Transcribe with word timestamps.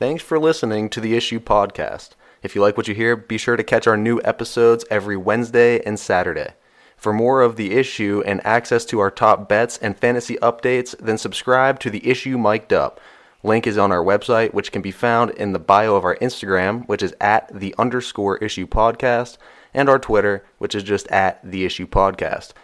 Thanks 0.00 0.22
for 0.22 0.38
listening 0.38 0.88
to 0.88 1.00
the 1.02 1.14
Issue 1.14 1.40
Podcast. 1.40 2.12
If 2.42 2.54
you 2.54 2.62
like 2.62 2.78
what 2.78 2.88
you 2.88 2.94
hear, 2.94 3.16
be 3.16 3.36
sure 3.36 3.58
to 3.58 3.62
catch 3.62 3.86
our 3.86 3.98
new 3.98 4.18
episodes 4.24 4.82
every 4.90 5.14
Wednesday 5.14 5.78
and 5.84 6.00
Saturday. 6.00 6.54
For 6.96 7.12
more 7.12 7.42
of 7.42 7.56
the 7.56 7.72
issue 7.72 8.22
and 8.24 8.40
access 8.46 8.86
to 8.86 8.98
our 8.98 9.10
top 9.10 9.46
bets 9.46 9.76
and 9.76 9.98
fantasy 9.98 10.36
updates, 10.36 10.96
then 10.96 11.18
subscribe 11.18 11.80
to 11.80 11.90
the 11.90 12.08
issue 12.08 12.38
mic'd 12.38 12.72
up. 12.72 12.98
Link 13.42 13.66
is 13.66 13.76
on 13.76 13.92
our 13.92 14.02
website, 14.02 14.54
which 14.54 14.72
can 14.72 14.80
be 14.80 14.90
found 14.90 15.32
in 15.32 15.52
the 15.52 15.58
bio 15.58 15.96
of 15.96 16.04
our 16.06 16.16
Instagram, 16.16 16.88
which 16.88 17.02
is 17.02 17.14
at 17.20 17.50
the 17.52 17.74
underscore 17.76 18.38
issue 18.38 18.66
podcast, 18.66 19.36
and 19.74 19.90
our 19.90 19.98
Twitter, 19.98 20.42
which 20.56 20.74
is 20.74 20.82
just 20.82 21.08
at 21.08 21.44
the 21.44 21.66
issue 21.66 21.86
podcast. 21.86 22.54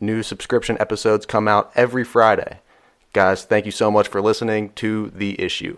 New 0.00 0.24
subscription 0.24 0.76
episodes 0.80 1.24
come 1.24 1.46
out 1.46 1.70
every 1.76 2.02
Friday. 2.02 2.58
Guys, 3.12 3.44
thank 3.44 3.64
you 3.64 3.70
so 3.70 3.92
much 3.92 4.08
for 4.08 4.20
listening 4.20 4.70
to 4.70 5.10
The 5.10 5.40
Issue. 5.40 5.76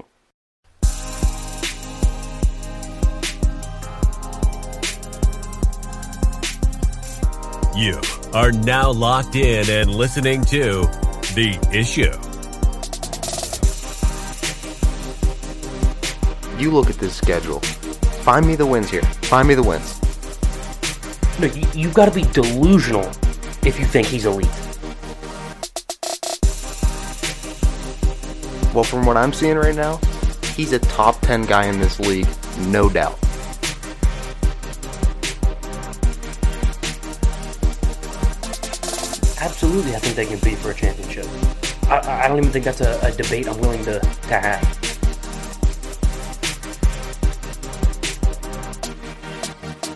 You 7.75 7.99
are 8.35 8.53
now 8.53 8.91
locked 8.91 9.35
in 9.35 9.71
and 9.71 9.91
listening 9.95 10.45
to 10.45 10.83
The 11.35 11.59
Issue. 11.73 12.13
You 16.63 16.71
look 16.71 16.91
at 16.91 16.97
this 16.97 17.17
schedule. 17.17 17.61
Find 17.61 18.47
me 18.47 18.57
the 18.57 18.67
wins 18.67 18.91
here. 18.91 19.01
Find 19.03 19.49
me 19.49 19.55
the 19.55 19.63
wins. 19.63 19.99
No, 21.41 21.47
you, 21.47 21.67
you've 21.75 21.95
got 21.95 22.05
to 22.05 22.15
be 22.15 22.25
delusional 22.33 23.11
if 23.65 23.81
you 23.81 23.87
think 23.87 24.07
he's 24.07 24.27
elite. 24.27 24.47
Well, 28.75 28.85
from 28.85 29.07
what 29.07 29.17
I'm 29.17 29.33
seeing 29.33 29.57
right 29.57 29.75
now, 29.75 29.99
he's 30.55 30.73
a 30.73 30.79
top 30.79 31.19
10 31.23 31.47
guy 31.47 31.65
in 31.67 31.79
this 31.79 31.99
league, 31.99 32.29
no 32.59 32.91
doubt. 32.91 33.19
Absolutely, 39.43 39.97
I 39.97 39.99
think 39.99 40.15
they 40.15 40.25
can 40.25 40.39
beat 40.39 40.57
for 40.59 40.71
a 40.71 40.75
championship. 40.75 41.27
I- 41.91 41.99
I, 41.99 42.25
I 42.25 42.29
don't 42.29 42.39
even 42.39 42.53
think 42.53 42.65
that's 42.65 42.81
a, 42.81 42.97
a 43.03 43.11
debate 43.11 43.49
I'm 43.49 43.59
willing 43.61 43.85
to, 43.87 43.99
to 43.99 44.35
have. 44.39 44.63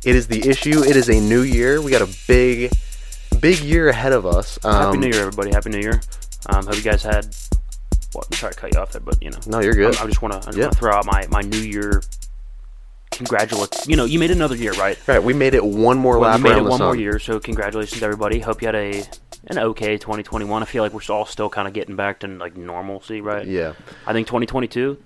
It 0.04 0.16
is 0.16 0.28
the 0.28 0.50
issue. 0.50 0.84
It 0.84 0.96
is 0.98 1.10
a 1.10 1.20
new 1.20 1.42
year. 1.44 1.80
We 1.82 1.92
got 1.92 2.02
a 2.02 2.10
big, 2.28 2.72
big 3.42 3.60
year 3.60 3.90
ahead 3.90 4.14
of 4.14 4.26
us. 4.26 4.58
Happy 4.64 4.76
Um, 4.96 5.00
New 5.00 5.08
Year, 5.08 5.22
everybody. 5.22 5.52
Happy 5.52 5.70
New 5.70 5.80
Year. 5.80 6.02
Um, 6.48 6.66
hope 6.66 6.76
you 6.76 6.82
guys 6.82 7.04
had. 7.04 7.28
Well, 8.14 8.24
I'm 8.30 8.38
sorry 8.38 8.54
to 8.54 8.60
cut 8.60 8.74
you 8.74 8.80
off 8.80 8.92
there, 8.92 9.02
but 9.02 9.22
you 9.22 9.30
know. 9.30 9.40
No, 9.48 9.60
you're 9.60 9.74
good. 9.74 9.96
I, 9.98 10.04
I 10.04 10.08
just 10.08 10.22
want 10.22 10.42
to. 10.44 10.58
Yeah. 10.58 10.70
throw 10.70 10.94
out 10.94 11.06
my 11.06 11.26
my 11.30 11.42
New 11.42 11.60
Year. 11.60 12.02
congratulations. 13.12 13.88
You 13.88 13.96
know, 13.96 14.06
you 14.06 14.20
made 14.20 14.32
another 14.32 14.56
year, 14.56 14.72
right? 14.74 14.98
Right, 15.08 15.22
we 15.24 15.34
made 15.34 15.54
it 15.54 15.64
one 15.64 15.98
more 15.98 16.18
Well, 16.20 16.30
lap 16.32 16.40
you 16.40 16.44
made 16.46 16.58
it 16.58 16.64
one 16.64 16.78
sun. 16.80 16.88
more 16.88 16.96
year, 16.96 17.20
so 17.20 17.40
congratulations, 17.40 18.02
everybody. 18.04 18.40
Hope 18.40 18.62
you 18.62 18.68
had 18.68 18.76
a 18.76 19.04
an 19.48 19.58
okay 19.58 19.98
2021. 19.98 20.62
I 20.62 20.66
feel 20.66 20.84
like 20.84 20.94
we're 20.94 21.02
all 21.14 21.26
still 21.26 21.50
kind 21.50 21.68
of 21.68 21.74
getting 21.74 21.96
back 21.96 22.20
to 22.20 22.28
like 22.28 22.56
normalcy, 22.56 23.22
right? 23.22 23.46
Yeah. 23.46 23.74
I 24.06 24.14
think 24.14 24.28
2022, 24.28 24.98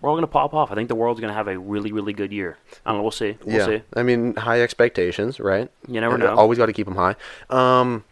we're 0.00 0.10
all 0.10 0.16
gonna 0.16 0.26
pop 0.26 0.54
off. 0.54 0.70
I 0.70 0.74
think 0.74 0.88
the 0.88 0.94
world's 0.94 1.20
gonna 1.20 1.32
have 1.32 1.48
a 1.48 1.58
really, 1.58 1.92
really 1.92 2.12
good 2.12 2.32
year. 2.32 2.56
I 2.84 2.90
don't 2.90 2.98
know. 2.98 3.02
We'll 3.02 3.10
see. 3.10 3.36
We'll 3.44 3.56
yeah. 3.56 3.66
see. 3.66 3.82
I 3.94 4.02
mean, 4.02 4.34
high 4.36 4.60
expectations, 4.62 5.40
right? 5.40 5.70
You 5.86 6.00
never 6.00 6.14
And 6.14 6.24
know. 6.24 6.34
Always 6.34 6.58
got 6.58 6.66
to 6.66 6.72
keep 6.72 6.86
them 6.86 6.96
high. 6.96 7.16
Um, 7.50 8.04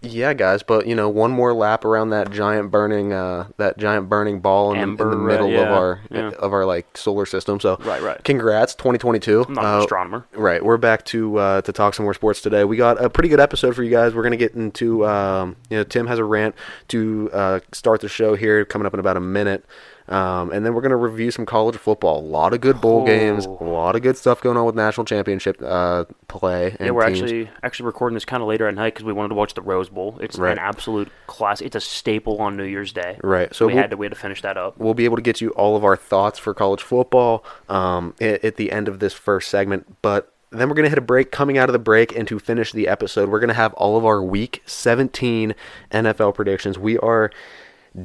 yeah, 0.00 0.32
guys, 0.32 0.62
but 0.62 0.86
you 0.86 0.94
know, 0.94 1.08
one 1.08 1.32
more 1.32 1.52
lap 1.52 1.84
around 1.84 2.10
that 2.10 2.30
giant 2.30 2.70
burning, 2.70 3.12
uh, 3.12 3.48
that 3.56 3.78
giant 3.78 4.08
burning 4.08 4.38
ball 4.38 4.72
in, 4.72 4.94
the, 4.94 5.02
in 5.02 5.10
the 5.10 5.16
uh, 5.16 5.18
middle 5.18 5.58
of 5.58 5.68
our 5.68 6.00
yeah. 6.08 6.30
of 6.38 6.52
our 6.52 6.64
like 6.64 6.96
solar 6.96 7.26
system. 7.26 7.58
So, 7.58 7.76
Right, 7.80 8.00
right. 8.00 8.22
Congrats, 8.22 8.76
2022. 8.76 9.46
I'm 9.48 9.54
not 9.54 9.64
an 9.64 9.70
Uh, 9.70 9.78
astronomer. 9.80 10.26
Right, 10.34 10.64
we're 10.64 10.76
back 10.76 11.04
to 11.06 11.38
uh, 11.38 11.62
to 11.62 11.72
talk 11.72 11.94
some 11.94 12.04
more 12.04 12.14
sports 12.14 12.40
today. 12.40 12.62
We 12.62 12.76
got 12.76 13.02
a 13.02 13.10
pretty 13.10 13.28
good 13.28 13.40
episode 13.40 13.74
for 13.74 13.82
you 13.82 13.90
guys. 13.90 14.14
We're 14.14 14.22
gonna 14.22 14.36
get 14.36 14.54
into 14.54 15.04
um, 15.04 15.56
you 15.68 15.78
know 15.78 15.84
Tim 15.84 16.06
has 16.06 16.20
a 16.20 16.24
rant 16.24 16.54
to 16.88 17.30
uh, 17.32 17.60
start 17.72 18.00
the 18.00 18.08
show 18.08 18.36
here 18.36 18.64
coming 18.64 18.86
up 18.86 18.94
in 18.94 19.00
about 19.00 19.16
a 19.16 19.20
minute, 19.20 19.64
um, 20.08 20.50
and 20.52 20.64
then 20.64 20.74
we're 20.74 20.80
gonna 20.80 20.96
review 20.96 21.30
some 21.30 21.44
college 21.46 21.76
football. 21.76 22.20
A 22.20 22.26
lot 22.26 22.52
of 22.54 22.60
good 22.60 22.80
bowl 22.80 23.04
games, 23.06 23.46
a 23.46 23.48
Oh. 23.48 23.58
lot 23.64 23.96
of 23.96 24.02
good 24.02 24.16
stuff 24.16 24.40
going 24.40 24.56
on 24.56 24.64
with 24.66 24.74
national 24.74 25.04
championship 25.04 25.60
uh, 25.64 26.04
play. 26.28 26.76
And 26.78 26.86
Yeah, 26.86 26.90
we're 26.90 27.06
teams. 27.06 27.22
actually 27.22 27.50
actually 27.62 27.86
recording 27.86 28.14
this 28.14 28.24
kind 28.24 28.42
of 28.42 28.48
later 28.48 28.66
at 28.68 28.74
night 28.74 28.94
because 28.94 29.04
we 29.04 29.12
wanted 29.12 29.28
to 29.30 29.34
watch 29.34 29.54
the 29.54 29.62
Rose 29.62 29.88
Bowl. 29.88 30.16
It's 30.20 30.38
Right. 30.38 30.52
an 30.52 30.58
absolute 30.58 31.08
class. 31.26 31.60
It's 31.60 31.76
a 31.76 31.80
staple 31.80 32.38
on 32.38 32.56
New 32.56 32.64
Year's 32.64 32.92
Day. 32.92 33.18
Right, 33.22 33.54
so 33.54 33.66
we 33.66 33.72
we'll- 33.74 33.82
had 33.82 33.90
to 33.90 33.96
we 33.96 34.06
had 34.06 34.12
to 34.12 34.18
finish 34.18 34.42
that 34.42 34.56
up. 34.56 34.78
we'll 34.78 34.94
be 34.94 35.04
able 35.04 35.16
to 35.16 35.22
get 35.22 35.40
you 35.40 35.50
all 35.50 35.76
of 35.76 35.84
our 35.84 35.96
thoughts 35.96 36.38
for 36.38 36.54
college 36.54 36.82
football 36.82 37.44
um, 37.68 38.14
at, 38.20 38.44
at 38.44 38.56
the 38.56 38.72
end 38.72 38.88
of 38.88 38.98
this 39.00 39.12
first 39.12 39.48
segment. 39.50 39.96
But 40.02 40.32
then 40.50 40.68
we're 40.70 40.74
going 40.74 40.84
to 40.84 40.88
hit 40.90 40.96
a 40.98 41.02
break. 41.02 41.30
Coming 41.30 41.58
out 41.58 41.68
of 41.68 41.74
the 41.74 41.78
break 41.78 42.16
and 42.16 42.26
to 42.28 42.38
finish 42.38 42.72
the 42.72 42.88
episode, 42.88 43.28
we're 43.28 43.38
going 43.40 43.48
to 43.48 43.54
have 43.54 43.74
all 43.74 43.98
of 43.98 44.06
our 44.06 44.22
Week 44.22 44.62
17 44.64 45.54
NFL 45.92 46.32
predictions. 46.34 46.78
We 46.78 46.96
are 46.98 47.30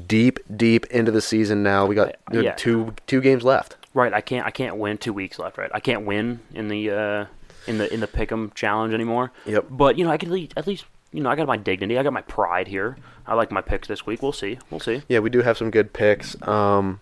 deep, 0.07 0.39
deep 0.55 0.85
into 0.87 1.11
the 1.11 1.21
season 1.21 1.63
now. 1.63 1.85
We 1.85 1.95
got 1.95 2.15
Uh, 2.33 2.39
yeah. 2.39 2.53
two 2.53 2.93
two 3.07 3.21
games 3.21 3.43
left. 3.43 3.77
Right, 3.93 4.13
I 4.13 4.21
can't 4.21 4.45
I 4.45 4.51
can't 4.51 4.77
win 4.77 4.97
two 4.97 5.13
weeks 5.13 5.37
left. 5.39 5.57
Right, 5.57 5.69
I 5.73 5.79
can't 5.79 6.05
win 6.05 6.39
in 6.53 6.67
the 6.67 6.89
uh, 6.89 7.25
in 7.67 7.77
the 7.77 7.93
in 7.93 7.99
the 7.99 8.07
pick'em 8.07 8.53
challenge 8.55 8.93
anymore. 8.93 9.31
Yep. 9.45 9.65
But 9.69 9.97
you 9.97 10.05
know, 10.05 10.11
I 10.11 10.17
can 10.17 10.29
at 10.29 10.33
least, 10.33 10.53
at 10.57 10.67
least 10.67 10.85
you 11.11 11.21
know 11.21 11.29
I 11.29 11.35
got 11.35 11.47
my 11.47 11.57
dignity. 11.57 11.97
I 11.97 12.03
got 12.03 12.13
my 12.13 12.21
pride 12.23 12.67
here. 12.67 12.97
I 13.27 13.35
like 13.35 13.51
my 13.51 13.61
picks 13.61 13.87
this 13.87 14.05
week. 14.05 14.21
We'll 14.21 14.31
see. 14.33 14.57
We'll 14.69 14.79
see. 14.79 15.03
Yeah, 15.07 15.19
we 15.19 15.29
do 15.29 15.41
have 15.41 15.57
some 15.57 15.69
good 15.71 15.93
picks. 15.93 16.35
Um, 16.47 16.99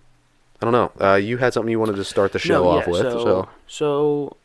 I 0.62 0.66
don't 0.66 0.73
know. 0.73 0.91
Uh, 1.03 1.16
you 1.16 1.38
had 1.38 1.53
something 1.53 1.72
you 1.72 1.79
wanted 1.79 1.96
to 1.96 2.03
start 2.03 2.34
the 2.34 2.40
show 2.40 2.63
No, 2.63 2.69
off 2.69 2.85
yeah, 2.85 2.91
with, 2.91 3.02
So, 3.02 3.23
so 3.23 3.50
so 3.68 4.38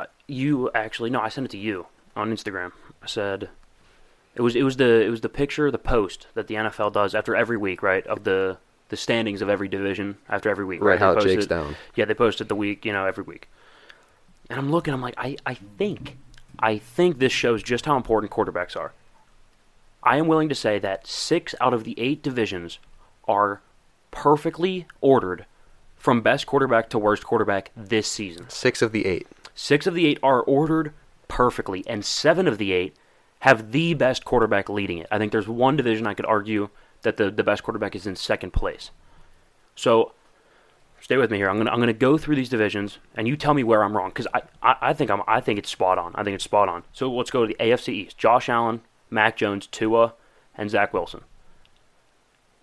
uh, 0.00 0.06
you 0.26 0.70
actually 0.74 1.10
no, 1.10 1.20
I 1.20 1.28
sent 1.28 1.44
it 1.44 1.50
to 1.50 1.58
you 1.58 1.86
on 2.16 2.32
Instagram. 2.34 2.72
I 3.02 3.06
said 3.06 3.50
it 4.34 4.42
was 4.42 4.54
it 4.56 4.62
was 4.62 4.76
the 4.76 5.02
it 5.02 5.10
was 5.10 5.20
the 5.20 5.28
picture, 5.28 5.70
the 5.70 5.78
post 5.78 6.26
that 6.34 6.46
the 6.48 6.54
NFL 6.54 6.92
does 6.92 7.14
after 7.14 7.34
every 7.36 7.56
week, 7.56 7.82
right? 7.82 8.06
Of 8.06 8.24
the 8.24 8.58
the 8.88 8.96
standings 8.96 9.40
of 9.42 9.48
every 9.48 9.68
division 9.68 10.16
after 10.28 10.48
every 10.50 10.64
week. 10.64 10.82
Right, 10.82 10.98
They 10.98 11.04
how 11.04 11.12
it 11.12 11.14
posted- 11.14 11.32
shakes 11.32 11.46
down. 11.46 11.76
Yeah, 11.94 12.04
they 12.04 12.14
posted 12.14 12.48
the 12.48 12.54
week, 12.54 12.84
you 12.84 12.92
know, 12.92 13.06
every 13.06 13.24
week. 13.24 13.48
And 14.50 14.58
I'm 14.58 14.70
looking, 14.70 14.92
I'm 14.92 15.00
like, 15.00 15.14
I, 15.16 15.36
I 15.46 15.54
think, 15.54 16.18
I 16.58 16.76
think 16.76 17.18
this 17.18 17.32
shows 17.32 17.62
just 17.62 17.86
how 17.86 17.96
important 17.96 18.30
quarterbacks 18.30 18.76
are. 18.76 18.92
I 20.02 20.18
am 20.18 20.26
willing 20.26 20.50
to 20.50 20.54
say 20.54 20.78
that 20.80 21.06
six 21.06 21.54
out 21.62 21.72
of 21.72 21.84
the 21.84 21.98
eight 21.98 22.22
divisions 22.22 22.78
are 23.26 23.62
perfectly 24.10 24.86
ordered 25.00 25.46
from 25.96 26.20
best 26.20 26.46
quarterback 26.46 26.90
to 26.90 26.98
worst 26.98 27.24
quarterback 27.24 27.70
this 27.74 28.06
season. 28.06 28.50
six 28.50 28.82
of 28.82 28.92
the 28.92 29.06
eight. 29.06 29.26
Six 29.54 29.86
of 29.86 29.94
the 29.94 30.06
eight 30.06 30.18
are 30.22 30.42
ordered 30.42 30.92
perfectly, 31.26 31.82
and 31.86 32.04
seven 32.04 32.46
of 32.46 32.58
the 32.58 32.72
eight 32.72 32.94
have 33.44 33.72
the 33.72 33.92
best 33.92 34.24
quarterback 34.24 34.70
leading 34.70 34.96
it. 34.96 35.06
I 35.10 35.18
think 35.18 35.30
there's 35.30 35.46
one 35.46 35.76
division 35.76 36.06
I 36.06 36.14
could 36.14 36.24
argue 36.24 36.70
that 37.02 37.18
the, 37.18 37.30
the 37.30 37.44
best 37.44 37.62
quarterback 37.62 37.94
is 37.94 38.06
in 38.06 38.16
second 38.16 38.54
place. 38.54 38.90
So 39.76 40.12
stay 40.98 41.18
with 41.18 41.30
me 41.30 41.36
here. 41.36 41.50
I'm 41.50 41.58
gonna 41.58 41.70
I'm 41.70 41.78
gonna 41.78 41.92
go 41.92 42.16
through 42.16 42.36
these 42.36 42.48
divisions, 42.48 42.96
and 43.14 43.28
you 43.28 43.36
tell 43.36 43.52
me 43.52 43.62
where 43.62 43.84
I'm 43.84 43.94
wrong 43.94 44.08
because 44.08 44.26
I, 44.32 44.44
I 44.62 44.76
I 44.80 44.92
think 44.94 45.10
I'm 45.10 45.20
I 45.28 45.42
think 45.42 45.58
it's 45.58 45.68
spot 45.68 45.98
on. 45.98 46.14
I 46.14 46.24
think 46.24 46.36
it's 46.36 46.44
spot 46.44 46.70
on. 46.70 46.84
So 46.94 47.12
let's 47.12 47.30
go 47.30 47.42
to 47.42 47.46
the 47.46 47.62
AFC 47.62 47.88
East: 47.90 48.16
Josh 48.16 48.48
Allen, 48.48 48.80
Mac 49.10 49.36
Jones, 49.36 49.66
Tua, 49.66 50.14
and 50.56 50.70
Zach 50.70 50.94
Wilson. 50.94 51.20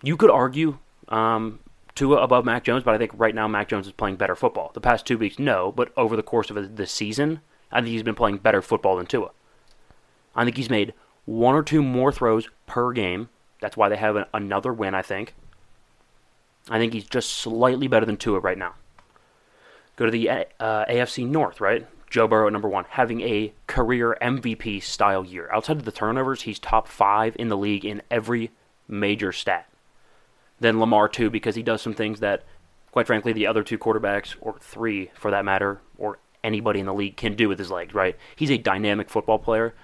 You 0.02 0.16
could 0.16 0.30
argue 0.30 0.78
um, 1.10 1.60
Tua 1.94 2.16
above 2.16 2.44
Mac 2.44 2.64
Jones, 2.64 2.82
but 2.82 2.92
I 2.92 2.98
think 2.98 3.12
right 3.14 3.36
now 3.36 3.46
Mac 3.46 3.68
Jones 3.68 3.86
is 3.86 3.92
playing 3.92 4.16
better 4.16 4.34
football. 4.34 4.72
The 4.74 4.80
past 4.80 5.06
two 5.06 5.16
weeks, 5.16 5.38
no, 5.38 5.70
but 5.70 5.92
over 5.96 6.16
the 6.16 6.24
course 6.24 6.50
of 6.50 6.74
the 6.74 6.86
season, 6.88 7.40
I 7.70 7.82
think 7.82 7.90
he's 7.90 8.02
been 8.02 8.16
playing 8.16 8.38
better 8.38 8.60
football 8.60 8.96
than 8.96 9.06
Tua. 9.06 9.30
I 10.34 10.44
think 10.44 10.56
he's 10.56 10.70
made 10.70 10.94
one 11.24 11.54
or 11.54 11.62
two 11.62 11.82
more 11.82 12.12
throws 12.12 12.48
per 12.66 12.92
game. 12.92 13.28
That's 13.60 13.76
why 13.76 13.88
they 13.88 13.96
have 13.96 14.16
an, 14.16 14.24
another 14.34 14.72
win, 14.72 14.94
I 14.94 15.02
think. 15.02 15.34
I 16.68 16.78
think 16.78 16.92
he's 16.92 17.06
just 17.06 17.30
slightly 17.30 17.88
better 17.88 18.06
than 18.06 18.16
Tua 18.16 18.40
right 18.40 18.58
now. 18.58 18.74
Go 19.96 20.06
to 20.06 20.10
the 20.10 20.30
uh, 20.30 20.44
AFC 20.60 21.26
North, 21.26 21.60
right? 21.60 21.86
Joe 22.08 22.28
Burrow 22.28 22.46
at 22.46 22.52
number 22.52 22.68
one, 22.68 22.84
having 22.90 23.22
a 23.22 23.52
career 23.66 24.16
MVP 24.20 24.82
style 24.82 25.24
year. 25.24 25.48
Outside 25.52 25.78
of 25.78 25.84
the 25.84 25.92
turnovers, 25.92 26.42
he's 26.42 26.58
top 26.58 26.86
five 26.86 27.34
in 27.38 27.48
the 27.48 27.56
league 27.56 27.84
in 27.84 28.02
every 28.10 28.50
major 28.86 29.32
stat. 29.32 29.66
Then 30.60 30.78
Lamar, 30.78 31.08
too, 31.08 31.30
because 31.30 31.54
he 31.54 31.62
does 31.62 31.80
some 31.80 31.94
things 31.94 32.20
that, 32.20 32.44
quite 32.90 33.06
frankly, 33.06 33.32
the 33.32 33.46
other 33.46 33.62
two 33.62 33.78
quarterbacks, 33.78 34.36
or 34.40 34.56
three 34.60 35.10
for 35.14 35.30
that 35.30 35.44
matter, 35.44 35.80
or 35.96 36.18
anybody 36.44 36.80
in 36.80 36.86
the 36.86 36.94
league 36.94 37.16
can 37.16 37.34
do 37.34 37.48
with 37.48 37.58
his 37.58 37.70
legs, 37.70 37.94
right? 37.94 38.16
He's 38.36 38.50
a 38.50 38.58
dynamic 38.58 39.08
football 39.08 39.38
player. 39.38 39.74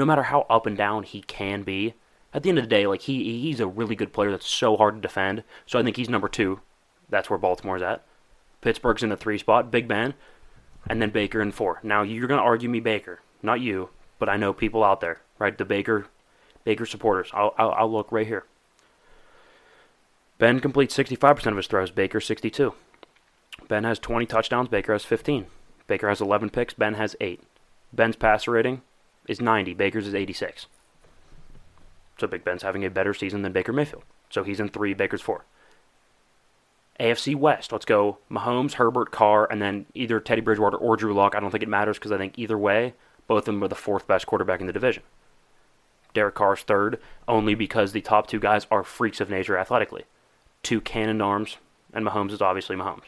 No 0.00 0.06
matter 0.06 0.22
how 0.22 0.46
up 0.48 0.64
and 0.64 0.78
down 0.78 1.02
he 1.02 1.20
can 1.20 1.62
be, 1.62 1.92
at 2.32 2.42
the 2.42 2.48
end 2.48 2.56
of 2.56 2.64
the 2.64 2.70
day, 2.70 2.86
like 2.86 3.02
he 3.02 3.42
he's 3.42 3.60
a 3.60 3.66
really 3.66 3.94
good 3.94 4.14
player 4.14 4.30
that's 4.30 4.48
so 4.48 4.78
hard 4.78 4.94
to 4.94 5.00
defend. 5.02 5.44
So 5.66 5.78
I 5.78 5.82
think 5.82 5.98
he's 5.98 6.08
number 6.08 6.26
two. 6.26 6.60
That's 7.10 7.28
where 7.28 7.38
Baltimore's 7.38 7.82
at. 7.82 8.02
Pittsburgh's 8.62 9.02
in 9.02 9.10
the 9.10 9.16
three 9.18 9.36
spot, 9.36 9.70
Big 9.70 9.86
Ben, 9.86 10.14
and 10.88 11.02
then 11.02 11.10
Baker 11.10 11.42
in 11.42 11.52
four. 11.52 11.80
Now 11.82 12.00
you're 12.00 12.28
to 12.28 12.36
argue 12.36 12.70
me 12.70 12.80
Baker, 12.80 13.20
not 13.42 13.60
you, 13.60 13.90
but 14.18 14.30
I 14.30 14.38
know 14.38 14.54
people 14.54 14.82
out 14.82 15.02
there, 15.02 15.20
right? 15.38 15.58
The 15.58 15.66
Baker, 15.66 16.06
Baker 16.64 16.86
supporters. 16.86 17.28
I'll, 17.34 17.54
I'll, 17.58 17.72
I'll 17.72 17.92
look 17.92 18.10
right 18.10 18.26
here. 18.26 18.46
Ben 20.38 20.60
completes 20.60 20.96
65% 20.96 21.46
of 21.46 21.56
his 21.58 21.66
throws. 21.66 21.90
Baker 21.90 22.22
62. 22.22 22.72
Ben 23.68 23.84
has 23.84 23.98
20 23.98 24.24
touchdowns. 24.24 24.70
Baker 24.70 24.94
has 24.94 25.04
15. 25.04 25.44
Baker 25.86 26.08
has 26.08 26.22
11 26.22 26.48
picks. 26.48 26.72
Ben 26.72 26.94
has 26.94 27.16
eight. 27.20 27.42
Ben's 27.92 28.16
passer 28.16 28.52
rating 28.52 28.80
is 29.30 29.40
90. 29.40 29.74
Baker's 29.74 30.08
is 30.08 30.14
86. 30.14 30.66
So 32.18 32.26
Big 32.26 32.44
Ben's 32.44 32.62
having 32.62 32.84
a 32.84 32.90
better 32.90 33.14
season 33.14 33.42
than 33.42 33.52
Baker 33.52 33.72
Mayfield. 33.72 34.02
So 34.28 34.42
he's 34.42 34.60
in 34.60 34.68
three. 34.68 34.92
Baker's 34.92 35.22
four. 35.22 35.44
AFC 36.98 37.36
West. 37.36 37.72
Let's 37.72 37.84
go 37.84 38.18
Mahomes, 38.30 38.74
Herbert, 38.74 39.12
Carr, 39.12 39.50
and 39.50 39.62
then 39.62 39.86
either 39.94 40.20
Teddy 40.20 40.42
Bridgewater 40.42 40.76
or 40.76 40.96
Drew 40.96 41.14
Lock. 41.14 41.34
I 41.34 41.40
don't 41.40 41.50
think 41.50 41.62
it 41.62 41.68
matters 41.68 41.96
because 41.96 42.12
I 42.12 42.18
think 42.18 42.38
either 42.38 42.58
way, 42.58 42.94
both 43.28 43.42
of 43.48 43.54
them 43.54 43.62
are 43.62 43.68
the 43.68 43.76
fourth 43.76 44.06
best 44.06 44.26
quarterback 44.26 44.60
in 44.60 44.66
the 44.66 44.72
division. 44.72 45.04
Derek 46.12 46.34
Carr's 46.34 46.62
third, 46.62 47.00
only 47.28 47.54
because 47.54 47.92
the 47.92 48.00
top 48.00 48.26
two 48.26 48.40
guys 48.40 48.66
are 48.70 48.82
freaks 48.82 49.20
of 49.20 49.30
nature 49.30 49.56
athletically. 49.56 50.04
Two 50.64 50.80
cannon 50.80 51.22
arms, 51.22 51.56
and 51.94 52.04
Mahomes 52.04 52.32
is 52.32 52.42
obviously 52.42 52.74
Mahomes. 52.74 53.04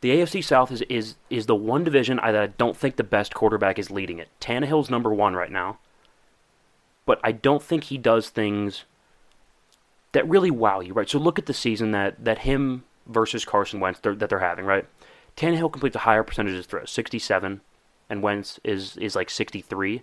The 0.00 0.10
AFC 0.10 0.44
South 0.44 0.70
is 0.70 0.82
is 0.82 1.16
is 1.28 1.46
the 1.46 1.56
one 1.56 1.82
division 1.84 2.20
I, 2.20 2.30
that 2.32 2.42
I 2.42 2.46
don't 2.46 2.76
think 2.76 2.96
the 2.96 3.04
best 3.04 3.34
quarterback 3.34 3.78
is 3.78 3.90
leading 3.90 4.18
it. 4.18 4.28
Tannehill's 4.40 4.90
number 4.90 5.12
one 5.12 5.34
right 5.34 5.50
now, 5.50 5.78
but 7.04 7.20
I 7.24 7.32
don't 7.32 7.62
think 7.62 7.84
he 7.84 7.98
does 7.98 8.28
things 8.28 8.84
that 10.12 10.28
really 10.28 10.50
wow 10.50 10.80
you, 10.80 10.92
right? 10.92 11.08
So 11.08 11.18
look 11.18 11.38
at 11.38 11.46
the 11.46 11.54
season 11.54 11.90
that 11.92 12.24
that 12.24 12.40
him 12.40 12.84
versus 13.06 13.44
Carson 13.44 13.80
Wentz 13.80 14.00
they're, 14.00 14.14
that 14.14 14.30
they're 14.30 14.38
having, 14.38 14.66
right? 14.66 14.86
Tannehill 15.36 15.72
completes 15.72 15.96
a 15.96 16.00
higher 16.00 16.22
percentage 16.22 16.58
of 16.58 16.66
throws, 16.66 16.90
67, 16.90 17.60
and 18.08 18.22
Wentz 18.22 18.60
is 18.62 18.96
is 18.98 19.16
like 19.16 19.30
63. 19.30 20.02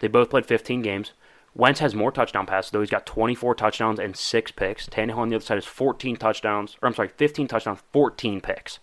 They 0.00 0.08
both 0.08 0.30
played 0.30 0.46
15 0.46 0.82
games. 0.82 1.12
Wentz 1.54 1.80
has 1.80 1.94
more 1.94 2.12
touchdown 2.12 2.46
passes, 2.46 2.70
though. 2.70 2.80
He's 2.80 2.90
got 2.90 3.06
24 3.06 3.54
touchdowns 3.54 3.98
and 3.98 4.16
six 4.16 4.50
picks. 4.50 4.88
Tannehill 4.88 5.18
on 5.18 5.28
the 5.30 5.36
other 5.36 5.44
side 5.44 5.56
has 5.56 5.64
14 5.64 6.16
touchdowns, 6.16 6.76
or 6.80 6.86
I'm 6.86 6.94
sorry, 6.94 7.08
15 7.08 7.48
touchdowns, 7.48 7.80
14 7.92 8.40
picks. 8.40 8.78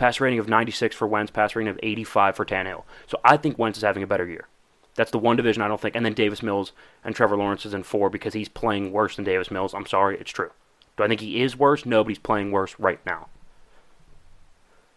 Pass 0.00 0.18
rating 0.18 0.38
of 0.38 0.48
96 0.48 0.96
for 0.96 1.06
Wentz, 1.06 1.30
pass 1.30 1.54
rating 1.54 1.68
of 1.68 1.78
85 1.82 2.34
for 2.34 2.46
Tannehill. 2.46 2.84
So 3.06 3.20
I 3.22 3.36
think 3.36 3.58
Wentz 3.58 3.76
is 3.76 3.84
having 3.84 4.02
a 4.02 4.06
better 4.06 4.26
year. 4.26 4.48
That's 4.94 5.10
the 5.10 5.18
one 5.18 5.36
division 5.36 5.60
I 5.60 5.68
don't 5.68 5.78
think. 5.78 5.94
And 5.94 6.06
then 6.06 6.14
Davis 6.14 6.42
Mills 6.42 6.72
and 7.04 7.14
Trevor 7.14 7.36
Lawrence 7.36 7.66
is 7.66 7.74
in 7.74 7.82
four 7.82 8.08
because 8.08 8.32
he's 8.32 8.48
playing 8.48 8.92
worse 8.92 9.16
than 9.16 9.26
Davis 9.26 9.50
Mills. 9.50 9.74
I'm 9.74 9.84
sorry, 9.84 10.16
it's 10.18 10.30
true. 10.30 10.52
Do 10.96 11.04
I 11.04 11.08
think 11.08 11.20
he 11.20 11.42
is 11.42 11.54
worse? 11.54 11.84
No, 11.84 12.02
but 12.02 12.08
he's 12.08 12.18
playing 12.18 12.50
worse 12.50 12.74
right 12.78 12.98
now. 13.04 13.28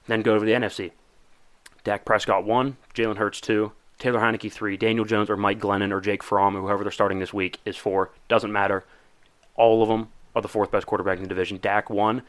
Then 0.08 0.22
go 0.22 0.36
over 0.36 0.46
the 0.46 0.54
NFC. 0.54 0.92
Dak 1.84 2.06
Prescott 2.06 2.46
one, 2.46 2.78
Jalen 2.96 3.18
Hurts 3.18 3.42
two, 3.42 3.74
Taylor 4.00 4.22
Heinicke 4.22 4.54
three, 4.54 4.78
Daniel 4.78 5.04
Jones 5.04 5.30
or 5.30 5.36
Mike 5.36 5.60
Glennon 5.60 5.92
or 5.92 6.00
Jake 6.00 6.24
Fromm 6.24 6.56
whoever 6.56 6.82
they're 6.82 6.94
starting 6.94 7.20
this 7.20 7.34
week 7.34 7.60
is 7.66 7.76
four. 7.76 8.12
Doesn't 8.30 8.54
matter. 8.54 8.86
All 9.56 9.84
of 9.84 9.90
them 9.90 10.08
are 10.34 10.42
the 10.42 10.48
fourth 10.48 10.72
best 10.72 10.88
quarterback 10.88 11.18
in 11.18 11.24
the 11.24 11.30
division. 11.30 11.60
Dak 11.62 11.90
one. 11.90 12.22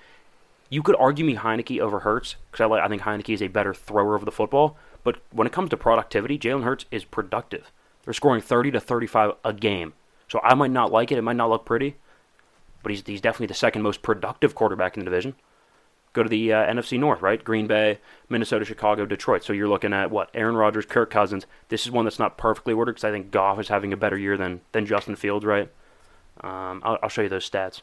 You 0.75 0.83
could 0.83 0.97
argue 0.97 1.25
me 1.25 1.37
Heinicke 1.37 1.79
over 1.79 2.01
Hurts 2.01 2.35
because 2.51 2.65
I, 2.65 2.67
like, 2.67 2.83
I 2.83 2.89
think 2.89 3.03
Heinicke 3.03 3.33
is 3.33 3.41
a 3.41 3.47
better 3.47 3.73
thrower 3.73 4.17
of 4.17 4.25
the 4.25 4.33
football. 4.33 4.77
But 5.05 5.23
when 5.31 5.47
it 5.47 5.53
comes 5.53 5.71
to 5.71 5.77
productivity, 5.77 6.37
Jalen 6.37 6.65
Hurts 6.65 6.85
is 6.91 7.05
productive. 7.05 7.71
They're 8.03 8.13
scoring 8.13 8.43
30 8.43 8.73
to 8.73 8.81
35 8.81 9.35
a 9.45 9.53
game. 9.53 9.93
So 10.27 10.41
I 10.43 10.55
might 10.55 10.73
not 10.73 10.91
like 10.91 11.13
it. 11.13 11.19
It 11.19 11.23
might 11.23 11.37
not 11.37 11.49
look 11.49 11.65
pretty. 11.65 11.95
But 12.83 12.91
he's, 12.91 13.05
he's 13.07 13.21
definitely 13.21 13.47
the 13.47 13.55
second 13.55 13.83
most 13.83 14.03
productive 14.03 14.57
quarterback 14.57 14.97
in 14.97 15.05
the 15.05 15.05
division. 15.05 15.37
Go 16.13 16.25
to 16.25 16.29
the 16.29 16.53
uh, 16.53 16.67
NFC 16.67 16.99
North, 16.99 17.23
right? 17.23 17.45
Green 17.45 17.69
Bay, 17.69 18.01
Minnesota, 18.29 18.65
Chicago, 18.65 19.07
Detroit. 19.07 19.45
So 19.45 19.53
you're 19.53 19.69
looking 19.69 19.93
at 19.93 20.11
what? 20.11 20.29
Aaron 20.35 20.57
Rodgers, 20.57 20.87
Kirk 20.87 21.09
Cousins. 21.09 21.47
This 21.69 21.87
is 21.87 21.93
one 21.93 22.05
that's 22.05 22.19
not 22.19 22.37
perfectly 22.37 22.75
ordered 22.75 22.95
because 22.95 23.05
I 23.05 23.13
think 23.13 23.31
Goff 23.31 23.61
is 23.61 23.69
having 23.69 23.93
a 23.93 23.97
better 23.97 24.19
year 24.19 24.37
than, 24.37 24.61
than 24.73 24.87
Justin 24.87 25.15
Fields, 25.15 25.45
right? 25.45 25.71
Um, 26.41 26.83
I'll, 26.85 26.99
I'll 27.01 27.09
show 27.09 27.23
you 27.23 27.29
those 27.29 27.49
stats. 27.49 27.83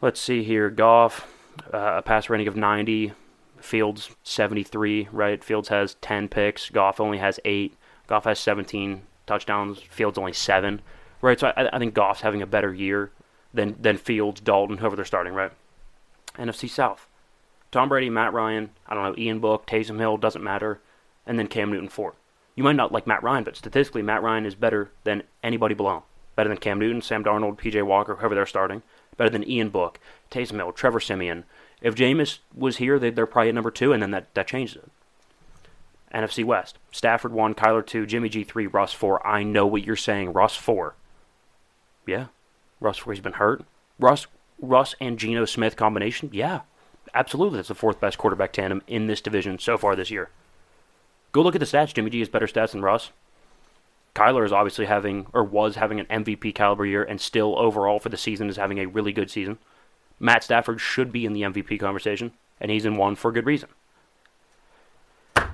Let's 0.00 0.20
see 0.20 0.44
here. 0.44 0.70
Goff, 0.70 1.26
uh, 1.72 1.98
a 1.98 2.02
pass 2.02 2.28
rating 2.28 2.48
of 2.48 2.56
90. 2.56 3.12
Fields 3.60 4.10
73, 4.22 5.08
right? 5.10 5.42
Fields 5.42 5.68
has 5.68 5.94
10 5.94 6.28
picks. 6.28 6.70
Goff 6.70 7.00
only 7.00 7.18
has 7.18 7.40
eight. 7.44 7.76
Goff 8.06 8.24
has 8.24 8.38
17 8.38 9.02
touchdowns. 9.26 9.80
Fields 9.90 10.18
only 10.18 10.32
seven, 10.32 10.80
right? 11.20 11.38
So 11.38 11.52
I, 11.56 11.68
I 11.74 11.78
think 11.78 11.94
Goff's 11.94 12.20
having 12.20 12.42
a 12.42 12.46
better 12.46 12.72
year 12.72 13.10
than 13.52 13.76
than 13.80 13.96
Fields, 13.96 14.40
Dalton, 14.40 14.78
whoever 14.78 14.96
they're 14.96 15.04
starting, 15.04 15.34
right? 15.34 15.52
NFC 16.36 16.68
South. 16.68 17.06
Tom 17.70 17.88
Brady, 17.88 18.08
Matt 18.08 18.32
Ryan, 18.32 18.70
I 18.86 18.94
don't 18.94 19.04
know, 19.04 19.22
Ian 19.22 19.40
Book, 19.40 19.66
Taysom 19.66 19.98
Hill, 19.98 20.16
doesn't 20.16 20.42
matter, 20.42 20.80
and 21.26 21.38
then 21.38 21.48
Cam 21.48 21.70
Newton 21.70 21.88
four. 21.88 22.14
You 22.54 22.64
might 22.64 22.76
not 22.76 22.92
like 22.92 23.06
Matt 23.06 23.22
Ryan, 23.22 23.44
but 23.44 23.56
statistically, 23.56 24.02
Matt 24.02 24.22
Ryan 24.22 24.46
is 24.46 24.54
better 24.54 24.90
than 25.04 25.22
anybody 25.42 25.74
below. 25.74 26.04
Better 26.34 26.48
than 26.48 26.58
Cam 26.58 26.78
Newton, 26.78 27.02
Sam 27.02 27.22
Darnold, 27.22 27.58
P.J. 27.58 27.82
Walker, 27.82 28.16
whoever 28.16 28.34
they're 28.34 28.46
starting. 28.46 28.82
Better 29.18 29.28
than 29.28 29.48
Ian 29.48 29.68
Book, 29.68 30.00
Taysom 30.30 30.56
Hill, 30.56 30.72
Trevor 30.72 31.00
Siemian, 31.00 31.44
if 31.80 31.94
Jameis 31.94 32.38
was 32.54 32.78
here, 32.78 32.98
they, 32.98 33.08
are 33.08 33.26
probably 33.26 33.50
at 33.50 33.54
number 33.54 33.70
two, 33.70 33.92
and 33.92 34.02
then 34.02 34.10
that, 34.12 34.32
that 34.34 34.48
changes 34.48 34.76
it. 34.76 34.90
NFC 36.14 36.44
West. 36.44 36.78
Stafford 36.90 37.32
1, 37.32 37.54
Kyler 37.54 37.86
2, 37.86 38.06
Jimmy 38.06 38.28
G 38.28 38.42
3, 38.42 38.66
Russ 38.66 38.92
4. 38.92 39.24
I 39.26 39.42
know 39.42 39.66
what 39.66 39.84
you're 39.84 39.94
saying. 39.94 40.32
Russ 40.32 40.56
4. 40.56 40.94
Yeah. 42.06 42.26
Russ 42.80 42.98
4. 42.98 43.12
He's 43.12 43.22
been 43.22 43.34
hurt. 43.34 43.64
Russ 43.98 44.26
Russ 44.60 44.94
and 45.00 45.18
Geno 45.18 45.44
Smith 45.44 45.76
combination? 45.76 46.30
Yeah. 46.32 46.62
Absolutely. 47.14 47.58
That's 47.58 47.68
the 47.68 47.74
fourth 47.74 48.00
best 48.00 48.18
quarterback 48.18 48.52
tandem 48.52 48.82
in 48.86 49.06
this 49.06 49.20
division 49.20 49.58
so 49.58 49.78
far 49.78 49.94
this 49.94 50.10
year. 50.10 50.30
Go 51.32 51.42
look 51.42 51.54
at 51.54 51.60
the 51.60 51.66
stats. 51.66 51.94
Jimmy 51.94 52.10
G 52.10 52.18
has 52.18 52.28
better 52.28 52.46
stats 52.46 52.72
than 52.72 52.82
Russ. 52.82 53.10
Kyler 54.18 54.44
is 54.44 54.52
obviously 54.52 54.86
having, 54.86 55.28
or 55.32 55.44
was 55.44 55.76
having 55.76 56.00
an 56.00 56.24
MVP 56.24 56.52
caliber 56.52 56.84
year, 56.84 57.04
and 57.04 57.20
still 57.20 57.56
overall 57.56 58.00
for 58.00 58.08
the 58.08 58.16
season 58.16 58.48
is 58.48 58.56
having 58.56 58.78
a 58.78 58.86
really 58.86 59.12
good 59.12 59.30
season. 59.30 59.58
Matt 60.18 60.42
Stafford 60.42 60.80
should 60.80 61.12
be 61.12 61.24
in 61.24 61.34
the 61.34 61.42
MVP 61.42 61.78
conversation, 61.78 62.32
and 62.60 62.68
he's 62.68 62.84
in 62.84 62.96
one 62.96 63.14
for 63.14 63.30
good 63.30 63.46
reason. 63.46 63.68
So 65.36 65.44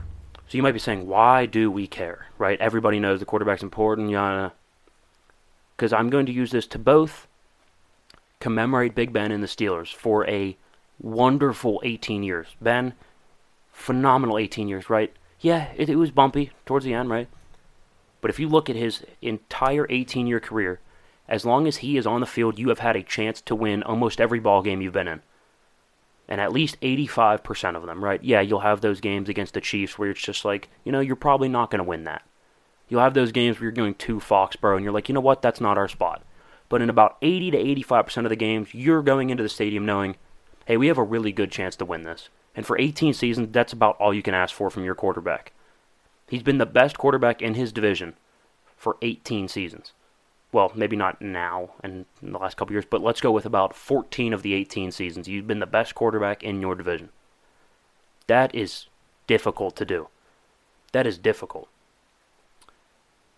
you 0.52 0.62
might 0.62 0.72
be 0.72 0.78
saying, 0.78 1.06
why 1.06 1.44
do 1.44 1.70
we 1.70 1.87
care, 1.87 2.28
right? 2.38 2.58
Everybody 2.58 2.99
knows 2.99 3.20
the 3.20 3.26
quarterback's 3.26 3.62
important, 3.62 4.11
yana. 4.11 4.52
Because 5.76 5.93
I'm 5.93 6.08
going 6.08 6.25
to 6.25 6.32
use 6.32 6.50
this 6.50 6.66
to 6.69 6.78
both 6.78 7.26
commemorate 8.40 8.94
Big 8.94 9.12
Ben 9.12 9.31
and 9.31 9.43
the 9.43 9.46
Steelers 9.46 9.93
for 9.93 10.26
a 10.26 10.56
wonderful 10.99 11.82
18 11.84 12.22
years. 12.22 12.46
Ben, 12.62 12.94
phenomenal 13.72 14.38
18 14.38 14.68
years, 14.68 14.88
right? 14.88 15.12
Yeah, 15.40 15.68
it, 15.76 15.90
it 15.90 15.97
was 15.97 16.11
bumpy 16.11 16.52
towards 16.64 16.87
the 16.87 16.94
end, 16.94 17.11
right? 17.11 17.28
But 18.25 18.31
if 18.31 18.40
you 18.40 18.49
look 18.49 18.71
at 18.71 18.76
his 18.76 19.04
entire 19.21 19.87
18 19.90 20.26
year 20.26 20.40
career, 20.40 20.81
as 21.28 21.45
long 21.45 21.66
as 21.66 21.76
he 21.85 21.99
is 21.99 22.07
on 22.07 22.23
the 22.23 22.26
field, 22.26 22.59
you 22.59 22.71
have 22.71 22.78
had 22.78 22.97
a 22.97 23.02
chance 23.02 23.43
to 23.43 23.54
win 23.54 23.83
almost 23.83 24.19
every 24.19 24.40
ball 24.40 24.62
game 24.62 24.81
you've 24.81 24.95
been 24.95 25.09
in. 25.09 25.21
And 26.26 26.40
at 26.40 26.50
least 26.50 26.81
85% 26.81 27.76
of 27.76 27.85
them, 27.85 28.02
right? 28.02 28.25
Yeah, 28.25 28.40
you'll 28.40 28.61
have 28.61 28.81
those 28.81 29.02
games 29.02 29.28
against 29.28 29.52
the 29.52 29.61
Chiefs 29.61 29.99
where 29.99 30.09
it's 30.09 30.23
just 30.23 30.43
like, 30.43 30.71
you 30.85 30.90
know, 30.90 31.00
you're 31.00 31.16
probably 31.16 31.50
not 31.50 31.71
going 31.71 31.81
to 31.81 31.85
win 31.85 32.04
that. 32.04 32.23
You'll 32.88 33.02
have 33.02 33.12
those 33.12 33.31
games 33.31 33.59
where 33.59 33.64
you're 33.64 33.73
going 33.73 33.97
to 33.97 34.21
Foxborough 34.21 34.76
and 34.76 34.85
you're 34.85 34.95
like, 34.95 35.11
you 35.11 35.14
know 35.14 35.21
what, 35.21 35.43
that's 35.43 35.61
not 35.61 35.76
our 35.76 35.87
spot. 35.87 36.23
But 36.71 36.81
in 36.81 36.88
about 36.88 37.19
80 37.21 37.50
to 37.50 37.59
85% 37.59 38.25
of 38.25 38.31
the 38.31 38.37
games, 38.37 38.73
you're 38.73 39.02
going 39.02 39.28
into 39.28 39.43
the 39.43 39.50
stadium 39.50 39.85
knowing, 39.85 40.16
hey, 40.64 40.78
we 40.78 40.87
have 40.87 40.97
a 40.97 41.02
really 41.02 41.31
good 41.31 41.50
chance 41.50 41.76
to 41.76 41.85
win 41.85 42.04
this. 42.04 42.31
And 42.54 42.64
for 42.64 42.81
18 42.81 43.12
seasons, 43.12 43.50
that's 43.52 43.75
about 43.75 43.99
all 44.00 44.14
you 44.14 44.23
can 44.23 44.33
ask 44.33 44.54
for 44.54 44.71
from 44.71 44.83
your 44.83 44.95
quarterback. 44.95 45.52
He's 46.28 46.43
been 46.43 46.59
the 46.59 46.66
best 46.66 46.99
quarterback 46.99 47.43
in 47.43 47.54
his 47.54 47.73
division 47.73 48.14
for 48.76 48.97
18 49.02 49.49
seasons 49.49 49.93
well, 50.54 50.71
maybe 50.75 50.95
not 50.95 51.21
now 51.21 51.71
and 51.83 52.07
in 52.23 52.33
the 52.33 52.38
last 52.38 52.57
couple 52.57 52.73
years, 52.73 52.87
but 52.88 53.02
let's 53.02 53.21
go 53.21 53.33
with 53.33 53.45
about 53.45 53.75
14 53.75 54.33
of 54.33 54.43
the 54.43 54.54
18 54.54 54.93
seasons. 54.93 55.26
You've 55.26 55.49
been 55.49 55.59
the 55.59 55.66
best 55.66 55.97
quarterback 55.97 56.45
in 56.45 56.61
your 56.61 56.76
division. 56.76 57.09
That 58.28 58.54
is 58.54 58.87
difficult 59.26 59.75
to 59.76 59.85
do. 59.85 60.09
That 60.93 61.09
is 61.09 61.19
difficult. 61.19 61.69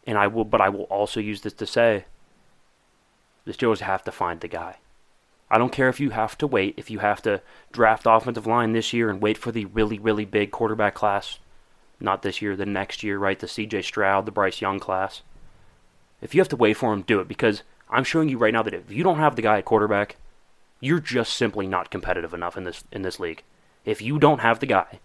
And 0.07 0.19
I 0.19 0.27
will, 0.27 0.45
but 0.45 0.61
I 0.61 0.69
will 0.69 0.85
also 0.85 1.19
use 1.19 1.41
this 1.41 1.55
to 1.55 1.67
say 1.67 2.05
the 3.47 3.53
Steelers 3.53 3.81
have 3.81 4.05
to 4.05 4.13
find 4.13 4.41
the 4.41 4.49
guy. 4.49 4.77
I 5.51 5.57
don't 5.57 5.73
care 5.73 5.89
if 5.89 5.99
you 5.99 6.11
have 6.11 6.37
to 6.39 6.47
wait, 6.47 6.75
if 6.77 6.91
you 6.91 6.99
have 6.99 7.23
to 7.23 7.41
draft 7.73 8.05
offensive 8.07 8.47
line 8.47 8.73
this 8.73 8.93
year 8.93 9.09
and 9.09 9.23
wait 9.23 9.39
for 9.39 9.53
the 9.53 9.65
really, 9.65 9.99
really 9.99 10.27
big 10.27 10.51
quarterback 10.51 10.95
class. 10.95 11.39
Not 11.99 12.23
this 12.23 12.43
year, 12.43 12.57
the 12.57 12.67
next 12.67 13.03
year, 13.03 13.19
right? 13.19 13.39
The 13.39 13.47
CJ 13.47 13.85
Stroud, 13.85 14.27
the 14.27 14.33
Bryce 14.33 14.61
Young 14.61 14.79
class. 14.79 15.23
If 16.21 16.35
you 16.35 16.41
have 16.41 16.49
to 16.49 16.57
wait 16.57 16.75
for 16.77 16.93
him, 16.93 17.03
do 17.03 17.21
it 17.21 17.29
because 17.29 17.63
I'm 17.89 18.05
showing 18.05 18.29
you 18.29 18.39
right 18.39 18.53
now 18.53 18.63
that 18.63 18.75
if 18.75 18.91
you 18.91 19.03
don't 19.03 19.19
have 19.19 19.37
the 19.37 19.43
guy 19.43 19.59
at 19.59 19.65
quarterback, 19.65 20.17
you're 20.81 21.01
just 21.01 21.35
simply 21.35 21.67
not 21.67 21.91
competitive 21.91 22.35
enough 22.35 22.57
in 22.57 22.65
this 22.65 22.85
in 22.93 23.03
this 23.03 23.21
league. 23.21 23.43
If 23.85 24.03
you 24.03 24.19
don't 24.19 24.41
have 24.41 24.61
the 24.61 24.67
guy, 24.67 25.01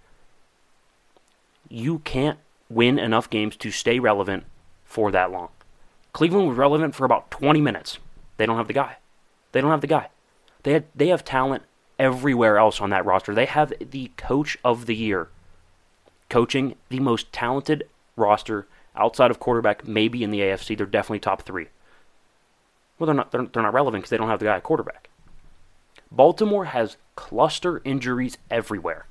you 1.69 1.99
can't 1.99 2.39
win 2.69 2.99
enough 2.99 3.29
games 3.29 3.55
to 3.57 3.71
stay 3.71 3.99
relevant 3.99 4.45
for 4.83 5.11
that 5.11 5.31
long. 5.31 5.49
Cleveland 6.13 6.49
was 6.49 6.57
relevant 6.57 6.95
for 6.95 7.05
about 7.05 7.31
20 7.31 7.61
minutes. 7.61 7.99
They 8.37 8.45
don't 8.45 8.57
have 8.57 8.67
the 8.67 8.73
guy. 8.73 8.97
They 9.51 9.61
don't 9.61 9.71
have 9.71 9.81
the 9.81 9.87
guy. 9.87 10.09
They 10.63 10.73
had 10.73 10.85
they 10.95 11.07
have 11.07 11.23
talent 11.23 11.63
everywhere 11.99 12.57
else 12.57 12.81
on 12.81 12.89
that 12.89 13.05
roster. 13.05 13.33
They 13.33 13.45
have 13.45 13.73
the 13.79 14.11
coach 14.17 14.57
of 14.63 14.85
the 14.85 14.95
year 14.95 15.29
coaching 16.31 16.75
the 16.89 16.99
most 16.99 17.31
talented 17.31 17.87
roster 18.15 18.65
outside 18.95 19.29
of 19.29 19.39
quarterback, 19.39 19.87
maybe 19.87 20.23
in 20.23 20.31
the 20.31 20.39
AFC. 20.39 20.75
They're 20.75 20.87
definitely 20.87 21.19
top 21.19 21.43
three. 21.43 21.67
Well, 22.97 23.05
they're 23.05 23.15
not. 23.15 23.31
They're, 23.31 23.45
they're 23.45 23.61
not 23.61 23.73
relevant 23.73 24.01
because 24.01 24.09
they 24.09 24.17
don't 24.17 24.29
have 24.29 24.39
the 24.39 24.45
guy 24.45 24.55
at 24.55 24.63
quarterback. 24.63 25.09
Baltimore 26.09 26.65
has 26.65 26.97
cluster 27.15 27.81
injuries 27.83 28.37
everywhere, 28.49 29.05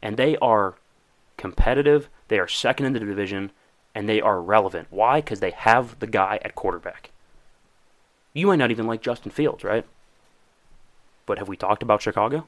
and 0.00 0.16
they 0.16 0.36
are 0.38 0.76
competitive. 1.36 2.08
They 2.28 2.38
are 2.38 2.48
second 2.48 2.86
in 2.86 2.92
the 2.92 3.00
division, 3.00 3.50
and 3.94 4.08
they 4.08 4.20
are 4.20 4.40
relevant. 4.40 4.88
Why? 4.90 5.20
Because 5.20 5.40
they 5.40 5.50
have 5.50 5.98
the 5.98 6.06
guy 6.06 6.38
at 6.44 6.54
quarterback. 6.54 7.10
You 8.32 8.46
might 8.46 8.56
not 8.56 8.70
even 8.70 8.86
like 8.86 9.02
Justin 9.02 9.30
Fields, 9.30 9.64
right? 9.64 9.84
But 11.26 11.38
have 11.38 11.48
we 11.48 11.56
talked 11.56 11.82
about 11.82 12.02
Chicago? 12.02 12.46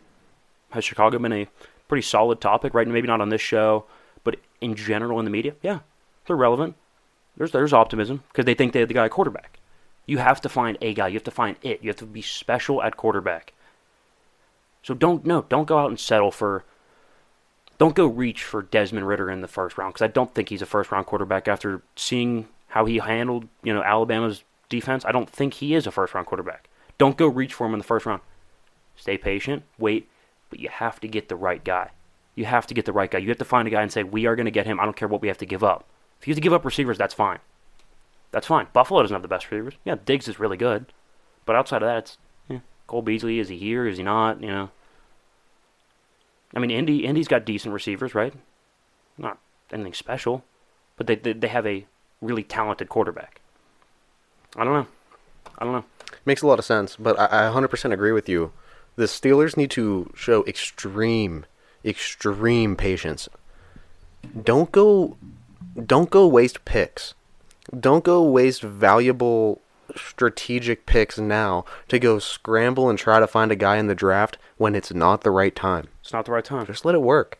Has 0.71 0.85
Chicago 0.85 1.19
been 1.19 1.33
a 1.33 1.49
pretty 1.89 2.03
solid 2.03 2.41
topic, 2.41 2.75
right? 2.75 2.89
Maybe 2.89 3.07
not 3.07 3.21
on 3.21 3.29
this 3.29 3.41
show, 3.41 3.85
but 4.25 4.37
in 4.61 4.75
general 4.75 5.19
in 5.19 5.25
the 5.25 5.31
media. 5.31 5.55
Yeah, 5.63 5.81
they're 6.27 6.37
relevant. 6.37 6.75
There's 7.37 7.53
there's 7.53 7.73
optimism 7.73 8.23
because 8.29 8.45
they 8.45 8.55
think 8.55 8.73
they 8.73 8.81
have 8.81 8.89
the 8.89 8.95
guy 8.95 9.09
quarterback. 9.09 9.59
You 10.07 10.19
have 10.19 10.41
to 10.43 10.49
find 10.49 10.77
a 10.81 10.93
guy. 10.95 11.09
You 11.09 11.15
have 11.15 11.25
to 11.25 11.31
find 11.31 11.57
it. 11.63 11.83
You 11.83 11.89
have 11.89 11.97
to 11.97 12.07
be 12.07 12.23
special 12.23 12.83
at 12.83 12.97
quarterback. 12.97 13.53
So 14.83 14.95
don't 14.95 15.25
no, 15.25 15.43
don't 15.49 15.67
go 15.67 15.79
out 15.79 15.91
and 15.91 15.99
settle 15.99 16.31
for. 16.31 16.65
Don't 17.77 17.97
go 17.97 18.07
reach 18.07 18.45
for 18.45 18.63
Desmond 18.63 19.09
Ridder 19.09 19.31
in 19.31 19.41
the 19.41 19.49
first 19.49 19.77
round 19.77 19.95
because 19.95 20.05
I 20.05 20.13
don't 20.13 20.33
think 20.33 20.49
he's 20.49 20.63
a 20.63 20.67
first 20.67 20.93
round 20.93 21.07
quarterback 21.07 21.49
after 21.49 21.83
seeing 21.97 22.49
how 22.69 22.85
he 22.85 22.99
handled 22.99 23.49
you 23.63 23.75
know 23.75 23.83
Alabama's 23.83 24.45
defense. 24.69 25.05
I 25.05 25.13
don't 25.13 25.29
think 25.29 25.55
he 25.55 25.75
is 25.75 25.87
a 25.87 25.91
first 25.91 26.15
round 26.15 26.27
quarterback. 26.27 26.69
Don't 26.99 27.17
go 27.17 27.27
reach 27.27 27.55
for 27.55 27.67
him 27.67 27.73
in 27.73 27.79
the 27.79 27.85
first 27.85 28.07
round. 28.07 28.21
Stay 28.97 29.19
patient, 29.19 29.65
wait, 29.77 30.09
but 30.51 30.61
you 30.61 30.69
have 30.69 31.01
to 31.01 31.09
get 31.09 31.29
the 31.29 31.35
right 31.35 31.65
guy. 31.65 31.91
You 32.35 32.45
have 32.45 32.67
to 32.67 32.75
get 32.75 32.85
the 32.85 32.93
right 32.93 33.11
guy. 33.11 33.19
You 33.19 33.29
have 33.29 33.39
to 33.39 33.45
find 33.45 33.69
a 33.69 33.71
guy 33.71 33.83
and 33.83 33.93
say, 33.93 34.03
we 34.03 34.27
are 34.27 34.37
going 34.37 34.47
to 34.47 34.51
get 34.51 34.67
him. 34.67 34.81
I 34.81 34.85
don't 34.85 34.97
care 34.97 35.09
what 35.09 35.23
we 35.23 35.29
have 35.29 35.39
to 35.39 35.47
give 35.47 35.63
up. 35.63 35.85
If 36.21 36.27
you 36.27 36.33
have 36.33 36.37
to 36.37 36.43
give 36.43 36.53
up 36.53 36.65
receivers, 36.65 36.99
that's 36.99 37.15
fine. 37.15 37.39
That's 38.31 38.47
fine. 38.47 38.67
Buffalo 38.73 39.03
doesn't 39.03 39.15
have 39.15 39.23
the 39.23 39.29
best 39.29 39.51
receivers. 39.51 39.75
Yeah, 39.85 39.97
Diggs 40.05 40.27
is 40.27 40.41
really 40.41 40.57
good. 40.57 40.87
But 41.47 41.57
outside 41.57 41.83
of 41.83 41.87
that, 41.87 41.99
it's 41.99 42.19
yeah, 42.49 42.59
Cole 42.87 43.03
Beasley. 43.03 43.39
Is 43.39 43.49
he 43.49 43.59
here? 43.59 43.87
Is 43.87 43.99
he 43.99 44.03
not? 44.03 44.41
You 44.41 44.49
know. 44.49 44.71
I 46.55 46.59
mean, 46.59 46.71
Indy 46.71 47.05
Indy's 47.05 47.29
got 47.29 47.45
decent 47.45 47.75
receivers, 47.75 48.15
right? 48.15 48.35
Not 49.19 49.39
anything 49.73 49.95
special, 49.95 50.45
but 50.97 51.07
they 51.07 51.15
they, 51.15 51.33
they 51.33 51.49
have 51.49 51.67
a 51.67 51.87
really 52.21 52.43
talented 52.43 52.89
quarterback. 52.89 53.41
I 54.57 54.65
don't 54.65 54.73
know. 54.73 54.87
I 55.59 55.65
don't 55.65 55.75
know. 55.75 55.85
Makes 56.25 56.43
a 56.43 56.47
lot 56.47 56.59
of 56.59 56.65
sense, 56.65 56.97
but 56.97 57.19
I, 57.19 57.49
I 57.49 57.53
100% 57.53 57.93
agree 57.93 58.13
with 58.13 58.29
you. 58.29 58.53
The 58.97 59.05
Steelers 59.05 59.57
need 59.57 59.71
to 59.73 60.11
show 60.15 60.45
extreme, 60.47 61.45
extreme 61.85 62.77
patience. 62.77 63.29
Don't 64.43 64.73
go, 64.73 65.17
don't 65.87 66.11
go 66.11 66.27
waste 66.27 66.65
picks. 66.65 67.15
Don't 67.79 68.05
go 68.05 68.23
waste 68.23 68.63
valuable 68.63 69.61
strategic 69.97 70.87
picks 70.87 71.19
now 71.19 71.65
to 71.89 71.99
go 71.99 72.19
scramble 72.19 72.89
and 72.89 72.99
try 72.99 73.21
to 73.21 73.27
find 73.27 73.53
a 73.53 73.57
guy 73.57 73.77
in 73.77 73.87
the 73.87 73.95
draft 73.95 74.39
when 74.57 74.75
it's 74.75 74.93
not 74.93 75.23
the 75.23 75.31
right 75.31 75.55
time. 75.55 75.89
It's 76.01 76.13
not 76.13 76.25
the 76.25 76.33
right 76.33 76.45
time. 76.45 76.67
Just 76.67 76.85
let 76.85 76.95
it 76.95 77.03
work. 77.03 77.39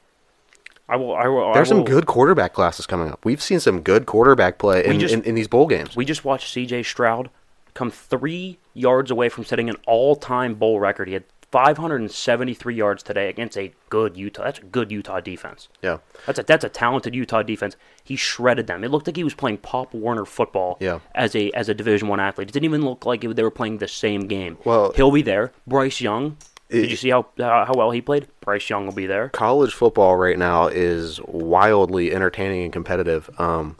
I 0.89 0.97
will. 0.97 1.15
I 1.15 1.29
will. 1.29 1.53
There's 1.55 1.71
I 1.71 1.75
will, 1.75 1.83
some 1.83 1.93
good 1.93 2.07
quarterback 2.07 2.53
classes 2.53 2.87
coming 2.87 3.11
up. 3.11 3.25
We've 3.25 3.43
seen 3.43 3.61
some 3.61 3.81
good 3.81 4.05
quarterback 4.05 4.59
play 4.59 4.85
in, 4.85 5.01
just- 5.01 5.15
in, 5.15 5.23
in 5.23 5.35
these 5.35 5.49
bowl 5.49 5.67
games. 5.67 5.97
We 5.97 6.05
just 6.05 6.25
watched 6.25 6.53
C.J. 6.53 6.83
Stroud 6.83 7.31
come 7.73 7.91
three 7.91 8.59
yards 8.75 9.11
away 9.11 9.29
from 9.29 9.45
setting 9.45 9.69
an 9.69 9.77
all-time 9.87 10.55
bowl 10.55 10.79
record. 10.79 11.09
He 11.09 11.15
had 11.15 11.25
573 11.55 12.75
yards 12.75 13.03
today 13.05 13.29
against 13.29 13.57
a 13.57 13.73
good 13.89 14.17
Utah. 14.17 14.43
That's 14.43 14.59
a 14.59 14.63
good 14.65 14.91
Utah 14.91 15.21
defense. 15.21 15.69
yeah. 15.83 15.99
That's 16.27 16.41
a 16.41 16.43
that's 16.43 16.65
a 16.65 16.69
talented 16.69 17.15
Utah 17.15 17.43
defense. 17.43 17.77
He 18.03 18.17
shredded 18.17 18.67
them. 18.67 18.83
It 18.83 18.91
looked 18.91 19.07
like 19.07 19.15
he 19.15 19.23
was 19.23 19.35
playing 19.35 19.59
Pop 19.59 19.95
Warner 19.95 20.25
football 20.25 20.77
Yeah. 20.81 20.99
as 21.15 21.37
a 21.37 21.53
as 21.53 21.69
a 21.69 21.75
Division 21.75 22.09
One 22.09 22.19
athlete. 22.19 22.49
It 22.49 22.53
didn't 22.53 22.65
even 22.65 22.85
look 22.85 23.07
like 23.07 23.23
it, 23.23 23.37
they 23.37 23.45
were 23.45 23.53
playing 23.53 23.79
the 23.79 23.87
same 23.87 24.23
game. 24.27 24.59
Well- 24.65 24.93
he'll 24.97 25.13
be 25.13 25.23
there. 25.23 25.53
Bryce 25.65 26.01
Young. 26.01 26.37
Did 26.71 26.91
you 26.91 26.97
see 26.97 27.11
how 27.11 27.27
how 27.39 27.67
how 27.67 27.75
well 27.75 27.93
he 27.93 28.01
played? 28.01 28.27
Bryce 28.41 28.69
Young 28.69 28.87
will 28.87 28.93
be 28.95 29.07
there. 29.07 29.29
college 29.29 29.73
football 29.73 30.17
right 30.17 30.37
now 30.39 30.67
is 30.67 31.21
wildly 31.23 32.13
entertaining 32.13 32.65
and 32.65 32.73
competitive. 32.73 33.31
Um, 33.39 33.77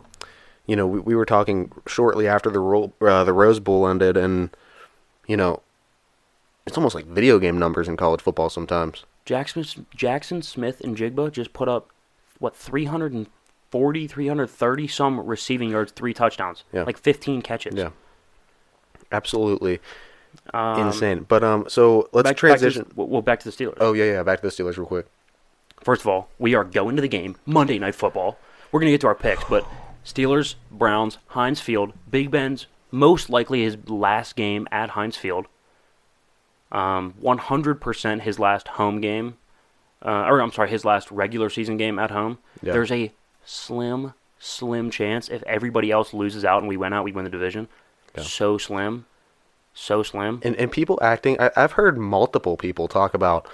you 0.67 0.77
know, 0.77 0.87
we, 0.87 1.01
we 1.01 1.15
were 1.17 1.27
talking 1.27 1.73
shortly 1.89 2.29
after 2.29 2.51
the 2.51 2.61
Ro- 2.61 2.93
uh, 3.01 3.25
the 3.25 3.33
Rose 3.33 3.59
Bowl 3.59 3.89
ended, 3.89 4.17
and 4.17 4.51
you 5.27 5.37
know, 5.37 5.61
it's 6.67 6.77
almost 6.77 6.95
like 6.95 7.07
video 7.07 7.39
game 7.39 7.59
numbers 7.59 7.89
in 7.89 7.97
college 7.97 8.21
football 8.21 8.49
sometimes. 8.51 9.05
Jackson 9.25 9.63
Jaxon 9.97 10.43
Smith-Njigba 10.45 11.33
just 11.33 11.53
put 11.53 11.69
up 11.69 11.91
what 12.39 12.57
340, 12.57 14.07
330 14.07 14.87
some 14.89 15.21
receiving 15.21 15.71
yards, 15.71 15.93
three 15.93 16.13
touchdowns, 16.15 16.65
Yeah. 16.73 16.83
like 16.85 16.99
15 16.99 17.43
catches. 17.43 17.75
Yeah, 17.75 17.91
absolutely 19.13 19.81
Um, 20.53 20.89
insane. 20.89 21.25
But 21.29 21.45
um, 21.45 21.65
so 21.69 22.09
let's 22.13 22.25
back- 22.25 22.25
back 22.25 22.37
to 22.37 22.41
transition. 22.41 22.87
well, 22.97 23.23
back 23.23 23.41
to 23.41 23.51
the 23.51 23.57
Steelers. 23.57 23.77
oh 23.81 23.93
yeah, 23.93 24.05
yeah. 24.05 24.23
Back 24.23 24.41
to 24.41 24.49
the 24.49 24.53
Steelers 24.53 24.77
real 24.77 24.87
quick. 24.87 25.07
First 25.81 26.01
of 26.03 26.09
all, 26.09 26.29
we 26.39 26.55
are 26.55 26.65
going 26.65 26.97
to 26.97 27.03
the 27.03 27.09
game 27.09 27.37
Monday 27.47 27.79
Night 27.79 27.95
Football. 27.95 28.39
We're 28.73 28.81
going 28.81 28.89
to 28.89 28.93
get 28.95 29.01
to 29.03 29.07
our 29.07 29.15
picks, 29.15 29.45
but 29.45 29.65
Steelers, 30.05 30.57
Browns, 30.71 31.19
Heinz 31.29 31.61
Field, 31.61 31.93
Big 32.11 32.31
Ben's 32.31 32.67
most 32.91 33.31
likely 33.31 33.63
his 33.63 33.77
last 33.89 34.35
game 34.35 34.67
at 34.73 34.91
Heinz 34.91 35.17
Field. 35.17 35.47
Um, 36.75 37.15
100% 37.23 38.21
his 38.23 38.39
last 38.41 38.67
home 38.67 39.01
game, 39.01 39.37
uh, 40.05 40.25
or 40.29 40.41
I'm 40.41 40.51
sorry, 40.51 40.69
his 40.69 40.85
last 40.85 41.11
regular 41.11 41.49
season 41.49 41.77
game 41.77 42.01
at 42.01 42.11
home. 42.11 42.39
Yeah. 42.63 42.73
There's 42.73 42.91
a 42.91 43.13
slim, 43.45 44.15
slim 44.41 44.91
chance 44.91 45.29
if 45.29 45.43
everybody 45.45 45.93
else 45.93 46.13
loses 46.13 46.45
out 46.45 46.63
and 46.63 46.69
we 46.69 46.77
win 46.77 46.93
out, 46.93 47.05
we 47.05 47.13
win 47.13 47.25
the 47.25 47.31
division. 47.31 47.69
So 48.21 48.59
slim, 48.59 49.07
so 49.73 50.03
slim. 50.05 50.41
And 50.45 50.55
and 50.57 50.71
people 50.71 51.01
acting. 51.03 51.41
I, 51.41 51.51
I've 51.57 51.73
heard 51.73 51.99
multiple 51.99 52.57
people 52.57 52.87
talk 52.87 53.13
about. 53.13 53.49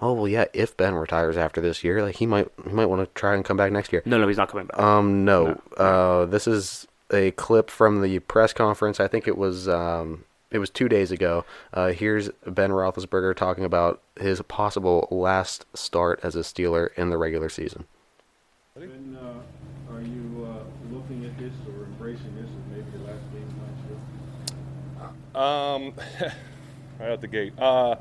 Oh 0.00 0.12
well, 0.12 0.28
yeah. 0.28 0.44
If 0.52 0.76
Ben 0.76 0.94
retires 0.94 1.38
after 1.38 1.62
this 1.62 1.82
year, 1.82 2.02
like 2.02 2.16
he 2.16 2.26
might 2.26 2.48
he 2.66 2.72
might 2.72 2.86
want 2.86 3.00
to 3.02 3.14
try 3.18 3.34
and 3.34 3.44
come 3.44 3.56
back 3.56 3.72
next 3.72 3.92
year. 3.92 4.02
no, 4.04 4.18
no, 4.18 4.28
he's 4.28 4.36
not 4.36 4.50
coming 4.50 4.66
back. 4.66 4.78
Um, 4.78 5.24
no. 5.24 5.58
Uh, 5.78 6.26
this 6.26 6.46
is 6.46 6.86
a 7.10 7.30
clip 7.32 7.70
from 7.70 8.02
the 8.02 8.18
press 8.18 8.52
conference. 8.52 9.00
I 9.00 9.08
think 9.08 9.26
it 9.26 9.38
was 9.38 9.68
um, 9.68 10.24
it 10.54 10.58
was 10.60 10.70
two 10.70 10.88
days 10.88 11.10
ago. 11.10 11.44
Uh, 11.72 11.88
here's 11.88 12.30
Ben 12.46 12.70
Roethlisberger 12.70 13.34
talking 13.34 13.64
about 13.64 14.00
his 14.20 14.40
possible 14.42 15.08
last 15.10 15.66
start 15.74 16.20
as 16.22 16.36
a 16.36 16.40
Steeler 16.40 16.90
in 16.96 17.10
the 17.10 17.18
regular 17.18 17.48
season. 17.48 17.86
And 18.76 19.16
uh, 19.16 19.92
are 19.92 20.00
you 20.00 20.46
uh, 20.46 20.94
looking 20.94 21.24
at 21.24 21.36
this 21.36 21.52
or 21.66 21.84
embracing 21.84 22.36
this 22.36 22.46
as 22.46 22.70
maybe 22.70 22.86
the 22.96 23.04
last 23.04 23.22
game? 23.32 23.54
Um, 25.34 25.94
right 27.00 27.10
out 27.10 27.20
the 27.20 27.26
gate. 27.26 27.58
Uh, 27.58 27.96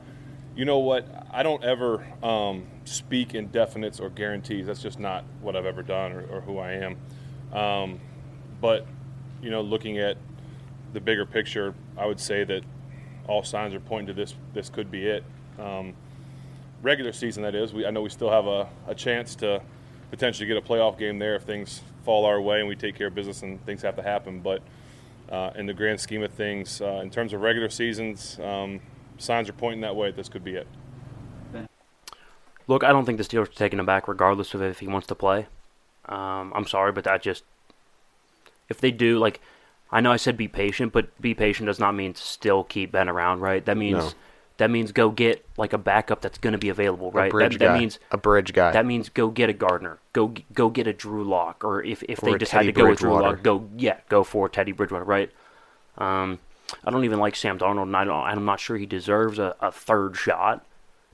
you 0.55 0.65
know 0.65 0.77
what? 0.77 1.07
I 1.31 1.41
don't 1.41 1.63
ever 1.63 2.05
um, 2.21 2.67
speak 2.85 3.33
in 3.33 3.49
definites 3.49 3.99
or 3.99 4.11
guarantees. 4.11 4.67
That's 4.67 4.83
just 4.83 4.99
not 4.99 5.25
what 5.41 5.55
I've 5.55 5.65
ever 5.65 5.81
done 5.81 6.11
or, 6.11 6.23
or 6.27 6.41
who 6.41 6.59
I 6.59 6.73
am. 6.73 6.97
Um, 7.51 7.99
but 8.61 8.85
you 9.41 9.49
know, 9.49 9.61
looking 9.61 9.97
at 9.97 10.17
the 10.93 11.01
bigger 11.01 11.25
picture, 11.25 11.73
I 11.97 12.05
would 12.05 12.19
say 12.19 12.43
that 12.43 12.63
all 13.27 13.43
signs 13.43 13.73
are 13.73 13.79
pointing 13.79 14.07
to 14.07 14.13
this. 14.13 14.35
This 14.53 14.69
could 14.69 14.91
be 14.91 15.07
it. 15.07 15.23
Um, 15.59 15.93
regular 16.81 17.11
season, 17.11 17.43
that 17.43 17.55
is. 17.55 17.73
We, 17.73 17.85
I 17.85 17.91
know 17.91 18.01
we 18.01 18.09
still 18.09 18.29
have 18.29 18.47
a, 18.47 18.69
a 18.87 18.95
chance 18.95 19.35
to 19.37 19.61
potentially 20.11 20.47
get 20.47 20.57
a 20.57 20.61
playoff 20.61 20.97
game 20.97 21.19
there 21.19 21.35
if 21.35 21.43
things 21.43 21.81
fall 22.03 22.25
our 22.25 22.39
way 22.39 22.59
and 22.59 22.67
we 22.67 22.75
take 22.75 22.95
care 22.95 23.07
of 23.07 23.15
business 23.15 23.41
and 23.41 23.63
things 23.65 23.81
have 23.81 23.95
to 23.95 24.03
happen. 24.03 24.41
But 24.41 24.61
uh, 25.29 25.51
in 25.55 25.65
the 25.65 25.73
grand 25.73 25.99
scheme 25.99 26.21
of 26.21 26.31
things, 26.31 26.81
uh, 26.81 26.99
in 27.01 27.09
terms 27.09 27.33
of 27.33 27.41
regular 27.41 27.69
seasons, 27.69 28.39
um, 28.39 28.81
signs 29.17 29.49
are 29.49 29.53
pointing 29.53 29.81
that 29.81 29.95
way. 29.95 30.11
This 30.11 30.29
could 30.29 30.43
be 30.43 30.55
it. 30.55 30.67
Look, 32.67 32.83
I 32.83 32.91
don't 32.91 33.05
think 33.05 33.17
the 33.17 33.23
Steelers 33.25 33.43
are 33.43 33.47
taking 33.47 33.79
him 33.79 33.85
back, 33.85 34.07
regardless 34.07 34.53
of 34.53 34.61
if 34.61 34.79
he 34.79 34.87
wants 34.87 35.07
to 35.07 35.15
play. 35.15 35.47
Um, 36.05 36.53
I'm 36.55 36.65
sorry, 36.65 36.91
but 36.93 37.03
that 37.03 37.21
just 37.21 37.43
if 38.69 38.79
they 38.79 38.91
do, 38.91 39.19
like, 39.19 39.41
I 39.93 40.01
know 40.01 40.11
I 40.11 40.17
said 40.17 40.35
be 40.35 40.47
patient, 40.47 40.91
but 40.91 41.21
be 41.21 41.33
patient 41.33 41.67
does 41.67 41.79
not 41.79 41.93
mean 41.93 42.15
still 42.15 42.63
keep 42.63 42.91
Ben 42.91 43.07
around, 43.07 43.41
right? 43.41 43.63
That 43.63 43.77
means 43.77 43.97
No. 43.97 44.11
that 44.57 44.69
means 44.69 44.91
go 44.91 45.09
get 45.11 45.45
like 45.55 45.71
a 45.71 45.77
backup 45.77 46.21
that's 46.21 46.37
going 46.37 46.53
to 46.53 46.57
be 46.57 46.69
available, 46.69 47.11
right? 47.11 47.27
A 47.27 47.31
bridge 47.31 47.53
that, 47.53 47.59
guy. 47.59 47.73
that 47.73 47.79
means 47.79 47.99
a 48.11 48.17
bridge 48.17 48.53
guy. 48.53 48.71
that 48.71 48.85
means 48.85 49.09
go 49.09 49.29
get 49.29 49.49
a 49.49 49.53
Gardner, 49.53 49.99
go 50.11 50.33
go 50.53 50.69
get 50.69 50.87
a 50.87 50.93
Drew 50.93 51.23
Lock, 51.23 51.63
or 51.63 51.83
if 51.83 52.01
if 52.03 52.23
Or 52.23 52.29
they 52.29 52.35
a 52.35 52.39
decide 52.39 52.59
Teddy 52.59 52.67
to 52.67 52.71
go 52.73 52.89
with 52.89 52.99
Drew 52.99 53.11
Bridgewater. 53.11 53.35
Lock, 53.37 53.43
go 53.43 53.69
yeah, 53.77 53.97
go 54.09 54.23
for 54.23 54.49
Teddy 54.49 54.71
Bridgewater, 54.71 55.05
right? 55.05 55.31
Um, 55.97 56.39
I 56.83 56.89
don't 56.89 57.03
even 57.05 57.19
like 57.19 57.35
Sam 57.35 57.59
Darnold, 57.59 57.83
and 57.83 57.95
I 57.95 58.03
don't, 58.03 58.15
I'm 58.15 58.45
not 58.45 58.59
sure 58.59 58.77
he 58.77 58.87
deserves 58.87 59.37
a, 59.37 59.55
a 59.59 59.71
third 59.71 60.17
shot, 60.17 60.65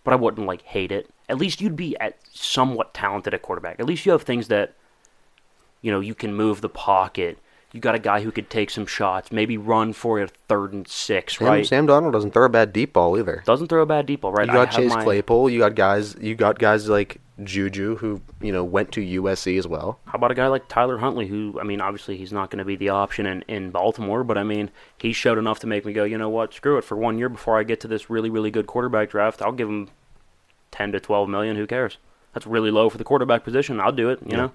but 0.05 0.13
I 0.13 0.15
wouldn't 0.15 0.47
like 0.47 0.61
hate 0.61 0.91
it. 0.91 1.09
At 1.27 1.37
least 1.37 1.59
you'd 1.59 1.75
be 1.75 1.97
at 1.99 2.17
somewhat 2.31 2.93
talented 2.93 3.33
at 3.33 3.41
quarterback. 3.41 3.77
At 3.79 3.85
least 3.85 4.05
you 4.05 4.13
have 4.13 4.23
things 4.23 4.47
that, 4.47 4.73
you 5.81 5.91
know, 5.91 5.99
you 5.99 6.15
can 6.15 6.33
move 6.33 6.61
the 6.61 6.69
pocket, 6.69 7.39
You 7.71 7.79
got 7.79 7.93
a 7.93 7.99
guy 7.99 8.21
who 8.21 8.31
could 8.31 8.49
take 8.49 8.71
some 8.71 8.87
shots, 8.87 9.31
maybe 9.31 9.57
run 9.57 9.93
for 9.93 10.19
a 10.19 10.27
third 10.47 10.73
and 10.73 10.87
six, 10.87 11.39
right? 11.39 11.65
Sam 11.65 11.85
Darnold 11.85 12.13
doesn't 12.13 12.31
throw 12.33 12.45
a 12.45 12.49
bad 12.49 12.73
deep 12.73 12.93
ball 12.93 13.17
either. 13.17 13.43
Doesn't 13.45 13.67
throw 13.67 13.83
a 13.83 13.85
bad 13.85 14.07
deep 14.07 14.21
ball, 14.21 14.31
right? 14.31 14.47
You 14.47 14.53
got 14.53 14.71
Chase 14.71 14.93
my- 14.93 15.03
Claypool. 15.03 15.51
You 15.51 15.59
got 15.59 15.75
guys. 15.75 16.15
You 16.19 16.33
got 16.33 16.57
guys 16.57 16.89
like 16.89 17.21
Juju, 17.43 17.97
who 17.97 18.21
you 18.41 18.51
know 18.51 18.63
went 18.63 18.91
to 18.93 19.01
USC 19.01 19.57
as 19.59 19.67
well. 19.67 19.99
How 20.05 20.15
about 20.15 20.31
a 20.31 20.35
guy 20.35 20.47
like 20.47 20.67
Tyler 20.67 20.97
Huntley, 20.97 21.27
who, 21.27 21.59
I 21.59 21.63
mean, 21.63 21.79
obviously 21.79 22.17
he's 22.17 22.33
not 22.33 22.49
going 22.49 22.57
to 22.59 22.65
be 22.65 22.75
the 22.75 22.89
option 22.89 23.25
in, 23.25 23.43
in 23.43 23.69
Baltimore, 23.69 24.23
but 24.23 24.37
I 24.37 24.43
mean, 24.43 24.71
he 24.97 25.13
showed 25.13 25.37
enough 25.37 25.59
to 25.59 25.67
make 25.67 25.85
me 25.85 25.93
go, 25.93 26.03
you 26.03 26.17
know 26.17 26.29
what, 26.29 26.53
screw 26.53 26.77
it. 26.77 26.83
For 26.83 26.97
one 26.97 27.17
year 27.17 27.29
before 27.29 27.59
I 27.59 27.63
get 27.63 27.79
to 27.81 27.87
this 27.87 28.09
really, 28.09 28.29
really 28.29 28.51
good 28.51 28.67
quarterback 28.67 29.11
draft, 29.11 29.41
I'll 29.41 29.51
give 29.51 29.69
him 29.69 29.89
10 30.71 30.91
to 30.93 30.99
12 30.99 31.29
million. 31.29 31.55
Who 31.55 31.67
cares? 31.67 31.97
That's 32.33 32.45
really 32.45 32.71
low 32.71 32.89
for 32.89 32.97
the 32.97 33.03
quarterback 33.03 33.43
position. 33.43 33.79
I'll 33.79 33.91
do 33.91 34.09
it, 34.09 34.19
you 34.25 34.37
know? 34.37 34.51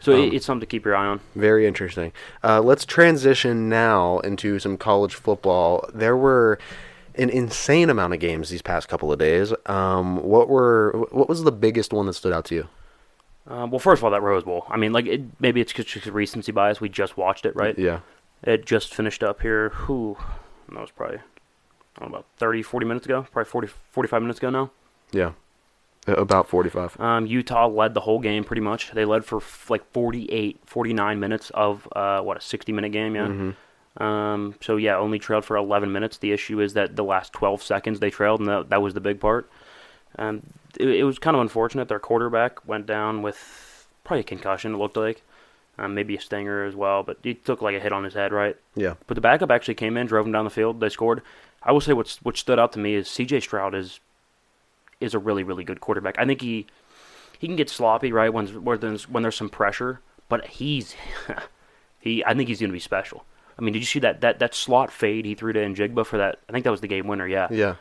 So 0.00 0.12
Um, 0.14 0.20
it, 0.20 0.34
it's 0.34 0.46
something 0.46 0.60
to 0.60 0.66
keep 0.66 0.84
your 0.84 0.96
eye 0.96 1.06
on. 1.06 1.20
Very 1.36 1.66
interesting. 1.66 2.12
Uh, 2.42 2.60
let's 2.60 2.84
transition 2.84 3.68
now 3.68 4.18
into 4.20 4.58
some 4.58 4.76
college 4.76 5.14
football. 5.14 5.88
There 5.94 6.16
were 6.16 6.58
an 7.14 7.30
insane 7.30 7.90
amount 7.90 8.12
of 8.14 8.18
games 8.20 8.48
these 8.50 8.62
past 8.62 8.88
couple 8.88 9.12
of 9.12 9.18
days. 9.18 9.52
Um, 9.66 10.22
what 10.22 10.48
were 10.48 11.06
what 11.12 11.28
was 11.28 11.44
the 11.44 11.52
biggest 11.52 11.92
one 11.92 12.06
that 12.06 12.14
stood 12.14 12.32
out 12.32 12.44
to 12.46 12.54
you? 12.56 12.68
Uh, 13.48 13.66
well, 13.70 13.78
first 13.78 14.00
of 14.00 14.04
all, 14.04 14.10
that 14.10 14.22
Rose 14.22 14.44
Bowl. 14.44 14.64
I 14.68 14.76
mean, 14.76 14.92
like, 14.92 15.06
it, 15.06 15.20
maybe 15.40 15.60
it's 15.60 15.72
just 15.72 16.06
recency 16.06 16.52
bias. 16.52 16.80
We 16.80 16.88
just 16.88 17.16
watched 17.16 17.44
it, 17.44 17.54
right? 17.56 17.76
Yeah. 17.78 18.00
It 18.44 18.64
just 18.66 18.94
finished 18.94 19.22
up 19.22 19.42
here. 19.42 19.70
Who? 19.70 20.16
That 20.68 20.80
was 20.80 20.90
probably, 20.90 21.18
I 21.18 22.00
don't 22.00 22.10
know, 22.10 22.16
about 22.18 22.26
30, 22.38 22.62
40 22.62 22.86
minutes 22.86 23.04
ago. 23.06 23.26
Probably 23.32 23.48
40, 23.50 23.68
45 23.90 24.22
minutes 24.22 24.38
ago 24.38 24.50
now. 24.50 24.70
Yeah. 25.12 25.32
Uh, 26.08 26.14
About 26.14 26.48
45. 26.48 26.98
Um, 27.00 27.26
Utah 27.26 27.66
led 27.68 27.94
the 27.94 28.00
whole 28.00 28.18
game 28.18 28.42
pretty 28.44 28.62
much. 28.62 28.90
They 28.92 29.04
led 29.04 29.24
for 29.24 29.36
f- 29.36 29.70
like 29.70 29.84
48, 29.92 30.60
49 30.66 31.20
minutes 31.20 31.50
of 31.50 31.86
uh, 31.94 32.20
what 32.22 32.36
a 32.36 32.40
60 32.40 32.72
minute 32.72 32.90
game, 32.92 33.14
yeah. 33.14 33.52
Um, 33.98 34.54
so 34.60 34.76
yeah, 34.76 34.96
only 34.96 35.18
trailed 35.18 35.44
for 35.44 35.56
11 35.56 35.92
minutes. 35.92 36.16
The 36.18 36.32
issue 36.32 36.60
is 36.60 36.74
that 36.74 36.96
the 36.96 37.04
last 37.04 37.32
12 37.34 37.62
seconds 37.62 38.00
they 38.00 38.10
trailed, 38.10 38.40
and 38.40 38.48
that, 38.48 38.70
that 38.70 38.82
was 38.82 38.94
the 38.94 39.00
big 39.00 39.20
part. 39.20 39.50
Um, 40.18 40.42
it, 40.80 40.88
it 40.88 41.04
was 41.04 41.18
kind 41.18 41.36
of 41.36 41.40
unfortunate. 41.42 41.88
Their 41.88 41.98
quarterback 42.00 42.66
went 42.66 42.86
down 42.86 43.22
with 43.22 43.86
probably 44.04 44.20
a 44.20 44.24
concussion. 44.24 44.74
It 44.74 44.78
looked 44.78 44.96
like, 44.96 45.22
um, 45.78 45.94
maybe 45.94 46.16
a 46.16 46.20
stinger 46.20 46.64
as 46.64 46.74
well, 46.74 47.02
but 47.02 47.18
he 47.22 47.34
took 47.34 47.62
like 47.62 47.76
a 47.76 47.80
hit 47.80 47.92
on 47.92 48.04
his 48.04 48.14
head, 48.14 48.32
right? 48.32 48.56
Yeah. 48.74 48.94
But 49.06 49.14
the 49.14 49.20
backup 49.20 49.50
actually 49.50 49.74
came 49.74 49.96
in, 49.96 50.06
drove 50.06 50.26
him 50.26 50.32
down 50.32 50.44
the 50.44 50.50
field. 50.50 50.80
They 50.80 50.88
scored. 50.88 51.22
I 51.62 51.70
will 51.72 51.80
say 51.80 51.92
what's 51.92 52.16
what 52.24 52.36
stood 52.36 52.58
out 52.58 52.72
to 52.72 52.78
me 52.78 52.94
is 52.94 53.08
C.J. 53.08 53.40
Stroud 53.40 53.74
is 53.74 54.00
is 55.02 55.14
a 55.14 55.18
really 55.18 55.42
really 55.42 55.64
good 55.64 55.80
quarterback. 55.80 56.16
I 56.18 56.24
think 56.24 56.40
he 56.40 56.66
he 57.38 57.46
can 57.46 57.56
get 57.56 57.68
sloppy 57.68 58.12
right 58.12 58.32
when 58.32 58.46
where 58.64 58.78
there's 58.78 59.08
when 59.08 59.22
there's 59.22 59.36
some 59.36 59.48
pressure, 59.50 60.00
but 60.28 60.46
he's 60.46 60.94
he 62.00 62.24
I 62.24 62.34
think 62.34 62.48
he's 62.48 62.60
going 62.60 62.70
to 62.70 62.74
be 62.74 62.78
special. 62.80 63.24
I 63.58 63.62
mean, 63.62 63.72
did 63.74 63.80
you 63.80 63.86
see 63.86 63.98
that 64.00 64.20
that 64.22 64.38
that 64.38 64.54
slot 64.54 64.90
fade 64.90 65.24
he 65.24 65.34
threw 65.34 65.52
to 65.52 65.58
Njigba 65.60 66.06
for 66.06 66.18
that? 66.18 66.38
I 66.48 66.52
think 66.52 66.64
that 66.64 66.70
was 66.70 66.80
the 66.80 66.88
game 66.88 67.06
winner. 67.06 67.26
Yeah. 67.26 67.48
Yeah. 67.50 67.74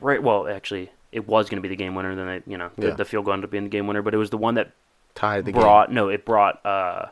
Right. 0.00 0.22
Well, 0.22 0.46
actually, 0.48 0.90
it 1.10 1.26
was 1.26 1.48
going 1.48 1.56
to 1.56 1.62
be 1.62 1.68
the 1.68 1.76
game 1.76 1.94
winner. 1.94 2.14
Then 2.14 2.26
they, 2.26 2.42
you 2.50 2.56
know, 2.56 2.70
the, 2.76 2.88
Yeah. 2.88 2.94
the 2.94 3.04
field 3.04 3.24
goal 3.24 3.34
ended 3.34 3.46
up 3.46 3.50
being 3.50 3.64
the 3.64 3.70
game 3.70 3.86
winner, 3.86 4.02
but 4.02 4.14
it 4.14 4.18
was 4.18 4.30
the 4.30 4.38
one 4.38 4.54
that 4.54 4.72
Tied 5.14 5.44
the 5.46 5.52
brought 5.52 5.90
no, 5.90 6.08
it 6.08 6.24
brought 6.24 6.64
uh, 6.64 7.06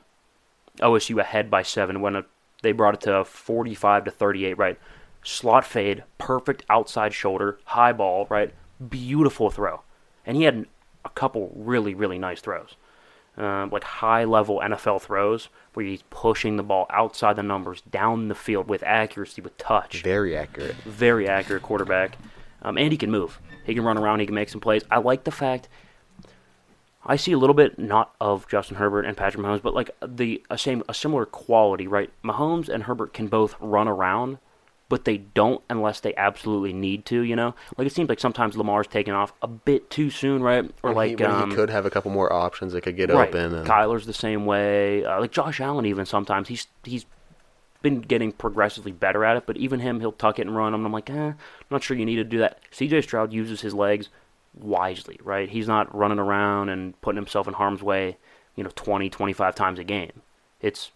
OSU 0.78 1.18
ahead 1.20 1.50
by 1.50 1.62
seven 1.62 2.00
when 2.00 2.16
it, 2.16 2.24
they 2.62 2.70
brought 2.72 2.94
it 2.94 3.00
to 3.02 3.24
forty-five 3.24 4.04
to 4.04 4.10
thirty-eight. 4.12 4.56
Right, 4.56 4.78
slot 5.24 5.64
fade, 5.64 6.04
perfect 6.18 6.64
outside 6.70 7.12
shoulder, 7.14 7.58
high 7.64 7.92
ball. 7.92 8.26
Right, 8.30 8.54
beautiful 8.88 9.50
throw, 9.50 9.82
and 10.24 10.36
he 10.36 10.44
had 10.44 10.66
a 11.04 11.08
couple 11.10 11.52
really 11.54 11.94
really 11.94 12.18
nice 12.18 12.40
throws, 12.40 12.76
um, 13.36 13.70
like 13.70 13.84
high-level 13.84 14.60
NFL 14.64 15.02
throws 15.02 15.48
where 15.74 15.86
he's 15.86 16.02
pushing 16.10 16.56
the 16.56 16.62
ball 16.62 16.86
outside 16.90 17.36
the 17.36 17.42
numbers 17.42 17.82
down 17.82 18.28
the 18.28 18.34
field 18.34 18.68
with 18.68 18.82
accuracy, 18.82 19.42
with 19.42 19.56
touch. 19.58 20.02
Very 20.02 20.36
accurate. 20.36 20.74
very 20.84 21.28
accurate 21.28 21.62
quarterback, 21.62 22.16
um, 22.62 22.78
and 22.78 22.92
he 22.92 22.98
can 22.98 23.10
move. 23.10 23.40
He 23.64 23.74
can 23.74 23.84
run 23.84 23.98
around. 23.98 24.20
He 24.20 24.26
can 24.26 24.34
make 24.34 24.48
some 24.48 24.60
plays. 24.60 24.82
I 24.90 24.98
like 24.98 25.24
the 25.24 25.30
fact. 25.30 25.68
I 27.08 27.16
see 27.16 27.32
a 27.32 27.38
little 27.38 27.54
bit 27.54 27.78
not 27.78 28.14
of 28.20 28.48
Justin 28.48 28.78
Herbert 28.78 29.04
and 29.04 29.16
Patrick 29.16 29.44
Mahomes, 29.44 29.62
but 29.62 29.74
like 29.74 29.90
the 30.04 30.42
a 30.50 30.58
same 30.58 30.82
a 30.88 30.94
similar 30.94 31.24
quality, 31.24 31.86
right? 31.86 32.10
Mahomes 32.24 32.68
and 32.68 32.82
Herbert 32.82 33.14
can 33.14 33.28
both 33.28 33.54
run 33.60 33.86
around, 33.86 34.38
but 34.88 35.04
they 35.04 35.18
don't 35.18 35.62
unless 35.68 36.00
they 36.00 36.14
absolutely 36.16 36.72
need 36.72 37.04
to. 37.06 37.22
You 37.22 37.36
know, 37.36 37.54
like 37.76 37.86
it 37.86 37.92
seems 37.92 38.08
like 38.08 38.20
sometimes 38.20 38.56
Lamar's 38.56 38.86
taking 38.86 39.14
off 39.14 39.32
a 39.42 39.48
bit 39.48 39.90
too 39.90 40.10
soon, 40.10 40.42
right? 40.42 40.64
Or 40.82 40.92
When 40.92 40.96
like 40.96 41.20
when 41.20 41.30
um, 41.30 41.50
he 41.50 41.56
could 41.56 41.70
have 41.70 41.86
a 41.86 41.90
couple 41.90 42.10
more 42.10 42.32
options 42.32 42.72
that 42.72 42.82
could 42.82 42.96
get 42.96 43.10
right. 43.10 43.28
open. 43.28 43.54
And, 43.54 43.66
Kyler's 43.66 44.06
the 44.06 44.12
same 44.12 44.46
way. 44.46 45.04
Uh, 45.04 45.20
like 45.20 45.32
Josh 45.32 45.60
Allen, 45.60 45.86
even 45.86 46.06
sometimes 46.06 46.48
he's 46.48 46.66
he's 46.84 47.06
been 47.82 48.00
getting 48.00 48.32
progressively 48.32 48.92
better 48.92 49.24
at 49.24 49.36
it. 49.36 49.44
But 49.46 49.56
even 49.56 49.80
him, 49.80 50.00
he'll 50.00 50.12
tuck 50.12 50.38
it 50.38 50.46
and 50.46 50.56
run. 50.56 50.74
And 50.74 50.84
I'm 50.84 50.92
like, 50.92 51.10
eh, 51.10 51.14
I'm 51.14 51.36
not 51.70 51.82
sure 51.82 51.96
you 51.96 52.06
need 52.06 52.16
to 52.16 52.24
do 52.24 52.38
that. 52.38 52.58
C.J. 52.70 53.02
Stroud 53.02 53.32
uses 53.32 53.60
his 53.60 53.74
legs 53.74 54.08
wisely, 54.54 55.18
right? 55.22 55.48
He's 55.48 55.68
not 55.68 55.94
running 55.94 56.18
around 56.18 56.68
and 56.68 57.00
putting 57.00 57.16
himself 57.16 57.46
in 57.46 57.54
harm's 57.54 57.82
way, 57.82 58.16
you 58.54 58.64
know, 58.64 58.70
20, 58.74 59.10
25 59.10 59.54
times 59.54 59.78
a 59.78 59.84
game. 59.84 60.22
It's, 60.60 60.90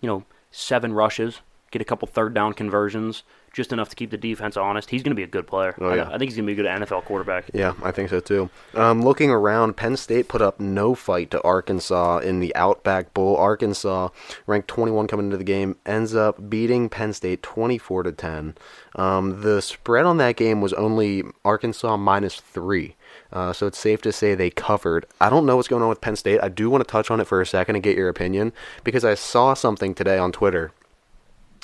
you 0.00 0.08
know, 0.08 0.24
seven 0.50 0.92
rushes, 0.92 1.40
get 1.72 1.82
a 1.82 1.84
couple 1.84 2.06
third 2.06 2.32
down 2.34 2.52
conversions, 2.52 3.24
just 3.52 3.72
enough 3.72 3.88
to 3.88 3.96
keep 3.96 4.10
the 4.10 4.16
defense 4.16 4.56
honest. 4.56 4.90
He's 4.90 5.02
going 5.02 5.10
to 5.10 5.16
be 5.16 5.22
a 5.24 5.26
good 5.26 5.46
player. 5.46 5.74
Oh, 5.80 5.88
I- 5.88 6.14
I, 6.14 6.18
think 6.18 6.30
he's 6.30 6.36
going 6.36 6.46
to 6.46 6.54
be 6.54 6.60
a 6.60 6.62
good 6.62 6.66
NFL 6.88 7.04
quarterback. 7.04 7.50
Yeah, 7.52 7.74
I 7.82 7.90
think 7.90 8.10
so 8.10 8.20
too. 8.20 8.48
Um, 8.74 9.02
looking 9.02 9.30
around, 9.30 9.76
Penn 9.76 9.96
State 9.96 10.28
put 10.28 10.40
up 10.40 10.60
no 10.60 10.94
fight 10.94 11.30
to 11.32 11.42
Arkansas 11.42 12.18
in 12.18 12.38
the 12.40 12.54
Outback 12.54 13.12
Bowl. 13.14 13.36
Arkansas, 13.36 14.10
ranked 14.46 14.68
21 14.68 15.06
coming 15.08 15.26
into 15.26 15.36
the 15.36 15.44
game, 15.44 15.76
ends 15.84 16.14
up 16.14 16.48
beating 16.48 16.88
Penn 16.88 17.12
State 17.12 17.42
24 17.42 18.04
to 18.04 18.12
10. 18.12 18.54
Um, 18.94 19.40
the 19.40 19.60
spread 19.62 20.04
on 20.04 20.18
that 20.18 20.36
game 20.36 20.60
was 20.60 20.72
only 20.74 21.22
Arkansas 21.44 21.96
minus 21.96 22.36
three. 22.36 22.94
Uh, 23.32 23.52
so 23.52 23.66
it's 23.66 23.78
safe 23.78 24.02
to 24.02 24.12
say 24.12 24.34
they 24.34 24.50
covered. 24.50 25.06
I 25.20 25.30
don't 25.30 25.46
know 25.46 25.56
what's 25.56 25.68
going 25.68 25.82
on 25.82 25.88
with 25.88 26.02
Penn 26.02 26.16
State. 26.16 26.40
I 26.42 26.48
do 26.48 26.68
want 26.68 26.84
to 26.86 26.90
touch 26.90 27.10
on 27.10 27.18
it 27.20 27.26
for 27.26 27.40
a 27.40 27.46
second 27.46 27.76
and 27.76 27.82
get 27.82 27.96
your 27.96 28.08
opinion 28.10 28.52
because 28.84 29.04
I 29.04 29.14
saw 29.14 29.54
something 29.54 29.94
today 29.94 30.18
on 30.18 30.32
Twitter. 30.32 30.72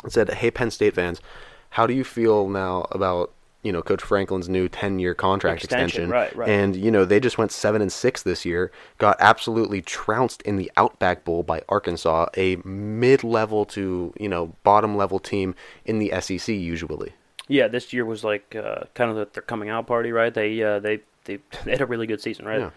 Said, 0.06 0.30
"Hey 0.30 0.50
Penn 0.50 0.70
State 0.70 0.94
fans, 0.94 1.20
how 1.70 1.86
do 1.86 1.94
you 1.94 2.04
feel 2.04 2.48
now 2.48 2.86
about 2.90 3.32
you 3.62 3.72
know 3.72 3.82
Coach 3.82 4.02
Franklin's 4.02 4.48
new 4.48 4.68
ten-year 4.68 5.14
contract 5.14 5.64
Extension, 5.64 6.04
extension? 6.04 6.10
right, 6.10 6.36
right. 6.36 6.48
And 6.48 6.76
you 6.76 6.90
know 6.90 7.04
they 7.04 7.20
just 7.20 7.38
went 7.38 7.50
seven 7.50 7.82
and 7.82 7.92
six 7.92 8.22
this 8.22 8.44
year, 8.44 8.70
got 8.98 9.16
absolutely 9.18 9.82
trounced 9.82 10.42
in 10.42 10.56
the 10.56 10.70
Outback 10.76 11.24
Bowl 11.24 11.42
by 11.42 11.62
Arkansas, 11.68 12.26
a 12.36 12.56
mid-level 12.64 13.64
to 13.66 14.12
you 14.18 14.28
know 14.28 14.54
bottom-level 14.62 15.18
team 15.18 15.54
in 15.84 15.98
the 15.98 16.12
SEC 16.20 16.48
usually. 16.48 17.12
Yeah, 17.48 17.66
this 17.66 17.92
year 17.92 18.04
was 18.04 18.22
like 18.22 18.54
uh, 18.54 18.84
kind 18.94 19.10
of 19.10 19.16
the, 19.16 19.28
their 19.32 19.42
coming 19.42 19.68
out 19.68 19.86
party, 19.86 20.12
right? 20.12 20.32
They 20.32 20.62
uh, 20.62 20.78
they 20.78 21.00
they 21.24 21.38
they 21.64 21.72
had 21.72 21.80
a 21.80 21.86
really 21.86 22.06
good 22.06 22.20
season, 22.20 22.46
right? 22.46 22.60
Yeah. 22.60 22.70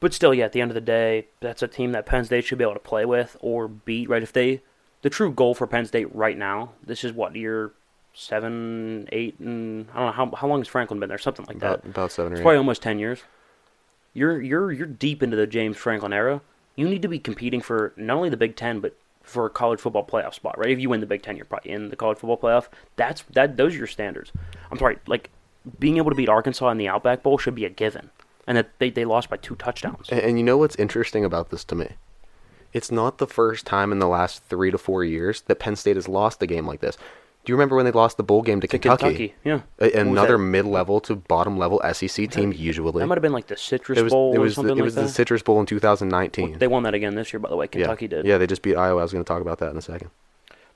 But 0.00 0.14
still, 0.14 0.32
yeah, 0.32 0.46
at 0.46 0.52
the 0.52 0.62
end 0.62 0.70
of 0.70 0.74
the 0.74 0.80
day, 0.80 1.26
that's 1.40 1.62
a 1.62 1.68
team 1.68 1.92
that 1.92 2.06
Penn 2.06 2.24
State 2.24 2.46
should 2.46 2.56
be 2.56 2.64
able 2.64 2.72
to 2.72 2.80
play 2.80 3.04
with 3.04 3.36
or 3.40 3.68
beat, 3.68 4.08
right? 4.08 4.22
If 4.22 4.32
they, 4.32 4.62
the 5.02 5.10
true 5.10 5.32
goal 5.32 5.54
for 5.54 5.66
Penn 5.66 5.86
State 5.86 6.14
right 6.14 6.36
now, 6.36 6.70
this 6.84 7.04
is 7.04 7.12
what 7.12 7.34
year 7.36 7.72
seven, 8.12 9.08
eight, 9.12 9.38
and 9.38 9.86
I 9.94 9.96
don't 9.98 10.06
know 10.06 10.12
how 10.12 10.36
how 10.36 10.46
long 10.48 10.60
has 10.60 10.68
Franklin 10.68 11.00
been 11.00 11.08
there, 11.08 11.18
something 11.18 11.46
like 11.46 11.56
About 11.56 11.82
that. 11.82 11.88
about 11.90 12.12
seven 12.12 12.32
or 12.32 12.34
It's 12.34 12.40
eight. 12.40 12.42
probably 12.42 12.58
almost 12.58 12.82
ten 12.82 12.98
years. 12.98 13.22
You're 14.14 14.40
you're 14.40 14.72
you're 14.72 14.86
deep 14.86 15.22
into 15.22 15.36
the 15.36 15.46
James 15.46 15.76
Franklin 15.76 16.12
era. 16.12 16.40
You 16.76 16.88
need 16.88 17.02
to 17.02 17.08
be 17.08 17.18
competing 17.18 17.60
for 17.60 17.92
not 17.96 18.16
only 18.16 18.28
the 18.28 18.36
Big 18.36 18.56
Ten, 18.56 18.80
but 18.80 18.96
for 19.22 19.46
a 19.46 19.50
college 19.50 19.80
football 19.80 20.04
playoff 20.04 20.34
spot, 20.34 20.58
right? 20.58 20.70
If 20.70 20.80
you 20.80 20.88
win 20.88 21.00
the 21.00 21.06
Big 21.06 21.22
Ten, 21.22 21.36
you're 21.36 21.44
probably 21.44 21.70
in 21.72 21.90
the 21.90 21.96
college 21.96 22.18
football 22.18 22.38
playoff. 22.38 22.68
That's 22.96 23.22
that. 23.32 23.56
Those 23.56 23.74
are 23.74 23.78
your 23.78 23.86
standards. 23.86 24.32
I'm 24.70 24.78
sorry, 24.78 24.98
like 25.06 25.30
being 25.78 25.98
able 25.98 26.10
to 26.10 26.16
beat 26.16 26.28
Arkansas 26.28 26.68
in 26.70 26.78
the 26.78 26.88
Outback 26.88 27.22
Bowl 27.22 27.38
should 27.38 27.54
be 27.54 27.64
a 27.64 27.70
given, 27.70 28.10
and 28.46 28.56
that 28.56 28.70
they 28.78 28.90
they 28.90 29.04
lost 29.04 29.28
by 29.30 29.36
two 29.36 29.54
touchdowns. 29.56 30.08
And, 30.10 30.20
and 30.20 30.38
you 30.38 30.44
know 30.44 30.56
what's 30.58 30.76
interesting 30.76 31.24
about 31.24 31.50
this 31.50 31.62
to 31.64 31.74
me? 31.74 31.90
It's 32.72 32.90
not 32.90 33.18
the 33.18 33.26
first 33.26 33.66
time 33.66 33.92
in 33.92 33.98
the 33.98 34.08
last 34.08 34.44
three 34.44 34.70
to 34.70 34.78
four 34.78 35.04
years 35.04 35.42
that 35.42 35.56
Penn 35.58 35.76
State 35.76 35.96
has 35.96 36.08
lost 36.08 36.42
a 36.42 36.46
game 36.46 36.66
like 36.66 36.80
this. 36.80 36.96
Do 37.44 37.50
you 37.50 37.56
remember 37.56 37.74
when 37.74 37.86
they 37.86 37.90
lost 37.90 38.18
the 38.18 38.22
bowl 38.22 38.42
game 38.42 38.60
to, 38.60 38.66
To 38.66 38.78
Kentucky? 38.78 39.32
Kentucky, 39.32 39.34
yeah. 39.44 39.60
A- 39.78 39.98
another 40.00 40.36
mid-level 40.36 41.00
to 41.00 41.16
bottom-level 41.16 41.80
SEC 41.94 42.30
team 42.30 42.52
usually. 42.52 43.00
That 43.00 43.06
might 43.06 43.16
have 43.16 43.22
been 43.22 43.32
like 43.32 43.46
the 43.46 43.56
Citrus 43.56 43.98
it 43.98 44.02
was 44.02 44.12
Bowl 44.12 44.34
it 44.34 44.36
or 44.36 44.40
was 44.42 44.56
the, 44.56 44.68
it 44.68 44.82
was 44.82 44.94
like 44.94 45.06
the. 45.06 45.10
Citrus 45.12 45.42
Bowl 45.42 45.58
in 45.58 45.64
2019. 45.64 46.58
They 46.58 46.66
won 46.66 46.82
that 46.82 46.92
again 46.92 47.14
this 47.14 47.32
year, 47.32 47.40
by 47.40 47.48
the 47.48 47.56
way. 47.56 47.66
Kentucky 47.66 48.04
yeah. 48.04 48.08
did. 48.10 48.26
Yeah, 48.26 48.38
they 48.38 48.46
just 48.46 48.60
beat 48.60 48.76
Iowa. 48.76 49.00
I 49.00 49.02
was 49.02 49.12
going 49.12 49.24
to 49.24 49.28
talk 49.28 49.40
about 49.40 49.58
that 49.60 49.70
in 49.70 49.76
a 49.78 49.82
second. 49.82 50.10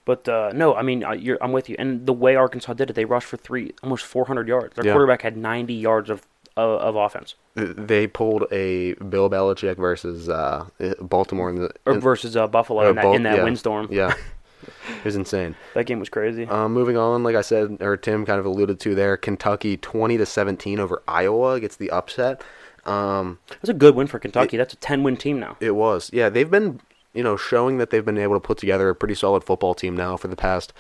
But 0.06 0.26
uh, 0.28 0.52
no, 0.54 0.74
I 0.74 0.82
mean, 0.82 1.04
you're, 1.18 1.38
I'm 1.42 1.52
with 1.52 1.68
you. 1.68 1.76
And 1.78 2.06
the 2.06 2.12
way 2.12 2.34
Arkansas 2.34 2.72
did 2.74 2.90
it, 2.90 2.92
they 2.94 3.04
rushed 3.04 3.26
for 3.26 3.36
three, 3.36 3.72
almost 3.82 4.04
400 4.06 4.48
yards. 4.48 4.74
Their 4.74 4.86
Yeah. 4.86 4.92
quarterback 4.92 5.22
had 5.22 5.36
90 5.36 5.72
yards 5.74 6.08
of 6.10 6.26
uh, 6.56 6.76
of 6.76 6.96
offense, 6.96 7.34
They 7.54 8.06
pulled 8.06 8.44
a 8.52 8.94
Bill 8.94 9.28
Belichick 9.28 9.76
versus 9.76 10.28
uh, 10.28 10.66
Baltimore 11.00 11.50
in 11.50 11.56
the 11.56 11.70
or 11.86 11.94
in- 11.94 12.00
versus 12.00 12.36
uh, 12.36 12.46
Buffalo 12.46 12.88
in 12.88 12.96
that, 12.96 13.02
Bal- 13.02 13.14
in 13.14 13.22
that 13.24 13.38
yeah, 13.38 13.44
windstorm. 13.44 13.88
Yeah, 13.90 14.14
it 14.88 15.04
was 15.04 15.16
insane. 15.16 15.56
That 15.74 15.86
game 15.86 15.98
was 15.98 16.08
crazy. 16.08 16.46
Um, 16.46 16.72
moving 16.72 16.96
on, 16.96 17.22
like 17.22 17.36
I 17.36 17.42
said, 17.42 17.78
or 17.80 17.96
Tim 17.96 18.24
kind 18.24 18.38
of 18.38 18.46
alluded 18.46 18.80
to 18.80 18.94
there, 18.94 19.16
Kentucky 19.16 19.76
20 19.76 20.18
to 20.18 20.26
17 20.26 20.80
over 20.80 21.02
Iowa 21.08 21.60
gets 21.60 21.76
the 21.76 21.90
upset. 21.90 22.42
Um, 22.84 23.38
That's 23.48 23.70
a 23.70 23.74
good 23.74 23.94
win 23.94 24.06
for 24.06 24.18
Kentucky. 24.18 24.56
That's 24.56 24.74
a 24.74 24.76
10 24.76 25.02
win 25.02 25.16
team 25.16 25.40
now. 25.40 25.56
It 25.58 25.72
was. 25.72 26.10
Yeah, 26.12 26.28
they've 26.28 26.50
been 26.50 26.80
you 27.14 27.22
know, 27.22 27.36
showing 27.36 27.78
that 27.78 27.90
they've 27.90 28.04
been 28.04 28.18
able 28.18 28.34
to 28.34 28.40
put 28.40 28.58
together 28.58 28.90
a 28.90 28.94
pretty 28.94 29.14
solid 29.14 29.44
football 29.44 29.74
team 29.74 29.96
now 29.96 30.16
for 30.16 30.28
the 30.28 30.36
past, 30.36 30.72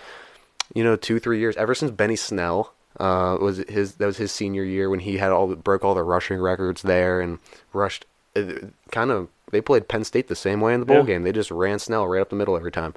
you 0.74 0.84
know, 0.84 0.96
two 0.96 1.18
three 1.18 1.38
years. 1.38 1.56
Ever 1.56 1.74
since 1.74 1.92
Benny 1.92 2.16
Snell 2.16 2.74
uh, 3.00 3.36
was 3.40 3.58
his 3.68 3.94
that 3.96 4.06
was 4.06 4.16
his 4.16 4.32
senior 4.32 4.64
year 4.64 4.88
when 4.90 5.00
he 5.00 5.18
had 5.18 5.30
all 5.32 5.46
the, 5.48 5.56
broke 5.56 5.84
all 5.84 5.94
the 5.94 6.02
rushing 6.02 6.38
records 6.40 6.82
there 6.82 7.20
and 7.20 7.38
rushed. 7.72 8.06
Uh, 8.36 8.52
kind 8.90 9.10
of 9.10 9.28
they 9.52 9.60
played 9.60 9.86
Penn 9.88 10.04
State 10.04 10.28
the 10.28 10.34
same 10.34 10.60
way 10.60 10.74
in 10.74 10.80
the 10.80 10.86
bowl 10.86 10.98
Yeah. 10.98 11.04
game. 11.04 11.22
They 11.22 11.32
just 11.32 11.50
ran 11.50 11.78
Snell 11.78 12.06
right 12.08 12.20
up 12.20 12.30
the 12.30 12.36
middle 12.36 12.56
every 12.56 12.72
time. 12.72 12.94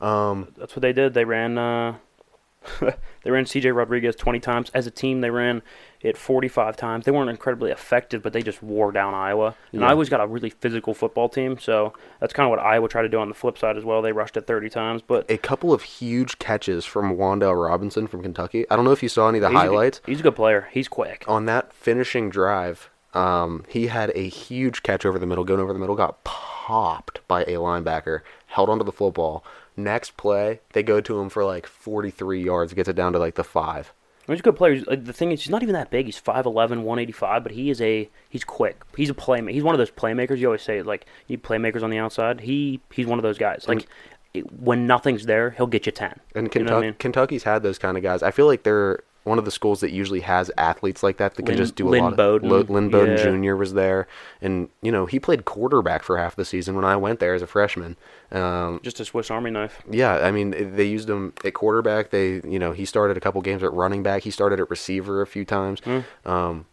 Um, 0.00 0.48
That's 0.56 0.74
what 0.74 0.82
they 0.82 0.92
did. 0.92 1.14
They 1.14 1.24
ran. 1.24 1.56
Uh, 1.58 1.96
they 2.80 3.30
ran 3.30 3.46
C.J. 3.46 3.70
Rodriguez 3.72 4.16
20 4.16 4.40
times 4.40 4.70
as 4.74 4.86
a 4.86 4.90
team. 4.90 5.20
They 5.20 5.30
ran 5.30 5.62
it 6.02 6.16
45 6.16 6.76
times. 6.76 7.04
They 7.04 7.10
weren't 7.10 7.28
incredibly 7.30 7.70
effective, 7.70 8.22
but 8.22 8.32
they 8.32 8.42
just 8.42 8.62
wore 8.62 8.90
down 8.92 9.12
Iowa. 9.14 9.54
And 9.72 9.82
Yeah. 9.82 9.88
Iowa's 9.90 10.08
got 10.08 10.20
a 10.20 10.26
really 10.26 10.50
physical 10.50 10.94
football 10.94 11.28
team, 11.28 11.58
so 11.58 11.92
that's 12.20 12.32
kind 12.32 12.46
of 12.46 12.50
what 12.50 12.58
Iowa 12.58 12.88
tried 12.88 13.02
to 13.02 13.08
do 13.08 13.18
on 13.18 13.28
the 13.28 13.34
flip 13.34 13.58
side 13.58 13.76
as 13.76 13.84
well. 13.84 14.00
They 14.00 14.12
rushed 14.12 14.36
it 14.36 14.46
30 14.46 14.70
times, 14.70 15.02
but 15.02 15.30
a 15.30 15.36
couple 15.36 15.72
of 15.72 15.82
huge 15.82 16.38
catches 16.38 16.84
from 16.84 17.16
Wan'Dale 17.16 17.68
Robinson 17.68 18.06
from 18.06 18.22
Kentucky. 18.22 18.64
I 18.70 18.76
don't 18.76 18.84
know 18.84 18.92
if 18.92 19.02
you 19.02 19.08
saw 19.10 19.28
any 19.28 19.38
of 19.38 19.42
the 19.42 19.48
he's 19.50 19.58
a 19.58 19.60
good- 19.62 19.68
highlights. 19.70 20.00
he's 20.06 20.20
a 20.20 20.22
good 20.22 20.36
player. 20.36 20.68
He's 20.72 20.88
quick. 20.88 21.24
on 21.28 21.44
that 21.46 21.72
finishing 21.72 22.30
drive, 22.30 22.88
um, 23.12 23.64
he 23.68 23.88
had 23.88 24.10
a 24.14 24.28
huge 24.28 24.82
catch 24.82 25.04
over 25.04 25.18
the 25.18 25.26
middle, 25.26 25.44
going 25.44 25.60
over 25.60 25.72
the 25.72 25.78
middle, 25.78 25.96
got 25.96 26.22
popped 26.24 27.20
by 27.28 27.42
a 27.42 27.56
linebacker, 27.56 28.20
held 28.46 28.70
onto 28.70 28.84
the 28.84 28.92
football. 28.92 29.44
Next 29.76 30.16
play, 30.16 30.60
they 30.72 30.82
go 30.82 31.00
to 31.00 31.20
him 31.20 31.28
for 31.28 31.44
like 31.44 31.66
43 31.66 32.42
yards, 32.42 32.72
gets 32.74 32.88
it 32.88 32.96
down 32.96 33.12
to 33.12 33.18
like 33.18 33.34
the 33.34 33.44
five. 33.44 33.92
He's 34.34 34.40
a 34.40 34.42
good 34.42 34.56
player. 34.56 34.82
Like, 34.86 35.04
the 35.04 35.12
thing 35.12 35.32
is, 35.32 35.42
he's 35.42 35.50
not 35.50 35.62
even 35.62 35.74
that 35.74 35.90
big. 35.90 36.06
He's 36.06 36.20
5'11", 36.20 36.54
185, 36.54 37.42
but 37.42 37.52
he 37.52 37.70
is 37.70 37.80
a 37.80 38.08
he's 38.28 38.44
quick. 38.44 38.82
He's 38.96 39.10
a 39.10 39.14
playmaker. 39.14 39.52
He's 39.52 39.62
one 39.62 39.74
of 39.74 39.78
those 39.78 39.90
playmakers. 39.90 40.38
You 40.38 40.46
always 40.46 40.62
say 40.62 40.82
like 40.82 41.06
you 41.26 41.36
need 41.36 41.42
playmakers 41.42 41.82
on 41.82 41.90
the 41.90 41.98
outside. 41.98 42.40
He 42.40 42.80
he's 42.92 43.06
one 43.06 43.18
of 43.18 43.22
those 43.22 43.38
guys. 43.38 43.66
Like 43.66 43.88
it, 44.34 44.50
when 44.52 44.86
nothing's 44.86 45.26
there, 45.26 45.50
he'll 45.50 45.66
get 45.66 45.86
you 45.86 45.92
ten. 45.92 46.20
And 46.34 46.54
You 46.54 46.64
know 46.64 46.78
I 46.78 46.80
mean? 46.80 46.94
Kentucky's 46.94 47.42
had 47.42 47.62
those 47.62 47.78
kind 47.78 47.96
of 47.96 48.02
guys. 48.02 48.22
I 48.22 48.30
feel 48.30 48.46
like 48.46 48.62
they're 48.62 49.02
one 49.24 49.38
of 49.38 49.44
the 49.44 49.50
schools 49.50 49.80
that 49.80 49.90
usually 49.90 50.20
has 50.20 50.50
athletes 50.56 51.02
like 51.02 51.18
that 51.18 51.34
that 51.34 51.42
can 51.42 51.54
Lynn- 51.54 51.58
just 51.58 51.74
do 51.74 51.88
a 51.88 51.90
Lynn 51.90 52.04
lot. 52.04 52.16
Bowden, 52.16 52.50
Of, 52.50 52.70
Lynn 52.70 52.88
Bowden 52.88 53.16
yeah. 53.18 53.50
Jr. 53.50 53.54
was 53.56 53.74
there, 53.74 54.08
and 54.40 54.68
you 54.82 54.90
know 54.90 55.06
he 55.06 55.20
played 55.20 55.44
quarterback 55.44 56.02
for 56.02 56.16
half 56.18 56.36
the 56.36 56.44
season 56.44 56.74
when 56.74 56.84
I 56.84 56.96
went 56.96 57.20
there 57.20 57.34
as 57.34 57.42
a 57.42 57.46
freshman. 57.46 57.96
Um, 58.32 58.80
Just 58.82 59.00
a 59.00 59.04
Swiss 59.04 59.30
Army 59.30 59.50
knife. 59.50 59.82
Yeah, 59.90 60.14
I 60.26 60.30
mean 60.30 60.74
they 60.74 60.84
used 60.84 61.10
him 61.10 61.32
at 61.44 61.54
quarterback. 61.54 62.10
They, 62.10 62.40
you 62.44 62.58
know, 62.58 62.72
he 62.72 62.84
started 62.84 63.16
a 63.16 63.20
couple 63.20 63.42
games 63.42 63.62
at 63.62 63.72
running 63.72 64.02
back. 64.02 64.22
He 64.22 64.30
started 64.30 64.60
at 64.60 64.70
receiver 64.70 65.20
a 65.20 65.26
few 65.26 65.44
times. 65.44 65.80
Hmm. 65.80 66.00
Um, 66.24 66.66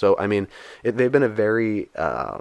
so 0.00 0.16
I 0.18 0.26
mean, 0.26 0.48
it, 0.82 0.96
they've 0.96 1.12
been 1.12 1.22
a 1.22 1.28
very 1.28 1.88
uh, 1.94 2.38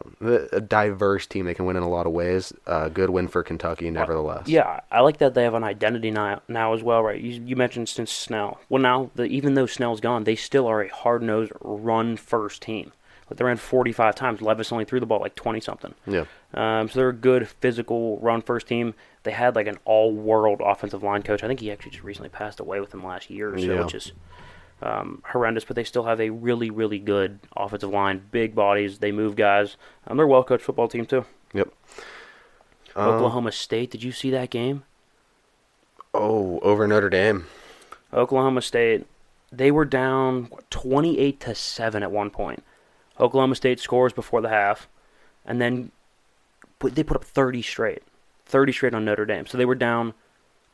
a 0.52 0.62
diverse 0.62 1.28
team. 1.28 1.46
They 1.46 1.54
can 1.54 1.66
win 1.66 1.76
in 1.76 1.84
a 1.84 1.90
lot 1.90 2.06
of 2.08 2.14
ways. 2.14 2.54
Uh, 2.66 2.88
good 2.90 3.10
win 3.10 3.28
for 3.28 3.44
Kentucky, 3.44 3.90
nevertheless. 3.92 4.48
Yeah, 4.48 4.80
I 4.92 5.02
like 5.02 5.18
that 5.18 5.34
they 5.34 5.44
have 5.44 5.54
an 5.54 5.64
identity 5.64 6.10
now, 6.12 6.42
now 6.48 6.74
as 6.74 6.82
well, 6.82 7.04
right? 7.04 7.20
You, 7.20 7.42
you 7.46 7.56
mentioned 7.56 7.90
since 7.90 8.12
Snell. 8.12 8.60
Well, 8.70 8.82
now 8.82 9.12
the, 9.16 9.24
even 9.26 9.56
though 9.56 9.66
Snell's 9.66 10.00
gone, 10.00 10.24
they 10.24 10.36
still 10.36 10.66
are 10.68 10.82
a 10.84 10.88
hard 10.88 11.22
nosed 11.22 11.52
run 11.62 12.16
first 12.18 12.62
team. 12.62 12.94
Like 13.30 13.38
they 13.38 13.46
ran 13.46 13.58
45 13.58 14.16
times. 14.16 14.42
Levis 14.42 14.72
only 14.72 14.86
threw 14.86 15.00
the 15.00 15.06
ball 15.06 15.20
like 15.20 15.36
20 15.36 15.60
something. 15.60 15.94
yeah, 16.08 16.26
Um, 16.56 16.90
so 16.90 16.98
they're 17.00 17.10
a 17.10 17.14
good 17.14 17.48
physical 17.48 18.18
run 18.22 18.42
first 18.42 18.68
team. 18.68 18.96
They 19.22 19.32
had 19.32 19.56
like 19.56 19.68
an 19.68 19.78
all 19.86 20.12
world 20.12 20.62
offensive 20.66 21.04
line 21.04 21.22
coach. 21.22 21.44
I 21.44 21.48
think 21.48 21.60
he 21.60 21.72
actually 21.72 21.92
just 21.92 22.04
recently 22.04 22.30
passed 22.30 22.60
away 22.60 22.80
within 22.80 23.02
the 23.02 23.06
last 23.08 23.30
year 23.30 23.54
or 23.54 23.58
so, 23.60 23.66
Yeah. 23.66 23.84
which 23.84 23.94
is 23.94 24.14
um, 24.82 25.22
horrendous. 25.26 25.66
But 25.66 25.76
they 25.76 25.84
still 25.84 26.04
have 26.04 26.20
a 26.20 26.30
really, 26.30 26.70
really 26.70 27.00
good 27.00 27.40
offensive 27.56 27.90
line. 27.90 28.24
Big 28.32 28.56
bodies. 28.56 29.00
They 29.00 29.12
move 29.12 29.36
guys. 29.36 29.78
Um, 30.08 30.18
they're 30.18 30.26
a 30.26 30.30
well 30.30 30.44
coached 30.44 30.64
football 30.64 30.88
team 30.88 31.06
too. 31.06 31.26
yep. 31.54 31.72
Um, 32.96 33.10
Oklahoma 33.10 33.52
State. 33.52 33.92
Did 33.92 34.04
you 34.04 34.12
see 34.12 34.32
that 34.32 34.50
game? 34.50 34.84
Oh, 36.14 36.60
over 36.60 36.88
Notre 36.88 37.10
Dame. 37.10 37.46
Oklahoma 38.12 38.62
State, 38.62 39.06
they 39.52 39.70
were 39.70 39.86
down 39.86 40.50
28 40.72 41.40
to 41.42 41.56
7 41.56 42.02
at 42.02 42.12
one 42.12 42.32
point. 42.32 42.64
Oklahoma 43.20 43.56
State 43.56 43.80
scores 43.80 44.14
before 44.14 44.42
the 44.42 44.50
half 44.50 44.88
and 45.46 45.62
then 45.62 45.92
put, 46.80 46.96
they 46.96 47.04
put 47.04 47.18
up 47.18 47.24
30 47.24 47.62
straight. 47.62 48.02
30 48.46 48.72
straight 48.72 48.94
on 48.96 49.06
Notre 49.06 49.26
Dame. 49.26 49.46
So 49.46 49.58
they 49.58 49.66
were 49.66 49.76
down 49.76 50.14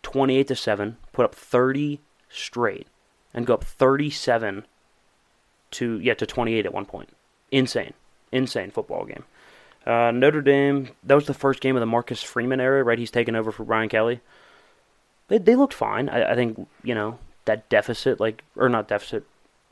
28 0.04 0.48
to 0.48 0.56
7, 0.56 0.98
put 1.12 1.26
up 1.26 1.36
30 1.36 2.00
straight 2.30 2.88
and 3.36 3.46
go 3.46 3.54
up 3.54 3.64
37 3.64 4.66
to 5.72 6.00
yeah, 6.00 6.16
to 6.16 6.26
28 6.26 6.66
at 6.66 6.74
one 6.74 6.86
point. 6.86 7.10
Insane. 7.52 7.94
Insane 8.32 8.72
football 8.72 9.06
game. 9.06 9.26
Uh, 9.86 10.10
Notre 10.10 10.42
Dame, 10.42 10.90
that 11.04 11.14
was 11.14 11.28
the 11.28 11.34
first 11.36 11.62
game 11.62 11.76
of 11.76 11.80
the 11.80 11.86
Marcus 11.86 12.24
Freeman 12.24 12.60
era, 12.60 12.84
right? 12.84 12.98
He's 12.98 13.12
taken 13.12 13.36
over 13.36 13.52
for 13.52 13.64
Brian 13.64 13.90
Kelly 13.90 14.20
they 15.28 15.38
they 15.38 15.56
looked 15.56 15.74
fine. 15.74 16.10
I, 16.10 16.32
I 16.32 16.36
think 16.36 16.68
you 16.84 16.96
know 16.96 17.18
that 17.46 17.68
deficit, 17.70 18.20
like 18.20 18.44
or 18.56 18.70
not 18.70 18.88
deficit, 18.88 19.26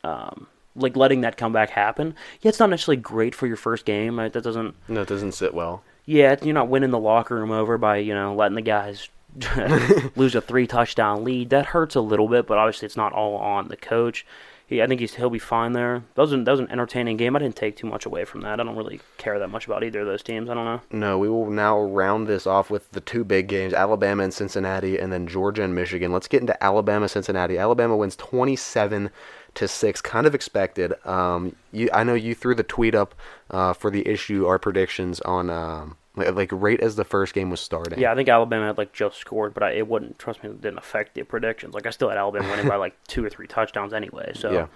um, 0.04 0.48
like 0.76 0.96
letting 0.96 1.22
that 1.22 1.38
comeback 1.38 1.72
happen. 1.72 2.16
Yeah, 2.42 2.50
it's 2.50 2.60
not 2.60 2.70
necessarily 2.70 3.02
great 3.02 3.36
for 3.36 3.48
your 3.48 3.58
first 3.58 3.86
game. 3.86 4.20
Right? 4.20 4.34
That 4.34 4.44
doesn't. 4.44 4.76
No, 4.88 5.02
it 5.02 5.08
doesn't 5.08 5.34
sit 5.34 5.54
well. 5.54 5.84
Yeah, 6.06 6.36
you're 6.42 6.54
not 6.54 6.68
winning 6.68 6.92
the 6.92 7.00
locker 7.00 7.36
room 7.36 7.52
over 7.52 7.78
by 7.78 7.98
you 7.98 8.14
know 8.14 8.36
letting 8.36 8.56
the 8.56 8.62
guys 8.62 9.10
lose 10.16 10.36
a 10.36 10.42
three 10.42 10.68
touchdown 10.68 11.24
lead. 11.24 11.50
That 11.50 11.68
hurts 11.68 11.96
a 11.96 12.02
little 12.02 12.28
bit, 12.28 12.48
but 12.48 12.58
obviously 12.58 12.86
it's 12.86 12.98
not 12.98 13.14
all 13.14 13.36
on 13.36 13.68
the 13.68 13.78
coach. 13.78 14.26
He, 14.66 14.82
I 14.82 14.88
think 14.88 15.02
he's 15.02 15.16
he'll 15.16 15.30
be 15.30 15.40
fine 15.40 15.74
there. 15.74 16.04
That 16.16 16.22
was 16.22 16.32
an, 16.32 16.46
that 16.46 16.52
was 16.52 16.60
an 16.60 16.72
entertaining 16.72 17.18
game. 17.18 17.36
I 17.36 17.40
didn't 17.40 17.56
take 17.56 17.76
too 17.76 17.88
much 17.88 18.06
away 18.06 18.24
from 18.24 18.42
that. 18.42 18.60
I 18.60 18.64
don't 18.64 18.78
really 18.78 19.02
care 19.18 19.38
that 19.38 19.50
much 19.50 19.66
about 19.66 19.84
either 19.84 20.02
of 20.02 20.08
those 20.08 20.24
teams. 20.24 20.50
I 20.50 20.54
don't 20.54 20.66
know. 20.66 20.82
No, 20.92 21.18
we 21.18 21.30
will 21.30 21.50
now 21.50 21.82
round 21.82 22.28
this 22.28 22.48
off 22.48 22.70
with 22.70 22.90
the 22.92 23.02
two 23.02 23.24
big 23.24 23.48
games, 23.48 23.74
Alabama 23.74 24.24
and 24.24 24.34
Cincinnati, 24.34 24.98
and 24.98 25.12
then 25.12 25.28
Georgia 25.28 25.64
and 25.64 25.76
Michigan. 25.76 26.14
Let's 26.14 26.30
get 26.30 26.42
into 26.42 26.62
Alabama 26.64 27.10
Cincinnati. 27.10 27.58
Alabama 27.58 27.98
wins 27.98 28.16
27 28.16 29.10
to 29.56 29.68
6, 29.68 30.02
kind 30.02 30.26
of 30.26 30.34
expected. 30.34 30.94
Um, 31.06 31.56
you, 31.72 31.90
I 31.94 32.04
know 32.04 32.14
you 32.14 32.34
threw 32.34 32.56
the 32.56 32.64
tweet 32.64 32.96
up 32.96 33.14
uh, 33.52 33.74
for 33.74 33.92
the 33.92 34.08
issue, 34.08 34.48
our 34.48 34.58
predictions 34.58 35.20
on 35.22 35.50
um, 35.50 35.98
like 36.16 36.50
right 36.52 36.80
as 36.80 36.96
the 36.96 37.04
first 37.04 37.34
game 37.34 37.50
was 37.50 37.60
starting. 37.60 38.00
Yeah, 38.00 38.12
I 38.12 38.16
think 38.16 38.30
Alabama 38.30 38.68
had 38.68 38.78
like 38.78 38.94
just 38.94 39.18
scored, 39.18 39.54
but 39.54 39.64
I, 39.64 39.72
it 39.72 39.88
wouldn't. 39.88 40.20
Trust 40.20 40.44
me, 40.44 40.50
it 40.50 40.62
didn't 40.62 40.78
affect 40.78 41.16
the 41.16 41.24
predictions. 41.24 41.74
Like 41.74 41.86
I 41.88 41.90
still 41.90 42.10
had 42.10 42.18
Alabama 42.18 42.50
winning 42.50 42.68
by 42.68 42.76
like 42.76 42.96
two 43.08 43.24
or 43.26 43.30
three 43.30 43.48
touchdowns 43.48 43.94
anyway. 43.94 44.32
So 44.36 44.52
Yeah. 44.52 44.68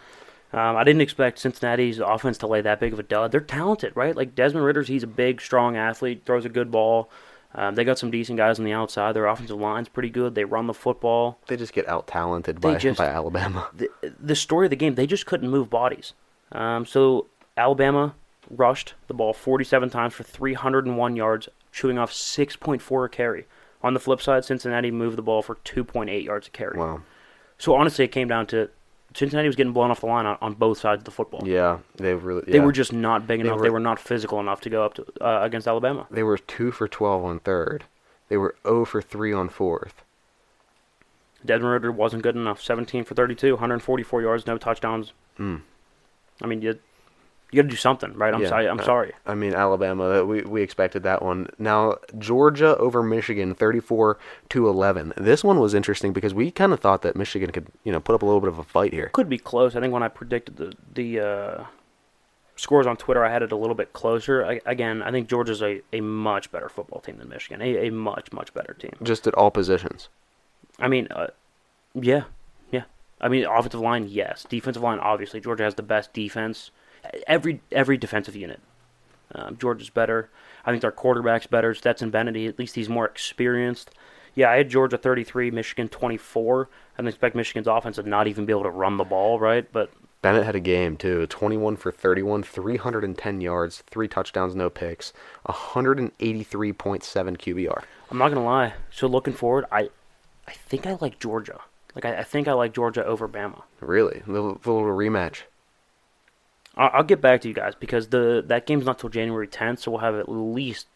um, 0.69 0.75
I 0.77 0.83
didn't 0.83 1.01
expect 1.01 1.39
Cincinnati's 1.39 1.99
offense 1.99 2.37
to 2.39 2.47
lay 2.47 2.61
that 2.61 2.79
big 2.79 2.93
of 2.93 2.99
a 2.99 3.03
dud. 3.03 3.31
They're 3.31 3.41
talented, 3.41 3.93
right? 3.95 4.15
Like 4.15 4.33
Desmond 4.35 4.65
Ridder's, 4.65 4.87
he's 4.87 5.03
a 5.03 5.07
big, 5.07 5.39
strong 5.41 5.77
athlete, 5.77 6.23
throws 6.25 6.45
a 6.45 6.49
good 6.49 6.71
ball. 6.71 7.09
Um, 7.55 7.75
they 7.75 7.83
got 7.85 7.97
some 7.97 8.11
decent 8.11 8.37
guys 8.37 8.59
on 8.59 8.65
the 8.65 8.73
outside. 8.73 9.13
Their 9.13 9.25
offensive 9.25 9.57
line's 9.59 9.89
pretty 9.89 10.09
good. 10.09 10.35
They 10.35 10.43
run 10.43 10.67
the 10.67 10.73
football. 10.73 11.39
They 11.47 11.55
just 11.55 11.71
get 11.73 11.87
out 11.87 12.05
talented 12.07 12.59
by, 12.61 12.75
just- 12.75 12.97
by 12.97 13.07
Alabama. 13.07 13.69
The, 13.77 13.89
the 14.19 14.35
story 14.35 14.65
of 14.65 14.69
the 14.71 14.75
game, 14.75 14.95
they 14.95 15.07
just 15.07 15.25
couldn't 15.25 15.49
move 15.49 15.69
bodies. 15.69 16.13
Um, 16.51 16.85
so 16.85 17.27
Alabama 17.55 18.15
rushed 18.49 18.93
the 19.07 19.13
ball 19.13 19.33
47 19.33 19.89
times 19.89 20.13
for 20.13 20.23
301 20.23 21.15
yards, 21.15 21.49
chewing 21.71 21.97
off 21.97 22.11
6.4 22.11 23.05
a 23.05 23.09
carry. 23.09 23.45
On 23.83 23.93
the 23.93 23.99
flip 23.99 24.21
side, 24.21 24.43
Cincinnati 24.45 24.91
moved 24.91 25.17
the 25.17 25.21
ball 25.21 25.41
for 25.41 25.55
2.8 25.55 26.23
yards 26.23 26.47
a 26.47 26.51
carry. 26.51 26.77
Wow. 26.77 27.01
So 27.57 27.75
honestly, 27.75 28.05
it 28.05 28.11
came 28.11 28.27
down 28.27 28.47
to 28.47 28.69
Cincinnati 29.13 29.47
was 29.47 29.55
getting 29.55 29.73
blown 29.73 29.89
off 29.89 30.01
the 30.01 30.05
line 30.05 30.25
on, 30.25 30.37
on 30.41 30.53
both 30.53 30.79
sides 30.79 30.99
of 31.01 31.05
the 31.05 31.11
football. 31.11 31.41
Yeah, 31.47 31.79
they 31.95 32.13
really. 32.13 32.43
They 32.45 32.59
were 32.59 32.71
just 32.71 32.93
not 32.93 33.25
big 33.25 33.39
enough. 33.39 33.57
were- 33.57 33.63
they 33.63 33.69
were 33.69 33.79
not 33.79 33.99
physical 33.99 34.39
enough 34.39 34.61
to 34.61 34.69
go 34.69 34.83
up 34.83 34.93
to 34.95 35.05
uh, 35.21 35.39
against 35.43 35.67
Alabama. 35.67 36.05
They 36.11 36.23
were 36.23 36.37
two 36.37 36.71
for 36.71 36.87
12 36.87 37.23
on 37.23 37.39
third. 37.39 37.85
They 38.29 38.37
were 38.37 38.55
0 38.67 38.85
for 38.85 39.01
3 39.01 39.33
on 39.33 39.49
fourth. 39.49 40.03
Desmond 41.45 41.71
Ridder 41.71 41.91
wasn't 41.91 42.23
good 42.23 42.35
enough. 42.35 42.61
17 42.61 43.05
for 43.05 43.15
32, 43.15 43.53
144 43.53 44.21
yards, 44.21 44.45
no 44.45 44.57
touchdowns. 44.57 45.13
Mm. 45.39 45.61
I 46.41 46.47
mean, 46.47 46.61
you 47.51 47.61
got 47.61 47.67
to 47.67 47.69
do 47.69 47.77
something, 47.77 48.13
right? 48.13 48.33
I'm 48.33 48.41
Yeah, 48.41 48.49
sorry. 48.49 48.67
I'm 48.67 48.79
uh, 48.79 48.83
sorry. 48.83 49.13
I 49.25 49.35
mean 49.35 49.53
Alabama. 49.53 50.25
We 50.25 50.41
we 50.41 50.61
expected 50.61 51.03
that 51.03 51.21
one. 51.21 51.49
Now 51.57 51.95
Georgia 52.17 52.77
over 52.77 53.01
Michigan, 53.01 53.55
thirty-four 53.55 54.17
to 54.49 54.67
eleven. 54.67 55.13
This 55.15 55.43
one 55.43 55.59
was 55.59 55.73
interesting 55.73 56.11
because 56.13 56.33
we 56.33 56.51
kind 56.51 56.73
of 56.73 56.79
thought 56.79 57.03
that 57.03 57.15
Michigan 57.15 57.51
could, 57.51 57.67
you 57.83 57.91
know, 57.91 57.99
put 57.99 58.15
up 58.15 58.21
a 58.21 58.25
little 58.25 58.41
bit 58.41 58.49
of 58.49 58.59
a 58.59 58.63
fight 58.63 58.93
here. 58.93 59.09
Could 59.13 59.29
be 59.29 59.37
close. 59.37 59.75
I 59.75 59.79
think 59.79 59.93
when 59.93 60.03
I 60.03 60.09
predicted 60.09 60.57
the 60.57 60.73
the 60.93 61.19
uh, 61.19 61.63
scores 62.57 62.85
on 62.85 62.97
Twitter, 62.97 63.23
I 63.23 63.31
had 63.31 63.43
it 63.43 63.51
a 63.51 63.55
little 63.55 63.75
bit 63.75 63.93
closer. 63.93 64.45
I, 64.45 64.59
again, 64.65 65.01
I 65.01 65.11
think 65.11 65.29
Georgia's 65.29 65.61
a, 65.61 65.81
a 65.93 66.01
much 66.01 66.51
better 66.51 66.67
football 66.67 66.99
team 66.99 67.17
than 67.17 67.29
Michigan. 67.29 67.61
A, 67.61 67.87
a 67.87 67.91
much 67.91 68.33
much 68.33 68.53
better 68.53 68.73
team. 68.73 68.93
Just 69.03 69.25
at 69.25 69.33
all 69.35 69.51
positions. 69.51 70.09
I 70.79 70.87
mean, 70.89 71.07
uh, 71.11 71.27
yeah, 71.93 72.23
yeah. 72.71 72.83
I 73.21 73.29
mean, 73.29 73.45
offensive 73.45 73.79
line, 73.79 74.07
yes. 74.09 74.45
Defensive 74.47 74.83
line, 74.83 74.99
obviously, 74.99 75.39
Georgia 75.39 75.63
has 75.63 75.75
the 75.75 75.81
best 75.81 76.13
defense. 76.13 76.71
Every 77.27 77.61
every 77.71 77.97
defensive 77.97 78.35
unit, 78.35 78.59
um, 79.33 79.57
Georgia's 79.57 79.89
better. 79.89 80.29
I 80.65 80.71
think 80.71 80.81
their 80.81 80.91
quarterback's 80.91 81.47
better. 81.47 81.73
Stetson 81.73 82.09
Bennett, 82.09 82.35
at 82.35 82.59
least 82.59 82.75
he's 82.75 82.89
more 82.89 83.05
experienced. 83.05 83.91
Yeah, 84.35 84.51
I 84.51 84.57
had 84.57 84.69
Georgia 84.69 84.97
33, 84.97 85.49
Michigan 85.49 85.87
24. 85.87 86.69
I 86.69 86.97
didn't 86.97 87.07
expect 87.07 87.35
Michigan's 87.35 87.67
offense 87.67 87.95
to 87.95 88.03
not 88.03 88.27
even 88.27 88.45
be 88.45 88.53
able 88.53 88.63
to 88.63 88.69
run 88.69 88.97
the 88.97 89.03
ball, 89.03 89.39
right? 89.39 89.65
But 89.71 89.91
Bennett 90.21 90.45
had 90.45 90.55
a 90.55 90.59
game 90.59 90.97
too. 90.97 91.25
21 91.27 91.75
for 91.77 91.91
31, 91.91 92.43
310 92.43 93.41
yards, 93.41 93.83
three 93.89 94.07
touchdowns, 94.07 94.55
no 94.55 94.69
picks, 94.69 95.13
183.7 95.47 97.01
QBR. 97.37 97.83
I'm 98.11 98.17
not 98.17 98.29
gonna 98.29 98.43
lie. 98.43 98.73
So 98.91 99.07
looking 99.07 99.33
forward, 99.33 99.65
I, 99.71 99.89
I 100.47 100.51
think 100.51 100.85
I 100.85 100.97
like 101.01 101.19
Georgia. 101.19 101.61
Like 101.95 102.05
I, 102.05 102.19
I 102.19 102.23
think 102.23 102.47
I 102.47 102.53
like 102.53 102.73
Georgia 102.73 103.05
over 103.05 103.27
Bama. 103.27 103.63
Really, 103.79 104.21
the 104.25 104.31
little, 104.33 104.55
the 104.61 104.71
little 104.71 104.89
rematch. 104.89 105.43
I'll, 106.77 106.91
I'll 106.93 107.03
get 107.03 107.21
back 107.21 107.41
to 107.41 107.47
you 107.47 107.53
guys 107.53 107.73
because 107.75 108.07
the 108.09 108.43
that 108.47 108.65
game's 108.65 108.85
not 108.85 108.99
till 108.99 109.09
January 109.09 109.47
10th, 109.47 109.79
so 109.79 109.91
we'll 109.91 110.01
have 110.01 110.15
at 110.15 110.29
least 110.29 110.87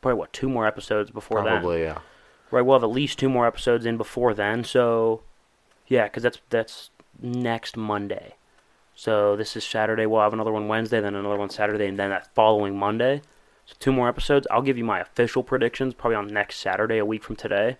probably 0.00 0.18
what 0.18 0.32
two 0.32 0.48
more 0.48 0.66
episodes 0.66 1.10
before 1.10 1.42
that. 1.42 1.60
Probably, 1.60 1.82
yeah. 1.82 1.98
Right, 2.50 2.62
we'll 2.62 2.76
have 2.76 2.84
at 2.84 2.90
least 2.90 3.18
two 3.18 3.28
more 3.28 3.46
episodes 3.46 3.86
in 3.86 3.96
before 3.96 4.34
then. 4.34 4.64
So, 4.64 5.22
yeah, 5.86 6.04
because 6.04 6.22
that's 6.22 6.38
that's 6.50 6.90
next 7.20 7.76
Monday. 7.76 8.34
So 8.94 9.36
this 9.36 9.56
is 9.56 9.64
Saturday. 9.64 10.04
We'll 10.06 10.20
have 10.20 10.32
another 10.32 10.52
one 10.52 10.68
Wednesday, 10.68 11.00
then 11.00 11.14
another 11.14 11.38
one 11.38 11.48
Saturday, 11.48 11.86
and 11.86 11.98
then 11.98 12.10
that 12.10 12.34
following 12.34 12.78
Monday. 12.78 13.22
So 13.66 13.74
two 13.78 13.92
more 13.92 14.08
episodes. 14.08 14.46
I'll 14.50 14.62
give 14.62 14.76
you 14.76 14.84
my 14.84 15.00
official 15.00 15.42
predictions 15.42 15.94
probably 15.94 16.16
on 16.16 16.26
next 16.26 16.56
Saturday, 16.56 16.98
a 16.98 17.04
week 17.04 17.22
from 17.22 17.36
today. 17.36 17.78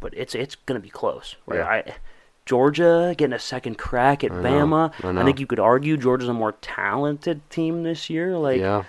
But 0.00 0.14
it's 0.14 0.34
it's 0.34 0.56
gonna 0.56 0.80
be 0.80 0.88
close, 0.88 1.36
right? 1.46 1.58
Yeah. 1.58 1.66
I, 1.66 1.94
Georgia 2.46 3.14
getting 3.16 3.32
a 3.34 3.38
second 3.38 3.78
crack 3.78 4.24
at 4.24 4.32
I 4.32 4.34
know, 4.40 4.66
Bama. 4.66 5.04
I 5.04 5.12
know. 5.12 5.24
think 5.24 5.38
you 5.40 5.46
could 5.46 5.60
argue 5.60 5.96
Georgia's 5.96 6.28
a 6.28 6.32
more 6.34 6.52
talented 6.60 7.48
team 7.50 7.82
this 7.82 8.10
year. 8.10 8.36
Like, 8.36 8.60
yeah. 8.60 8.84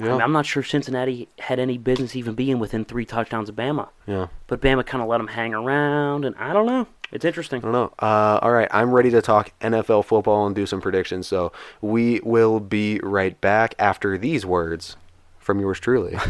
I 0.00 0.04
Yeah. 0.04 0.12
mean, 0.12 0.20
I'm 0.22 0.32
not 0.32 0.44
sure 0.44 0.62
Cincinnati 0.62 1.28
had 1.38 1.58
any 1.58 1.78
business 1.78 2.14
even 2.16 2.34
being 2.34 2.58
within 2.58 2.84
three 2.84 3.04
touchdowns 3.06 3.48
of 3.48 3.56
Bama. 3.56 3.88
yeah. 4.06 4.26
But 4.46 4.60
Bama 4.60 4.84
kind 4.84 5.02
of 5.02 5.08
let 5.08 5.18
them 5.18 5.28
hang 5.28 5.54
around, 5.54 6.24
and 6.24 6.34
I 6.36 6.52
don't 6.52 6.66
know. 6.66 6.86
It's 7.12 7.24
interesting. 7.24 7.60
I 7.60 7.62
don't 7.62 7.72
know. 7.72 7.92
Uh, 8.00 8.40
all 8.42 8.50
right, 8.50 8.68
I'm 8.72 8.90
ready 8.92 9.10
to 9.10 9.22
talk 9.22 9.52
NFL 9.60 10.04
football 10.04 10.44
and 10.46 10.54
do 10.56 10.66
some 10.66 10.80
predictions. 10.80 11.26
So 11.28 11.52
we 11.80 12.20
will 12.24 12.58
be 12.60 12.98
right 13.02 13.40
back 13.40 13.74
after 13.78 14.18
these 14.18 14.44
words 14.44 14.96
from 15.38 15.60
yours 15.60 15.78
truly. 15.80 16.18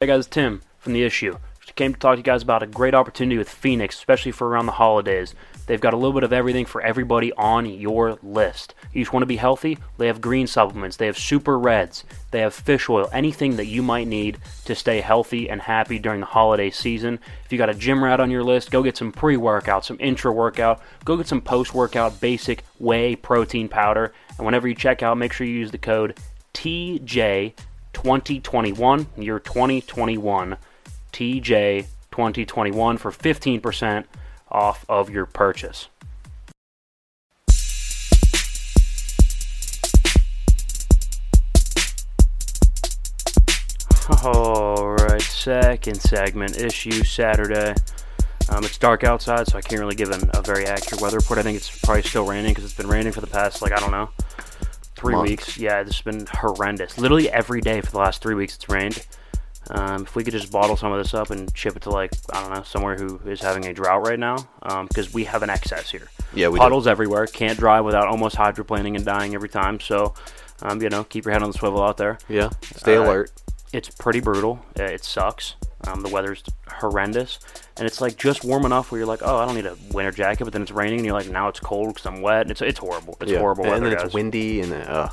Hey 0.00 0.06
guys, 0.06 0.26
it's 0.26 0.28
Tim 0.28 0.62
from 0.78 0.92
The 0.92 1.02
Issue. 1.02 1.38
Came 1.78 1.94
to 1.94 2.00
talk 2.00 2.14
to 2.14 2.18
you 2.18 2.24
guys 2.24 2.42
about 2.42 2.64
a 2.64 2.66
great 2.66 2.92
opportunity 2.92 3.38
with 3.38 3.48
Phoenix, 3.48 3.94
especially 3.96 4.32
for 4.32 4.48
around 4.48 4.66
the 4.66 4.72
holidays. 4.72 5.36
They've 5.66 5.80
got 5.80 5.94
a 5.94 5.96
little 5.96 6.12
bit 6.12 6.24
of 6.24 6.32
everything 6.32 6.66
for 6.66 6.82
everybody 6.82 7.32
on 7.34 7.66
your 7.66 8.18
list. 8.20 8.74
You 8.92 9.00
just 9.00 9.12
want 9.12 9.22
to 9.22 9.28
be 9.28 9.36
healthy? 9.36 9.78
They 9.96 10.08
have 10.08 10.20
green 10.20 10.48
supplements, 10.48 10.96
they 10.96 11.06
have 11.06 11.16
super 11.16 11.56
reds, 11.56 12.02
they 12.32 12.40
have 12.40 12.52
fish 12.52 12.88
oil, 12.88 13.08
anything 13.12 13.54
that 13.58 13.66
you 13.66 13.80
might 13.80 14.08
need 14.08 14.38
to 14.64 14.74
stay 14.74 15.00
healthy 15.00 15.48
and 15.48 15.62
happy 15.62 16.00
during 16.00 16.18
the 16.18 16.26
holiday 16.26 16.70
season. 16.70 17.20
If 17.44 17.52
you 17.52 17.58
got 17.58 17.70
a 17.70 17.74
gym 17.74 18.02
rat 18.02 18.18
on 18.18 18.32
your 18.32 18.42
list, 18.42 18.72
go 18.72 18.82
get 18.82 18.96
some 18.96 19.12
pre 19.12 19.36
workout, 19.36 19.84
some 19.84 19.98
intra 20.00 20.32
workout, 20.32 20.82
go 21.04 21.16
get 21.16 21.28
some 21.28 21.40
post 21.40 21.74
workout 21.74 22.20
basic 22.20 22.64
whey 22.80 23.14
protein 23.14 23.68
powder. 23.68 24.12
And 24.36 24.44
whenever 24.44 24.66
you 24.66 24.74
check 24.74 25.04
out, 25.04 25.16
make 25.16 25.32
sure 25.32 25.46
you 25.46 25.54
use 25.54 25.70
the 25.70 25.78
code 25.78 26.18
TJ 26.54 27.52
2021, 27.92 29.06
year 29.16 29.38
2021, 29.38 30.56
TJ 31.18 31.86
2021 32.12 32.96
for 32.96 33.10
15% 33.10 34.04
off 34.52 34.84
of 34.88 35.10
your 35.10 35.26
purchase. 35.26 35.88
Alright, 44.08 45.20
second 45.22 46.00
segment, 46.00 46.56
issue 46.56 47.02
Saturday. 47.02 47.74
Um, 48.50 48.62
it's 48.62 48.78
dark 48.78 49.02
outside, 49.02 49.48
so 49.48 49.58
I 49.58 49.60
can't 49.60 49.80
really 49.80 49.96
give 49.96 50.10
an, 50.10 50.30
a 50.34 50.42
very 50.42 50.66
accurate 50.66 51.02
weather 51.02 51.16
report. 51.16 51.40
I 51.40 51.42
think 51.42 51.56
it's 51.56 51.80
probably 51.80 52.02
still 52.02 52.26
raining 52.26 52.52
because 52.52 52.62
it's 52.62 52.74
been 52.74 52.86
raining 52.86 53.10
for 53.12 53.22
the 53.22 53.26
past, 53.26 53.60
like, 53.60 53.72
I 53.72 53.80
don't 53.80 53.90
know, 53.90 54.10
three 54.94 55.16
Month. 55.16 55.28
weeks. 55.28 55.58
Yeah, 55.58 55.80
it's 55.80 56.00
been 56.00 56.26
horrendous. 56.30 56.96
Literally 56.96 57.28
every 57.28 57.60
day 57.60 57.80
for 57.80 57.90
the 57.90 57.98
last 57.98 58.22
three 58.22 58.36
weeks 58.36 58.54
it's 58.54 58.68
rained. 58.68 59.04
Um, 59.70 60.02
if 60.04 60.16
we 60.16 60.24
could 60.24 60.32
just 60.32 60.50
bottle 60.50 60.76
some 60.76 60.92
of 60.92 60.98
this 60.98 61.12
up 61.14 61.30
and 61.30 61.54
ship 61.56 61.76
it 61.76 61.82
to 61.82 61.90
like 61.90 62.12
I 62.32 62.40
don't 62.42 62.54
know 62.54 62.62
somewhere 62.62 62.96
who 62.96 63.20
is 63.28 63.40
having 63.40 63.66
a 63.66 63.72
drought 63.74 64.06
right 64.06 64.18
now, 64.18 64.36
because 64.88 65.12
we 65.12 65.24
have 65.24 65.42
an 65.42 65.50
excess 65.50 65.90
here. 65.90 66.08
Yeah, 66.32 66.48
we 66.48 66.58
do. 66.58 66.62
puddles 66.62 66.86
everywhere. 66.86 67.26
Can't 67.26 67.58
drive 67.58 67.84
without 67.84 68.06
almost 68.08 68.36
hydroplaning 68.36 68.96
and 68.96 69.04
dying 69.04 69.34
every 69.34 69.48
time. 69.48 69.78
So, 69.80 70.14
um, 70.62 70.80
you 70.80 70.88
know, 70.88 71.04
keep 71.04 71.24
your 71.24 71.32
head 71.32 71.42
on 71.42 71.50
the 71.52 71.58
swivel 71.58 71.82
out 71.82 71.96
there. 71.98 72.18
yeah, 72.28 72.48
stay 72.62 72.96
Uh, 72.96 73.02
alert. 73.04 73.30
It's 73.72 73.90
pretty 73.90 74.20
brutal. 74.20 74.64
Uh, 74.78 74.84
It 74.84 75.04
sucks. 75.04 75.54
Um, 75.86 76.00
the 76.02 76.08
weather's 76.08 76.42
horrendous, 76.78 77.38
and 77.76 77.86
it's 77.86 78.00
like 78.00 78.16
just 78.16 78.42
warm 78.44 78.64
enough 78.64 78.90
where 78.90 78.98
you're 78.98 79.06
like, 79.06 79.20
oh, 79.22 79.36
I 79.36 79.46
don't 79.46 79.54
need 79.54 79.66
a 79.66 79.76
winter 79.92 80.10
jacket, 80.10 80.42
but 80.44 80.52
then 80.52 80.62
it's 80.62 80.72
raining, 80.72 80.98
and 81.00 81.06
you're 81.06 81.14
like, 81.14 81.28
now 81.28 81.48
it's 81.48 81.60
cold 81.60 81.88
because 81.94 82.06
I'm 82.06 82.20
wet. 82.20 82.42
And 82.42 82.50
it's 82.50 82.60
it's 82.62 82.78
horrible. 82.80 83.16
It's 83.20 83.30
yeah. 83.30 83.38
horrible 83.38 83.64
and 83.64 83.72
weather, 83.74 83.88
then 83.90 83.96
guys. 83.96 84.06
it's 84.06 84.14
windy 84.14 84.60
and 84.62 84.72
uh, 84.72 85.10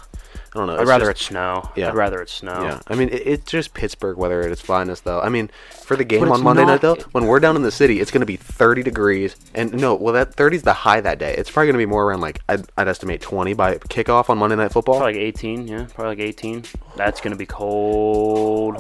I 0.55 0.59
don't 0.59 0.67
know. 0.67 0.75
I'd 0.75 0.81
it's 0.81 0.89
rather 0.89 1.11
just- 1.11 1.21
it 1.23 1.25
snow. 1.25 1.69
Yeah. 1.75 1.89
I'd 1.89 1.95
rather 1.95 2.21
it 2.21 2.29
snow. 2.29 2.63
Yeah, 2.63 2.79
I 2.87 2.95
mean 2.95 3.09
it, 3.09 3.27
it's 3.27 3.51
just 3.51 3.73
Pittsburgh 3.73 4.15
weather 4.17 4.41
at 4.41 4.51
its 4.51 4.61
finest, 4.61 5.03
though. 5.03 5.19
I 5.19 5.27
mean, 5.27 5.49
for 5.83 5.97
the 5.97 6.05
game 6.05 6.23
on 6.31 6.41
Monday 6.41 6.63
not- 6.63 6.71
night, 6.71 6.81
though, 6.81 6.95
when 7.11 7.25
we're 7.27 7.41
down 7.41 7.55
in 7.57 7.61
the 7.61 7.71
city, 7.71 7.99
it's 7.99 8.09
going 8.09 8.21
to 8.21 8.25
be 8.25 8.37
30 8.37 8.81
degrees, 8.81 9.35
and 9.53 9.73
no, 9.73 9.93
well, 9.95 10.13
that 10.13 10.33
30 10.33 10.55
is 10.57 10.63
the 10.63 10.73
high 10.73 11.01
that 11.01 11.19
day. 11.19 11.35
It's 11.37 11.51
probably 11.51 11.67
going 11.67 11.73
to 11.73 11.85
be 11.85 11.85
more 11.85 12.05
around 12.05 12.21
like 12.21 12.39
I'd, 12.47 12.63
I'd 12.77 12.87
estimate 12.87 13.21
20 13.21 13.53
by 13.53 13.75
kickoff 13.75 14.29
on 14.29 14.37
Monday 14.37 14.55
Night 14.55 14.71
Football. 14.71 14.99
Probably 14.99 15.15
like 15.15 15.21
18, 15.21 15.67
yeah, 15.67 15.87
probably 15.93 16.15
like 16.15 16.19
18. 16.19 16.63
That's 16.95 17.19
gonna 17.19 17.35
be 17.35 17.45
cold. 17.45 18.77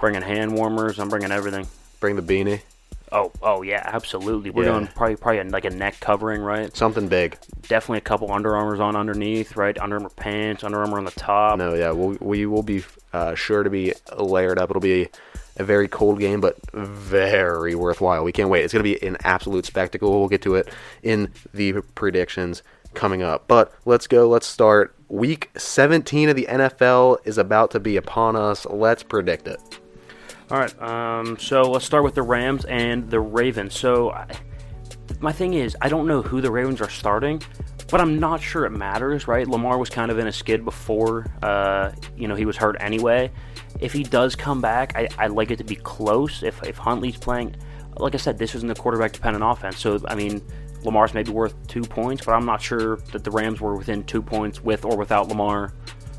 Bringing 0.00 0.22
hand 0.22 0.52
warmers. 0.56 0.98
I'm 1.00 1.08
bringing 1.08 1.32
everything. 1.32 1.66
Bring 1.98 2.14
the 2.16 2.22
beanie, 2.22 2.60
Oh, 3.12 3.30
oh 3.42 3.62
yeah, 3.62 3.82
absolutely. 3.84 4.50
We're 4.50 4.64
Yeah. 4.64 4.70
going 4.72 4.86
probably 4.88 5.16
probably 5.16 5.38
a, 5.38 5.44
like 5.44 5.64
a 5.64 5.70
neck 5.70 5.96
covering, 6.00 6.40
right? 6.40 6.76
something 6.76 7.08
big. 7.08 7.38
Definitely 7.62 7.98
a 7.98 8.02
couple 8.02 8.32
Under 8.32 8.56
Armours 8.56 8.80
on 8.80 8.96
underneath, 8.96 9.56
right? 9.56 9.78
Under 9.78 9.96
Armour 9.96 10.10
pants, 10.16 10.64
Under 10.64 10.78
Armour 10.80 10.98
on 10.98 11.04
the 11.04 11.10
top. 11.12 11.58
No, 11.58 11.74
yeah, 11.74 11.90
we'll, 11.92 12.16
we 12.20 12.46
will 12.46 12.62
be 12.64 12.84
uh, 13.12 13.34
sure 13.34 13.62
to 13.62 13.70
be 13.70 13.92
layered 14.16 14.58
up. 14.58 14.70
It'll 14.70 14.80
be 14.80 15.08
a 15.56 15.64
very 15.64 15.88
cold 15.88 16.18
game, 16.18 16.40
but 16.40 16.58
very 16.74 17.74
worthwhile. 17.74 18.24
We 18.24 18.32
can't 18.32 18.50
wait. 18.50 18.64
It's 18.64 18.72
going 18.72 18.84
to 18.84 18.98
be 18.98 19.06
an 19.06 19.16
absolute 19.24 19.64
spectacle. 19.66 20.18
We'll 20.18 20.28
get 20.28 20.42
to 20.42 20.56
it 20.56 20.68
in 21.02 21.32
the 21.54 21.80
predictions 21.94 22.62
coming 22.94 23.22
up. 23.22 23.46
But 23.48 23.72
let's 23.84 24.06
go. 24.06 24.28
Let's 24.28 24.46
start. 24.46 24.94
Week 25.08 25.50
17 25.56 26.28
of 26.30 26.36
the 26.36 26.46
NFL 26.50 27.18
is 27.24 27.38
about 27.38 27.70
to 27.70 27.80
be 27.80 27.96
upon 27.96 28.34
us. 28.36 28.66
Let's 28.66 29.02
predict 29.02 29.46
it. 29.46 29.60
All 30.50 30.58
right. 30.58 30.82
Um. 30.82 31.38
So 31.38 31.62
let's 31.62 31.84
start 31.84 32.04
with 32.04 32.14
the 32.14 32.22
Rams 32.22 32.64
and 32.66 33.10
the 33.10 33.18
Ravens. 33.20 33.78
So, 33.78 34.10
I, 34.10 34.26
my 35.20 35.32
thing 35.32 35.54
is, 35.54 35.76
I 35.80 35.88
don't 35.88 36.06
know 36.06 36.22
who 36.22 36.40
the 36.40 36.50
Ravens 36.50 36.80
are 36.80 36.88
starting, 36.88 37.42
but 37.90 38.00
I'm 38.00 38.20
not 38.20 38.40
sure 38.40 38.64
it 38.64 38.70
matters. 38.70 39.26
Right? 39.26 39.46
Lamar 39.46 39.78
was 39.78 39.90
kind 39.90 40.10
of 40.10 40.18
in 40.18 40.26
a 40.28 40.32
skid 40.32 40.64
before. 40.64 41.26
Uh. 41.42 41.92
You 42.16 42.28
know, 42.28 42.36
he 42.36 42.44
was 42.44 42.56
hurt 42.56 42.76
anyway. 42.78 43.32
If 43.80 43.92
he 43.92 44.04
does 44.04 44.36
come 44.36 44.60
back, 44.60 44.96
I 44.96 45.08
I 45.18 45.26
like 45.26 45.50
it 45.50 45.56
to 45.58 45.64
be 45.64 45.76
close. 45.76 46.42
If 46.42 46.62
if 46.62 46.78
Huntley's 46.78 47.16
playing, 47.16 47.56
like 47.96 48.14
I 48.14 48.18
said, 48.18 48.38
this 48.38 48.54
isn't 48.54 48.70
a 48.70 48.74
quarterback 48.74 49.12
dependent 49.12 49.44
offense. 49.44 49.78
So 49.78 50.00
I 50.06 50.14
mean. 50.14 50.42
Lamar's 50.84 51.14
maybe 51.14 51.32
worth 51.32 51.54
two 51.66 51.82
points, 51.82 52.24
but 52.24 52.32
I'm 52.32 52.44
not 52.44 52.62
sure 52.62 52.98
that 53.10 53.24
the 53.24 53.30
Rams 53.30 53.60
were 53.60 53.74
within 53.74 54.04
two 54.04 54.22
points 54.22 54.62
with 54.62 54.84
or 54.84 54.96
without 54.96 55.26
Lamar. 55.26 55.72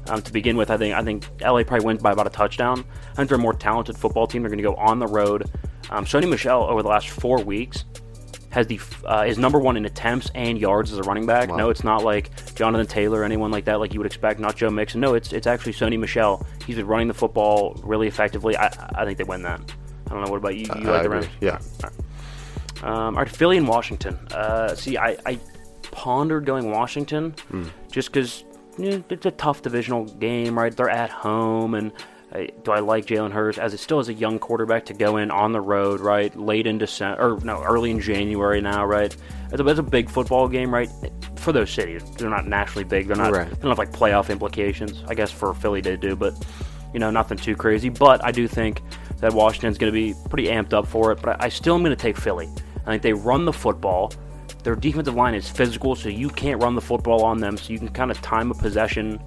Um, 0.10 0.22
to 0.22 0.32
begin 0.32 0.58
with, 0.58 0.70
I 0.72 0.78
think 0.78 0.96
I 0.96 1.04
think 1.04 1.26
LA 1.42 1.64
probably 1.64 1.86
wins 1.86 2.02
by 2.02 2.12
about 2.12 2.28
a 2.28 2.30
touchdown. 2.30 2.86
I 3.12 3.16
think 3.16 3.30
they're 3.30 3.38
a 3.38 3.42
more 3.42 3.54
talented 3.54 3.98
football 3.98 4.28
team. 4.28 4.42
They're 4.42 4.50
going 4.50 4.58
to 4.58 4.64
go 4.64 4.76
on 4.76 5.00
the 5.00 5.08
road. 5.08 5.50
Um, 5.90 6.06
Sony 6.06 6.30
Michel 6.30 6.64
over 6.64 6.82
the 6.82 6.90
last 6.90 7.10
four 7.10 7.44
weeks 7.44 7.86
has 8.50 8.68
the 8.68 8.80
uh, 9.06 9.26
is 9.28 9.38
number 9.38 9.60
one 9.60 9.78
in 9.78 9.86
attempts 9.86 10.30
and 10.34 10.58
yards 10.58 10.92
as 10.92 10.98
a 10.98 11.04
running 11.04 11.26
back. 11.26 11.50
Wow. 11.50 11.58
No, 11.58 11.70
it's 11.70 11.84
not 11.84 12.04
like 12.04 12.32
Jonathan 12.56 12.88
Taylor 12.88 13.22
or 13.22 13.24
anyone 13.24 13.52
like 13.52 13.66
that, 13.66 13.80
like 13.80 13.94
you 13.94 14.00
would 14.00 14.08
expect. 14.08 14.40
Not 14.40 14.56
Joe 14.56 14.70
Mixon. 14.70 15.02
No, 15.02 15.14
it's 15.14 15.34
it's 15.34 15.48
actually 15.48 15.74
Sony 15.74 16.00
Michel. 16.00 16.46
He's 16.66 16.78
been 16.78 16.88
running 16.88 17.08
the 17.08 17.14
football 17.14 17.80
really 17.84 18.08
effectively. 18.08 18.56
I 18.58 18.68
I 18.96 19.06
think 19.06 19.18
they 19.18 19.24
win 19.24 19.42
that. 19.44 19.60
I 20.08 20.12
don't 20.12 20.24
know. 20.24 20.32
What 20.32 20.38
about 20.38 20.56
you? 20.56 20.66
You 20.80 20.90
I 20.90 20.94
like 20.94 21.04
the. 21.04 21.10
Rams? 21.10 21.28
Yeah. 21.42 21.60
Um, 22.84 23.16
all 23.16 23.24
right, 23.24 23.30
Philly 23.30 23.58
and 23.58 23.68
Washington. 23.68 24.16
Uh, 24.32 24.76
see, 24.76 24.98
I, 24.98 25.18
I 25.26 25.40
pondered 25.82 26.46
going 26.46 26.72
Washington 26.72 27.34
just 27.92 28.12
because 28.12 28.44
it's 28.78 29.26
a 29.26 29.32
tough 29.32 29.62
divisional 29.62 30.06
game, 30.06 30.58
right? 30.58 30.76
They're 30.76 30.90
at 30.90 31.10
home, 31.10 31.74
and 31.74 31.92
uh, 32.32 32.46
do 32.64 32.72
I 32.72 32.80
like 32.80 33.06
Jalen 33.06 33.32
Hurts 33.32 33.58
as 33.58 33.74
it 33.74 33.80
still 33.80 34.00
is 34.00 34.10
a 34.10 34.14
young 34.14 34.38
quarterback 34.40 34.86
to 34.86 34.94
go 34.94 35.18
in 35.18 35.32
on 35.32 35.54
the 35.54 35.62
road, 35.62 36.00
right? 36.00 36.36
Late 36.36 36.68
in 36.68 36.78
December, 36.78 37.22
or 37.22 37.40
no, 37.42 37.64
early 37.64 37.92
in 37.92 38.00
January 38.00 38.62
now, 38.62 38.86
right? 38.86 39.16
It's 39.52 39.62
a, 39.62 39.68
it's 39.68 39.80
a 39.80 39.84
big 39.84 40.10
football 40.10 40.48
game, 40.48 40.74
right? 40.74 40.90
For 41.36 41.52
those 41.52 41.72
cities, 41.72 42.04
they're 42.18 42.30
not 42.30 42.48
nationally 42.48 42.84
big. 42.84 43.08
They're 43.08 43.16
not. 43.16 43.32
Right. 43.32 43.50
They 43.50 43.56
don't 43.56 43.70
have 43.70 43.78
like 43.78 43.92
playoff 43.92 44.30
implications. 44.30 45.04
I 45.08 45.14
guess 45.14 45.32
for 45.32 45.54
Philly 45.54 45.82
they 45.82 45.96
do, 45.96 46.16
but 46.16 46.34
you 46.94 47.00
know, 47.00 47.10
nothing 47.10 47.38
too 47.38 47.56
crazy. 47.56 47.90
But 47.90 48.24
I 48.24 48.32
do 48.32 48.48
think 48.48 48.82
that 49.20 49.34
Washington's 49.34 49.78
going 49.78 49.92
to 49.92 49.96
be 49.98 50.14
pretty 50.30 50.50
amped 50.50 50.74
up 50.74 50.88
for 50.88 51.12
it. 51.12 51.22
But 51.22 51.42
I, 51.42 51.46
I 51.46 51.50
still 51.50 51.76
am 51.76 51.84
going 51.84 51.96
to 51.96 52.02
take 52.02 52.18
Philly. 52.18 52.50
I 52.86 52.92
think 52.92 53.04
they 53.04 53.14
run 53.14 53.46
the 53.46 53.54
football. 53.54 54.12
Their 54.64 54.76
defensive 54.76 55.16
line 55.16 55.34
is 55.34 55.50
physical, 55.50 55.96
so 55.96 56.10
you 56.10 56.30
can't 56.30 56.62
run 56.62 56.76
the 56.76 56.82
football 56.82 57.24
on 57.24 57.40
them. 57.40 57.58
So 57.58 57.72
you 57.72 57.80
can 57.80 57.90
kind 57.90 58.12
of 58.12 58.22
time 58.22 58.52
a 58.52 58.54
possession 58.54 59.22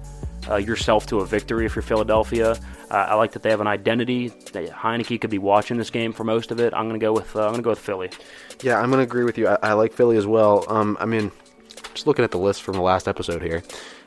uh, 0.49 0.55
yourself 0.55 1.05
to 1.07 1.19
a 1.19 1.25
victory 1.25 1.65
if 1.65 1.75
you're 1.75 1.83
Philadelphia. 1.83 2.51
Uh, 2.89 2.93
I 2.93 3.15
like 3.15 3.31
that 3.33 3.43
they 3.43 3.49
have 3.49 3.61
an 3.61 3.67
identity. 3.67 4.29
That 4.53 4.69
Heinicke 4.69 5.21
could 5.21 5.29
be 5.29 5.37
watching 5.37 5.77
this 5.77 5.89
game 5.89 6.13
for 6.13 6.23
most 6.23 6.51
of 6.51 6.59
it. 6.59 6.73
I'm 6.73 6.87
going 6.87 6.99
to 6.99 7.03
go 7.03 7.13
with 7.13 7.35
uh, 7.35 7.41
I'm 7.41 7.47
going 7.47 7.57
to 7.57 7.61
go 7.63 7.69
with 7.71 7.79
Philly. 7.79 8.09
Yeah, 8.61 8.79
I'm 8.79 8.91
gonna 8.91 9.03
agree 9.03 9.23
with 9.23 9.37
you. 9.37 9.47
I, 9.47 9.57
I 9.63 9.73
like 9.73 9.93
Philly 9.93 10.17
as 10.17 10.27
well. 10.27 10.65
Um, 10.67 10.97
I 10.99 11.05
mean, 11.05 11.31
just 11.93 12.07
looking 12.07 12.23
at 12.23 12.31
the 12.31 12.37
list 12.37 12.63
from 12.63 12.75
the 12.75 12.81
last 12.81 13.07
episode 13.07 13.41
here, 13.41 13.63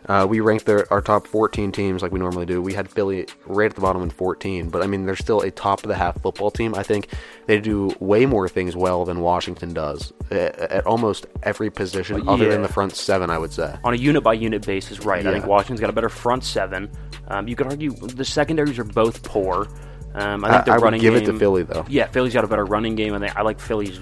uh, 0.07 0.27
we 0.29 0.41
ranked 0.41 0.67
their, 0.67 0.91
our 0.93 1.01
top 1.01 1.27
14 1.27 1.73
teams 1.73 2.03
like 2.03 2.13
we 2.13 2.19
normally 2.19 2.47
do. 2.47 2.61
We 2.61 2.75
had 2.75 2.91
Philly 2.91 3.27
right 3.47 3.71
at 3.71 3.75
the 3.75 3.81
bottom 3.81 4.03
in 4.03 4.11
14, 4.11 4.69
but 4.69 4.83
I 4.83 4.87
mean, 4.87 5.07
they're 5.07 5.17
still 5.17 5.41
a 5.41 5.51
top 5.51 5.83
of 5.83 5.89
the 5.89 5.95
half 5.95 6.21
football 6.21 6.51
team. 6.51 6.75
I 6.75 6.83
think 6.83 7.09
they 7.47 7.59
do 7.59 7.95
way 8.01 8.27
more 8.27 8.49
things 8.49 8.77
well 8.77 9.05
than 9.05 9.21
Washington 9.21 9.73
does 9.73 10.13
at, 10.31 10.59
at 10.59 10.87
almost 10.87 11.27
every 11.43 11.71
position, 11.71 12.29
other 12.29 12.51
than 12.51 12.63
the 12.63 12.69
front 12.69 12.95
seven. 12.95 13.31
I 13.31 13.39
would 13.39 13.53
say. 13.53 13.77
on 13.83 13.95
a 13.95 13.97
unit 13.97 14.23
by 14.23 14.35
unit 14.35 14.67
basis, 14.67 15.05
right? 15.05 15.27
I 15.27 15.33
think 15.33 15.47
Washington's 15.47 15.81
got 15.81 15.91
a 15.91 15.95
better 15.95 16.09
front 16.09 16.45
seven. 16.45 16.91
Um, 17.29 17.49
you 17.49 17.57
could 17.57 17.67
argue 17.67 17.93
the 17.93 18.25
secondaries 18.25 18.79
are 18.79 18.85
both 18.85 19.23
poor. 19.23 19.69
Um, 20.15 20.45
I 20.45 20.49
I, 20.49 20.53
think 20.53 20.65
their 20.67 20.75
I 20.75 20.77
would 20.77 20.85
running 20.85 21.01
give 21.01 21.15
game, 21.15 21.23
it 21.23 21.27
to 21.27 21.39
Philly 21.39 21.63
though. 21.63 21.85
Yeah, 21.89 22.07
Philly's 22.07 22.35
got 22.35 22.45
a 22.45 22.49
better 22.49 22.65
running 22.65 22.95
game, 22.95 23.15
and 23.15 23.25
they, 23.25 23.29
I 23.29 23.43
like 23.43 23.59
Philly's 23.59 23.99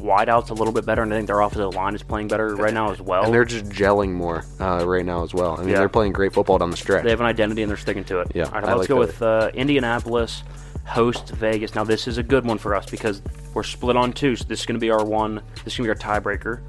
wideouts 0.00 0.50
a 0.50 0.54
little 0.54 0.72
bit 0.72 0.84
better, 0.86 1.02
and 1.02 1.12
I 1.12 1.16
think 1.16 1.26
their 1.26 1.40
offensive 1.40 1.74
line 1.74 1.94
is 1.94 2.02
playing 2.02 2.28
better 2.28 2.54
right 2.56 2.74
now 2.74 2.90
as 2.90 3.00
well. 3.00 3.24
And 3.24 3.32
they're 3.34 3.44
just 3.44 3.66
gelling 3.66 4.12
more 4.12 4.44
uh, 4.58 4.84
right 4.86 5.04
now 5.04 5.22
as 5.22 5.32
well. 5.34 5.54
I 5.56 5.60
mean, 5.60 5.68
Yeah. 5.70 5.78
they're 5.78 5.88
playing 5.88 6.12
great 6.12 6.32
football 6.32 6.58
down 6.58 6.70
the 6.70 6.76
stretch. 6.76 7.04
They 7.04 7.10
have 7.10 7.20
an 7.20 7.26
identity 7.26 7.62
and 7.62 7.70
they're 7.70 7.76
sticking 7.76 8.04
to 8.04 8.20
it. 8.20 8.32
Yeah, 8.34 8.44
All 8.46 8.52
right, 8.52 8.64
let's 8.64 8.78
like 8.80 8.88
go 8.88 8.96
with 8.96 9.20
uh, 9.22 9.50
Indianapolis 9.54 10.42
host 10.86 11.28
Vegas. 11.30 11.74
Now 11.74 11.84
this 11.84 12.08
is 12.08 12.18
a 12.18 12.22
good 12.22 12.44
one 12.44 12.58
for 12.58 12.74
us 12.74 12.86
because 12.90 13.22
we're 13.54 13.62
split 13.62 13.96
on 13.96 14.12
two. 14.12 14.34
So 14.36 14.44
this 14.44 14.60
is 14.60 14.66
going 14.66 14.74
to 14.76 14.80
be 14.80 14.90
our 14.90 15.04
one. 15.04 15.40
This 15.64 15.74
is 15.74 15.78
going 15.78 15.88
to 15.88 15.94
be 15.94 16.02
our 16.04 16.20
tiebreaker. 16.20 16.60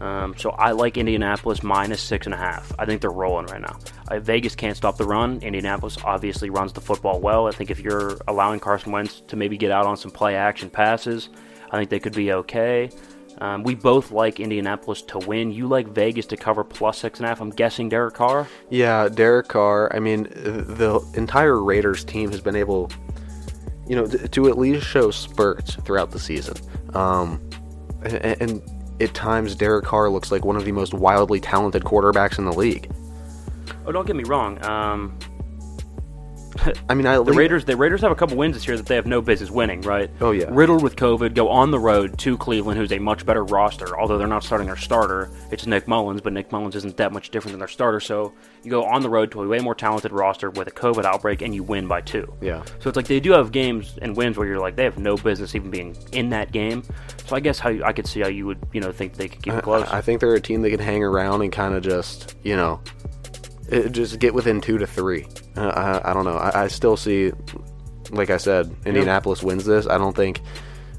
Um, 0.00 0.34
so 0.36 0.50
I 0.50 0.72
like 0.72 0.96
Indianapolis 0.96 1.62
minus 1.62 2.00
six 2.00 2.26
and 2.26 2.34
a 2.34 2.36
half. 2.38 2.72
I 2.76 2.86
think 2.86 3.00
they're 3.00 3.10
rolling 3.10 3.46
right 3.46 3.60
now. 3.60 3.78
Uh, 4.08 4.18
Vegas 4.18 4.56
can't 4.56 4.76
stop 4.76 4.96
the 4.96 5.04
run. 5.04 5.38
Indianapolis 5.42 5.96
obviously 6.02 6.50
runs 6.50 6.72
the 6.72 6.80
football 6.80 7.20
well. 7.20 7.46
I 7.46 7.52
think 7.52 7.70
if 7.70 7.78
you're 7.78 8.16
allowing 8.26 8.58
Carson 8.58 8.90
Wentz 8.90 9.20
to 9.28 9.36
maybe 9.36 9.56
get 9.56 9.70
out 9.70 9.86
on 9.86 9.96
some 9.96 10.10
play 10.10 10.34
action 10.34 10.70
passes, 10.70 11.28
I 11.72 11.78
think 11.78 11.90
they 11.90 11.98
could 11.98 12.14
be 12.14 12.32
okay. 12.32 12.90
Um, 13.38 13.64
we 13.64 13.74
both 13.74 14.12
like 14.12 14.38
Indianapolis 14.38 15.02
to 15.02 15.18
win. 15.18 15.50
You 15.50 15.66
like 15.66 15.88
Vegas 15.88 16.26
to 16.26 16.36
cover 16.36 16.62
plus 16.62 16.98
six 16.98 17.18
and 17.18 17.26
a 17.26 17.28
half. 17.28 17.40
I'm 17.40 17.50
guessing 17.50 17.88
Derek 17.88 18.14
Carr. 18.14 18.46
Yeah, 18.70 19.08
Derek 19.08 19.48
Carr. 19.48 19.90
I 19.94 19.98
mean, 19.98 20.24
the 20.24 21.00
entire 21.14 21.60
Raiders 21.60 22.04
team 22.04 22.30
has 22.30 22.40
been 22.40 22.54
able, 22.54 22.90
you 23.88 23.96
know, 23.96 24.06
to, 24.06 24.28
to 24.28 24.48
at 24.48 24.58
least 24.58 24.86
show 24.86 25.10
spurts 25.10 25.74
throughout 25.76 26.10
the 26.10 26.20
season. 26.20 26.56
Um, 26.94 27.40
and, 28.02 28.14
and 28.14 28.62
at 29.00 29.14
times, 29.14 29.56
Derek 29.56 29.86
Carr 29.86 30.10
looks 30.10 30.30
like 30.30 30.44
one 30.44 30.56
of 30.56 30.64
the 30.64 30.72
most 30.72 30.94
wildly 30.94 31.40
talented 31.40 31.82
quarterbacks 31.82 32.38
in 32.38 32.44
the 32.44 32.52
league. 32.52 32.92
Oh, 33.86 33.90
don't 33.90 34.06
get 34.06 34.14
me 34.14 34.24
wrong. 34.24 34.64
Um, 34.64 35.18
I 36.88 36.94
mean, 36.94 37.06
I 37.06 37.16
The 37.16 37.32
Raiders, 37.32 37.64
the 37.64 37.76
Raiders 37.76 38.00
have 38.02 38.12
a 38.12 38.14
couple 38.14 38.36
wins 38.36 38.54
this 38.54 38.66
year 38.66 38.76
that 38.76 38.86
they 38.86 38.94
have 38.94 39.06
no 39.06 39.20
business 39.20 39.50
winning, 39.50 39.80
right? 39.82 40.10
Oh, 40.20 40.32
yeah. 40.32 40.46
Riddled 40.50 40.82
with 40.82 40.96
COVID, 40.96 41.34
go 41.34 41.48
on 41.48 41.70
the 41.70 41.78
road 41.78 42.18
to 42.20 42.36
Cleveland, 42.36 42.78
who's 42.78 42.92
a 42.92 42.98
much 42.98 43.24
better 43.24 43.44
roster. 43.44 43.98
Although 43.98 44.18
they're 44.18 44.26
not 44.26 44.44
starting 44.44 44.66
their 44.66 44.76
starter, 44.76 45.30
it's 45.50 45.66
Nick 45.66 45.86
Mullens, 45.86 46.20
but 46.20 46.32
Nick 46.32 46.50
Mullens 46.50 46.74
isn't 46.76 46.96
that 46.96 47.12
much 47.12 47.30
different 47.30 47.52
than 47.52 47.58
their 47.58 47.68
starter. 47.68 48.00
So 48.00 48.32
you 48.62 48.70
go 48.70 48.84
on 48.84 49.02
the 49.02 49.10
road 49.10 49.30
to 49.32 49.42
a 49.42 49.48
way 49.48 49.58
more 49.58 49.74
talented 49.74 50.12
roster 50.12 50.50
with 50.50 50.68
a 50.68 50.72
COVID 50.72 51.04
outbreak, 51.04 51.42
and 51.42 51.54
you 51.54 51.62
win 51.62 51.86
by 51.86 52.00
two. 52.00 52.32
Yeah. 52.40 52.62
So 52.80 52.88
it's 52.88 52.96
like 52.96 53.06
they 53.06 53.20
do 53.20 53.32
have 53.32 53.52
games 53.52 53.98
and 54.02 54.16
wins 54.16 54.36
where 54.36 54.46
you're 54.46 54.60
like 54.60 54.76
they 54.76 54.84
have 54.84 54.98
no 54.98 55.16
business 55.16 55.54
even 55.54 55.70
being 55.70 55.96
in 56.12 56.30
that 56.30 56.52
game. 56.52 56.82
So 57.26 57.36
I 57.36 57.40
guess 57.40 57.58
how 57.58 57.70
you, 57.70 57.84
I 57.84 57.92
could 57.92 58.06
see 58.06 58.20
how 58.20 58.28
you 58.28 58.46
would 58.46 58.58
you 58.72 58.80
know 58.80 58.92
think 58.92 59.14
they 59.14 59.28
could 59.28 59.42
keep 59.42 59.54
it 59.54 59.62
close. 59.62 59.86
I, 59.88 59.98
I 59.98 60.00
think 60.00 60.20
they're 60.20 60.34
a 60.34 60.40
team 60.40 60.62
that 60.62 60.70
can 60.70 60.80
hang 60.80 61.02
around 61.02 61.42
and 61.42 61.52
kind 61.52 61.74
of 61.74 61.82
just, 61.82 62.36
you 62.42 62.56
know, 62.56 62.80
just 63.90 64.18
get 64.18 64.34
within 64.34 64.60
two 64.60 64.78
to 64.78 64.86
three. 64.86 65.26
Uh, 65.56 65.68
I, 65.68 66.10
I 66.10 66.14
don't 66.14 66.24
know. 66.24 66.36
I, 66.36 66.64
I 66.64 66.68
still 66.68 66.96
see, 66.96 67.32
like 68.10 68.30
I 68.30 68.36
said, 68.36 68.74
Indianapolis 68.84 69.42
wins 69.42 69.64
this. 69.64 69.86
I 69.86 69.98
don't 69.98 70.16
think 70.16 70.40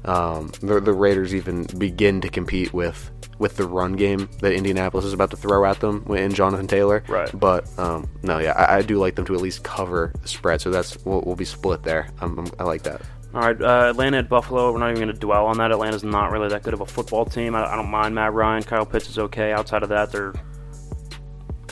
um, 0.04 0.52
the, 0.60 0.80
the 0.80 0.92
Raiders 0.92 1.34
even 1.34 1.64
begin 1.78 2.20
to 2.20 2.28
compete 2.28 2.72
with 2.72 3.10
with 3.38 3.56
the 3.56 3.66
run 3.66 3.94
game 3.94 4.28
that 4.40 4.52
Indianapolis 4.52 5.04
is 5.04 5.12
about 5.12 5.30
to 5.30 5.36
throw 5.36 5.64
at 5.64 5.80
them 5.80 6.04
in 6.10 6.32
Jonathan 6.32 6.68
Taylor. 6.68 7.02
Right. 7.08 7.28
But 7.38 7.66
um, 7.78 8.08
no, 8.22 8.38
yeah, 8.38 8.52
I, 8.52 8.76
I 8.76 8.82
do 8.82 8.98
like 8.98 9.16
them 9.16 9.24
to 9.26 9.34
at 9.34 9.40
least 9.40 9.64
cover 9.64 10.12
the 10.22 10.28
spread. 10.28 10.60
So 10.60 10.70
that's 10.70 10.96
we'll, 11.04 11.22
we'll 11.22 11.36
be 11.36 11.44
split 11.44 11.82
there. 11.82 12.08
I'm, 12.20 12.38
I'm, 12.38 12.46
I 12.58 12.64
like 12.64 12.82
that. 12.84 13.02
All 13.34 13.40
right, 13.40 13.60
uh, 13.60 13.90
Atlanta 13.90 14.18
at 14.18 14.28
Buffalo. 14.28 14.72
We're 14.72 14.78
not 14.78 14.90
even 14.90 15.02
going 15.02 15.12
to 15.12 15.20
dwell 15.20 15.46
on 15.46 15.58
that. 15.58 15.72
Atlanta's 15.72 16.04
not 16.04 16.30
really 16.30 16.48
that 16.50 16.62
good 16.62 16.72
of 16.72 16.80
a 16.80 16.86
football 16.86 17.24
team. 17.24 17.56
I, 17.56 17.66
I 17.66 17.74
don't 17.74 17.90
mind 17.90 18.14
Matt 18.14 18.32
Ryan. 18.32 18.62
Kyle 18.62 18.86
Pitts 18.86 19.08
is 19.08 19.18
okay. 19.18 19.50
Outside 19.50 19.82
of 19.82 19.88
that, 19.88 20.12
they're 20.12 20.34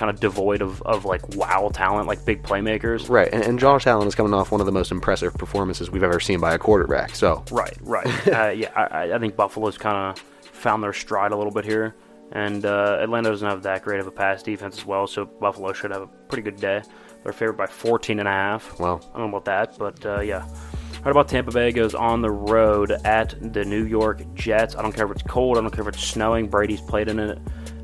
kind 0.03 0.11
of 0.11 0.19
devoid 0.19 0.63
of, 0.63 0.83
of 0.83 1.05
like 1.05 1.37
wow 1.37 1.71
talent, 1.73 2.09
like 2.09 2.25
big 2.25 2.43
playmakers. 2.43 3.09
Right, 3.09 3.29
and, 3.33 3.45
and 3.45 3.57
Josh 3.57 3.87
Allen 3.87 4.09
is 4.09 4.17
coming 4.17 4.35
off 4.35 4.51
one 4.51 4.61
of 4.61 4.67
the 4.67 4.73
most 4.73 4.91
impressive 4.91 5.33
performances 5.35 5.93
we've 5.93 6.03
ever 6.03 6.19
seen 6.19 6.41
by 6.41 6.55
a 6.55 6.59
quarterback. 6.59 7.15
So 7.15 7.45
Right, 7.53 7.77
right. 7.83 8.27
uh, 8.27 8.49
yeah, 8.49 8.73
I, 8.75 9.13
I 9.13 9.19
think 9.21 9.37
Buffalo's 9.37 9.79
kind 9.79 9.97
of 9.97 10.19
found 10.43 10.83
their 10.83 10.93
stride 10.93 11.31
a 11.31 11.37
little 11.37 11.53
bit 11.53 11.65
here, 11.65 11.95
and 12.33 12.67
uh, 12.67 12.99
Atlanta 13.01 13.29
doesn't 13.29 13.49
have 13.49 13.63
that 13.63 13.85
great 13.85 14.01
of 14.01 14.09
a 14.09 14.11
pass 14.11 14.43
defense 14.43 14.79
as 14.79 14.85
well. 14.85 15.07
So 15.07 15.25
Buffalo 15.25 15.73
should 15.73 15.93
have 15.93 16.03
a 16.03 16.09
pretty 16.09 16.43
good 16.43 16.57
day. 16.57 16.83
They're 17.23 17.33
favored 17.33 17.53
by 17.53 17.67
14 17.67 18.19
and 18.19 18.27
a 18.27 18.33
half. 18.33 18.81
Well. 18.81 19.09
I 19.15 19.19
don't 19.19 19.31
know 19.31 19.37
about 19.37 19.45
that, 19.45 19.79
but 19.79 20.05
uh, 20.05 20.21
yeah. 20.21 20.49
How 21.05 21.13
about 21.13 21.29
Tampa 21.29 21.53
Bay 21.53 21.71
goes 21.71 21.95
on 21.95 22.23
the 22.23 22.31
road 22.31 22.91
at 22.91 23.37
the 23.53 23.65
New 23.65 23.85
York 23.85 24.23
Jets? 24.35 24.75
I 24.75 24.83
don't 24.83 24.91
care 24.91 25.05
if 25.07 25.13
it's 25.13 25.23
cold. 25.23 25.59
I 25.59 25.61
don't 25.61 25.71
care 25.71 25.87
if 25.89 25.95
it's 25.95 26.03
snowing. 26.03 26.49
Brady's 26.49 26.81
played 26.81 27.09
in 27.09 27.21
it. 27.21 27.39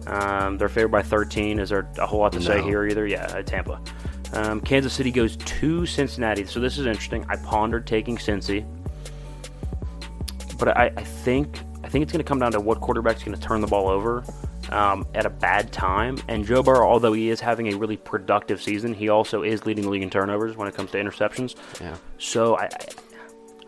Um, 0.08 0.56
they're 0.56 0.68
favored 0.68 0.88
by 0.88 1.02
13. 1.02 1.58
Is 1.58 1.68
there 1.68 1.88
a 1.98 2.06
whole 2.06 2.20
lot 2.20 2.32
to 2.32 2.40
say 2.40 2.62
here 2.62 2.86
either? 2.86 3.06
Yeah, 3.06 3.30
at 3.36 3.46
Tampa. 3.46 3.80
Um, 4.32 4.60
Kansas 4.60 4.92
City 4.92 5.10
goes 5.10 5.36
to 5.36 5.86
Cincinnati. 5.86 6.44
So 6.46 6.60
this 6.60 6.78
is 6.78 6.86
interesting. 6.86 7.24
I 7.28 7.36
pondered 7.36 7.86
taking 7.86 8.16
Cincy, 8.16 8.66
but 10.58 10.76
I, 10.76 10.90
I 10.96 11.04
think 11.04 11.60
I 11.84 11.88
think 11.88 12.02
it's 12.02 12.12
going 12.12 12.22
to 12.22 12.28
come 12.28 12.38
down 12.38 12.52
to 12.52 12.60
what 12.60 12.80
quarterback's 12.80 13.22
going 13.22 13.36
to 13.36 13.40
turn 13.40 13.60
the 13.60 13.66
ball 13.66 13.88
over 13.88 14.24
um, 14.70 15.06
at 15.14 15.24
a 15.26 15.30
bad 15.30 15.72
time. 15.72 16.18
And 16.28 16.44
Joe 16.44 16.62
Burrow, 16.62 16.86
although 16.86 17.12
he 17.12 17.30
is 17.30 17.40
having 17.40 17.72
a 17.72 17.76
really 17.76 17.96
productive 17.96 18.60
season, 18.60 18.92
he 18.92 19.08
also 19.08 19.42
is 19.42 19.64
leading 19.64 19.84
the 19.84 19.90
league 19.90 20.02
in 20.02 20.10
turnovers 20.10 20.56
when 20.56 20.68
it 20.68 20.74
comes 20.74 20.90
to 20.92 20.98
interceptions. 20.98 21.54
Yeah. 21.80 21.96
So 22.18 22.56
I, 22.56 22.68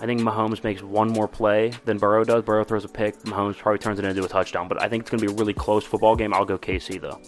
I- 0.00 0.06
think 0.06 0.20
Mahomes 0.20 0.62
makes 0.64 0.82
one 0.82 1.08
more 1.08 1.28
play 1.28 1.72
than 1.84 1.98
Burrow 1.98 2.24
does. 2.24 2.42
Burrow 2.42 2.64
throws 2.64 2.84
a 2.84 2.88
pick. 2.88 3.16
Mahomes 3.24 3.56
probably 3.58 3.78
turns 3.78 3.98
it 3.98 4.04
into 4.04 4.24
a 4.24 4.28
touchdown. 4.28 4.66
But 4.68 4.82
I 4.82 4.88
think 4.88 5.02
it's 5.02 5.10
going 5.10 5.20
to 5.20 5.26
be 5.26 5.32
a 5.32 5.36
really 5.36 5.54
close 5.54 5.84
football 5.84 6.16
game. 6.16 6.32
I'll 6.34 6.44
go 6.44 6.58
KC 6.58 7.00
though. 7.00 7.20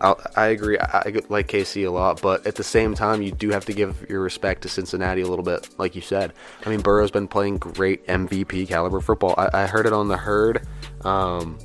I'll, 0.00 0.20
I 0.36 0.46
agree. 0.48 0.78
I, 0.78 0.98
I 1.06 1.12
like 1.28 1.48
KC 1.48 1.86
a 1.86 1.90
lot, 1.90 2.22
but 2.22 2.46
at 2.46 2.54
the 2.54 2.62
same 2.62 2.94
time, 2.94 3.20
you 3.20 3.32
do 3.32 3.50
have 3.50 3.64
to 3.64 3.72
give 3.72 4.06
your 4.08 4.20
respect 4.20 4.62
to 4.62 4.68
Cincinnati 4.68 5.22
a 5.22 5.26
little 5.26 5.44
bit, 5.44 5.68
like 5.76 5.96
you 5.96 6.00
said. 6.02 6.34
I 6.64 6.68
mean, 6.70 6.80
Burrow's 6.82 7.10
been 7.10 7.26
playing 7.26 7.58
great 7.58 8.06
MVP 8.06 8.68
caliber 8.68 9.00
football. 9.00 9.34
I, 9.36 9.64
I 9.64 9.66
heard 9.66 9.86
it 9.86 9.92
on 9.92 10.06
the 10.06 10.16
herd. 10.16 10.66
Um, 11.04 11.58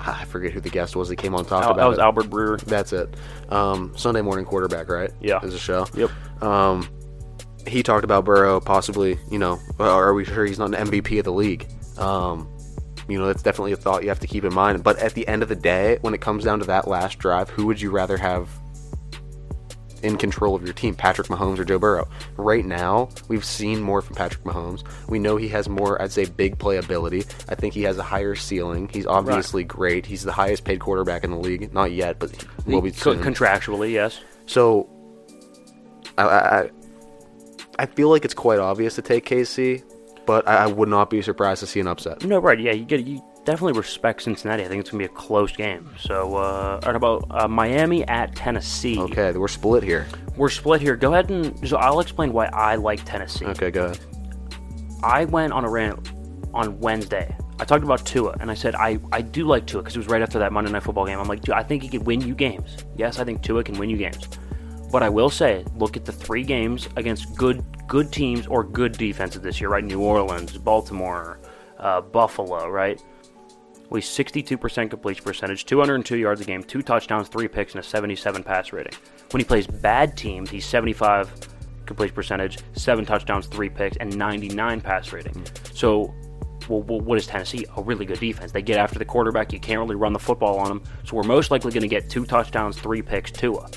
I 0.00 0.24
forget 0.24 0.52
who 0.52 0.60
the 0.60 0.68
guest 0.68 0.96
was 0.96 1.08
that 1.08 1.16
came 1.16 1.34
on 1.34 1.44
talked 1.44 1.62
That, 1.64 1.70
about 1.70 1.76
that 1.76 1.86
was 1.88 1.98
it. 1.98 2.02
Albert 2.02 2.24
Breer. 2.24 2.60
That's 2.62 2.92
it. 2.92 3.14
Um, 3.50 3.92
Sunday 3.96 4.20
morning 4.20 4.44
quarterback, 4.44 4.88
right? 4.88 5.10
Yeah. 5.20 5.40
Is 5.44 5.54
a 5.54 5.58
show. 5.58 5.86
Yep. 5.94 6.10
Um, 6.42 6.88
he 7.66 7.82
talked 7.82 8.04
about 8.04 8.24
Burrow 8.24 8.60
possibly. 8.60 9.18
You 9.30 9.38
know, 9.38 9.60
are 9.78 10.14
we 10.14 10.24
sure 10.24 10.44
he's 10.44 10.58
not 10.58 10.74
an 10.74 10.88
MVP 10.88 11.18
of 11.18 11.24
the 11.24 11.32
league? 11.32 11.66
Um, 11.98 12.48
you 13.08 13.18
know, 13.18 13.26
that's 13.26 13.42
definitely 13.42 13.72
a 13.72 13.76
thought 13.76 14.02
you 14.02 14.08
have 14.08 14.20
to 14.20 14.26
keep 14.26 14.44
in 14.44 14.54
mind. 14.54 14.82
But 14.82 14.98
at 14.98 15.14
the 15.14 15.26
end 15.28 15.42
of 15.42 15.48
the 15.48 15.56
day, 15.56 15.98
when 16.00 16.14
it 16.14 16.20
comes 16.20 16.44
down 16.44 16.60
to 16.60 16.66
that 16.66 16.88
last 16.88 17.18
drive, 17.18 17.50
who 17.50 17.66
would 17.66 17.80
you 17.80 17.90
rather 17.90 18.16
have 18.16 18.48
in 20.02 20.18
control 20.18 20.54
of 20.54 20.62
your 20.62 20.74
team, 20.74 20.94
Patrick 20.94 21.28
Mahomes 21.28 21.58
or 21.58 21.64
Joe 21.64 21.78
Burrow? 21.78 22.08
Right 22.36 22.64
now, 22.64 23.08
we've 23.28 23.44
seen 23.44 23.80
more 23.80 24.00
from 24.02 24.16
Patrick 24.16 24.44
Mahomes. 24.44 24.84
We 25.08 25.18
know 25.18 25.36
he 25.36 25.48
has 25.48 25.68
more, 25.68 26.00
I'd 26.00 26.12
say, 26.12 26.24
big 26.24 26.58
play 26.58 26.76
ability. 26.76 27.24
I 27.48 27.54
think 27.54 27.74
he 27.74 27.82
has 27.82 27.98
a 27.98 28.02
higher 28.02 28.34
ceiling. 28.34 28.88
He's 28.92 29.06
obviously 29.06 29.64
great. 29.64 30.06
He's 30.06 30.22
the 30.22 30.32
highest 30.32 30.64
paid 30.64 30.80
quarterback 30.80 31.24
in 31.24 31.30
the 31.30 31.38
league. 31.38 31.72
Not 31.72 31.92
yet, 31.92 32.18
but 32.18 32.44
will 32.66 32.80
be 32.80 32.92
soon. 32.92 33.20
contractually, 33.20 33.92
yes. 33.92 34.20
So, 34.46 34.88
I, 36.16 36.24
I 36.24 36.70
I 37.78 37.86
feel 37.86 38.08
like 38.08 38.24
it's 38.24 38.34
quite 38.34 38.58
obvious 38.58 38.94
to 38.96 39.02
take 39.02 39.26
KC, 39.26 39.82
but 40.26 40.46
I, 40.48 40.64
I 40.64 40.66
would 40.66 40.88
not 40.88 41.10
be 41.10 41.22
surprised 41.22 41.60
to 41.60 41.66
see 41.66 41.80
an 41.80 41.86
upset. 41.86 42.24
No, 42.24 42.38
right. 42.38 42.58
Yeah, 42.58 42.72
you 42.72 42.84
get 42.84 43.04
you 43.06 43.22
definitely 43.44 43.78
respect 43.78 44.22
Cincinnati. 44.22 44.64
I 44.64 44.68
think 44.68 44.80
it's 44.80 44.90
gonna 44.90 45.00
be 45.00 45.06
a 45.06 45.16
close 45.16 45.52
game. 45.52 45.90
So, 45.98 46.36
uh, 46.36 46.80
right, 46.84 46.96
about 46.96 47.26
uh, 47.30 47.48
Miami 47.48 48.06
at 48.08 48.34
Tennessee. 48.34 48.98
Okay, 48.98 49.32
we're 49.32 49.48
split 49.48 49.82
here. 49.82 50.06
We're 50.36 50.50
split 50.50 50.80
here. 50.80 50.96
Go 50.96 51.12
ahead 51.12 51.30
and 51.30 51.68
so 51.68 51.76
I'll 51.76 52.00
explain 52.00 52.32
why 52.32 52.46
I 52.46 52.76
like 52.76 53.04
Tennessee. 53.04 53.46
Okay, 53.46 53.70
go 53.70 53.86
ahead. 53.86 53.98
I 55.02 55.26
went 55.26 55.52
on 55.52 55.64
a 55.64 55.70
rant 55.70 56.12
on 56.54 56.78
Wednesday. 56.80 57.36
I 57.60 57.64
talked 57.64 57.84
about 57.84 58.04
Tua, 58.04 58.36
and 58.40 58.50
I 58.50 58.54
said 58.54 58.74
I, 58.74 58.98
I 59.12 59.22
do 59.22 59.46
like 59.46 59.66
Tua 59.66 59.82
because 59.82 59.94
it 59.94 59.98
was 59.98 60.08
right 60.08 60.22
after 60.22 60.38
that 60.40 60.52
Monday 60.52 60.72
Night 60.72 60.82
Football 60.82 61.06
game. 61.06 61.20
I'm 61.20 61.28
like, 61.28 61.42
dude, 61.42 61.54
I 61.54 61.62
think 61.62 61.82
he 61.82 61.88
could 61.88 62.04
win 62.04 62.20
you 62.20 62.34
games. 62.34 62.78
Yes, 62.96 63.18
I 63.18 63.24
think 63.24 63.42
Tua 63.42 63.62
can 63.62 63.78
win 63.78 63.90
you 63.90 63.96
games. 63.96 64.28
But 64.94 65.02
I 65.02 65.08
will 65.08 65.28
say, 65.28 65.64
look 65.74 65.96
at 65.96 66.04
the 66.04 66.12
three 66.12 66.44
games 66.44 66.88
against 66.94 67.34
good 67.34 67.64
good 67.88 68.12
teams 68.12 68.46
or 68.46 68.62
good 68.62 68.92
defenses 68.92 69.42
this 69.42 69.60
year, 69.60 69.70
right? 69.70 69.82
New 69.82 70.00
Orleans, 70.00 70.56
Baltimore, 70.56 71.40
uh, 71.80 72.00
Buffalo, 72.00 72.68
right? 72.68 73.02
He's 73.92 74.06
62% 74.06 74.90
completion 74.90 75.24
percentage, 75.24 75.64
202 75.64 76.16
yards 76.16 76.42
a 76.42 76.44
game, 76.44 76.62
two 76.62 76.80
touchdowns, 76.80 77.26
three 77.26 77.48
picks, 77.48 77.74
and 77.74 77.80
a 77.80 77.82
77 77.82 78.44
pass 78.44 78.72
rating. 78.72 78.92
When 79.32 79.40
he 79.40 79.44
plays 79.44 79.66
bad 79.66 80.16
teams, 80.16 80.48
he's 80.48 80.64
75 80.64 81.28
completion 81.86 82.14
percentage, 82.14 82.60
seven 82.74 83.04
touchdowns, 83.04 83.48
three 83.48 83.70
picks, 83.70 83.96
and 83.96 84.16
99 84.16 84.80
pass 84.80 85.12
rating. 85.12 85.44
So, 85.72 86.14
well, 86.68 86.82
what 86.82 87.18
is 87.18 87.26
Tennessee? 87.26 87.66
A 87.76 87.82
really 87.82 88.06
good 88.06 88.20
defense. 88.20 88.52
They 88.52 88.62
get 88.62 88.78
after 88.78 89.00
the 89.00 89.04
quarterback. 89.04 89.52
You 89.52 89.58
can't 89.58 89.80
really 89.80 89.96
run 89.96 90.12
the 90.12 90.20
football 90.20 90.56
on 90.60 90.68
them. 90.68 90.84
So 91.02 91.16
we're 91.16 91.24
most 91.24 91.50
likely 91.50 91.72
going 91.72 91.82
to 91.82 91.88
get 91.88 92.08
two 92.08 92.24
touchdowns, 92.24 92.78
three 92.78 93.02
picks, 93.02 93.32
Tua. 93.32 93.68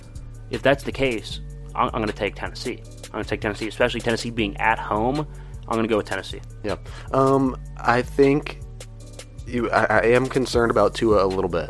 If 0.50 0.62
that's 0.62 0.84
the 0.84 0.92
case, 0.92 1.42
I'm, 1.76 1.88
I'm 1.88 2.02
going 2.02 2.08
to 2.08 2.14
take 2.14 2.36
Tennessee. 2.36 2.82
I'm 3.06 3.12
going 3.12 3.24
to 3.24 3.30
take 3.30 3.42
Tennessee, 3.42 3.68
especially 3.68 4.02
Tennessee 4.02 4.30
being 4.30 4.56
at 4.58 4.80
home. 4.80 5.28
I'm 5.68 5.74
going 5.74 5.84
to 5.84 5.90
go 5.90 5.98
with 5.98 6.06
Tennessee. 6.06 6.42
Yeah. 6.64 6.78
Um, 7.12 7.58
I 7.78 8.02
think 8.02 8.60
you, 9.46 9.70
I, 9.72 9.86
I 9.86 10.02
am 10.08 10.28
concerned 10.28 10.72
about 10.72 10.96
Tua 10.96 11.26
a 11.26 11.28
little 11.28 11.50
bit. 11.50 11.70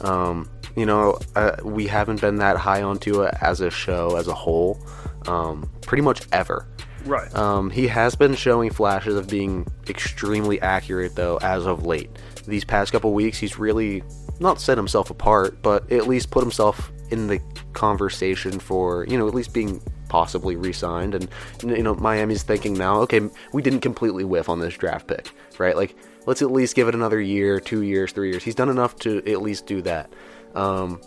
Um, 0.00 0.50
you 0.76 0.84
know, 0.84 1.18
uh, 1.34 1.56
we 1.64 1.86
haven't 1.86 2.20
been 2.20 2.36
that 2.36 2.56
high 2.56 2.82
on 2.82 2.98
Tua 2.98 3.36
as 3.40 3.60
a 3.60 3.70
show 3.70 4.16
as 4.16 4.28
a 4.28 4.34
whole, 4.34 4.78
um, 5.26 5.70
pretty 5.82 6.02
much 6.02 6.22
ever. 6.32 6.68
Right. 7.04 7.34
Um, 7.34 7.70
he 7.70 7.86
has 7.86 8.14
been 8.14 8.34
showing 8.34 8.70
flashes 8.70 9.14
of 9.14 9.28
being 9.28 9.66
extremely 9.88 10.60
accurate, 10.60 11.14
though, 11.14 11.38
as 11.38 11.66
of 11.66 11.86
late. 11.86 12.10
These 12.46 12.64
past 12.64 12.92
couple 12.92 13.12
weeks, 13.14 13.38
he's 13.38 13.58
really 13.58 14.02
not 14.40 14.60
set 14.60 14.76
himself 14.76 15.10
apart, 15.10 15.62
but 15.62 15.90
at 15.90 16.06
least 16.06 16.30
put 16.30 16.42
himself 16.42 16.92
in 17.10 17.26
the 17.28 17.40
conversation 17.72 18.58
for, 18.58 19.06
you 19.06 19.16
know, 19.18 19.28
at 19.28 19.34
least 19.34 19.52
being 19.52 19.80
possibly 20.08 20.56
re-signed. 20.56 21.14
And 21.14 21.28
you 21.62 21.82
know, 21.82 21.94
Miami's 21.94 22.42
thinking 22.42 22.74
now, 22.74 23.00
okay, 23.02 23.20
we 23.52 23.62
didn't 23.62 23.80
completely 23.80 24.24
whiff 24.24 24.48
on 24.48 24.60
this 24.60 24.76
draft 24.76 25.06
pick, 25.06 25.30
right? 25.58 25.76
Like, 25.76 25.96
let's 26.26 26.42
at 26.42 26.50
least 26.50 26.74
give 26.74 26.88
it 26.88 26.94
another 26.94 27.20
year, 27.20 27.60
two 27.60 27.82
years, 27.82 28.12
three 28.12 28.30
years. 28.30 28.42
He's 28.42 28.54
done 28.54 28.68
enough 28.68 28.96
to 29.00 29.18
at 29.30 29.42
least 29.42 29.66
do 29.66 29.82
that. 29.82 30.10
Um, 30.54 31.00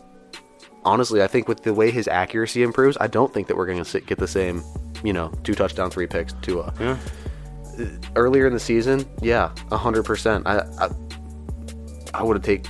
honestly, 0.86 1.22
I 1.22 1.28
think 1.28 1.48
with 1.48 1.64
the 1.64 1.74
way 1.74 1.92
his 1.92 2.08
accuracy 2.08 2.64
improves, 2.64 2.98
I 3.00 3.08
don't 3.08 3.34
think 3.34 3.48
that 3.48 3.58
we're 3.58 3.66
going 3.66 3.84
to 3.84 4.00
get 4.02 4.18
the 4.18 4.28
same, 4.28 4.64
you 5.04 5.14
know, 5.14 5.32
two 5.44 5.54
touchdown, 5.54 5.90
three 5.90 6.08
picks 6.08 6.34
Tua. 6.42 6.74
Yeah. 6.80 6.98
Earlier 8.16 8.46
in 8.46 8.54
the 8.54 8.60
season, 8.60 9.06
yeah, 9.22 9.54
hundred 9.72 10.04
percent. 10.04 10.46
I, 10.46 10.60
I, 10.80 10.90
I 12.14 12.24
would 12.24 12.36
have 12.36 12.44
taken 12.44 12.70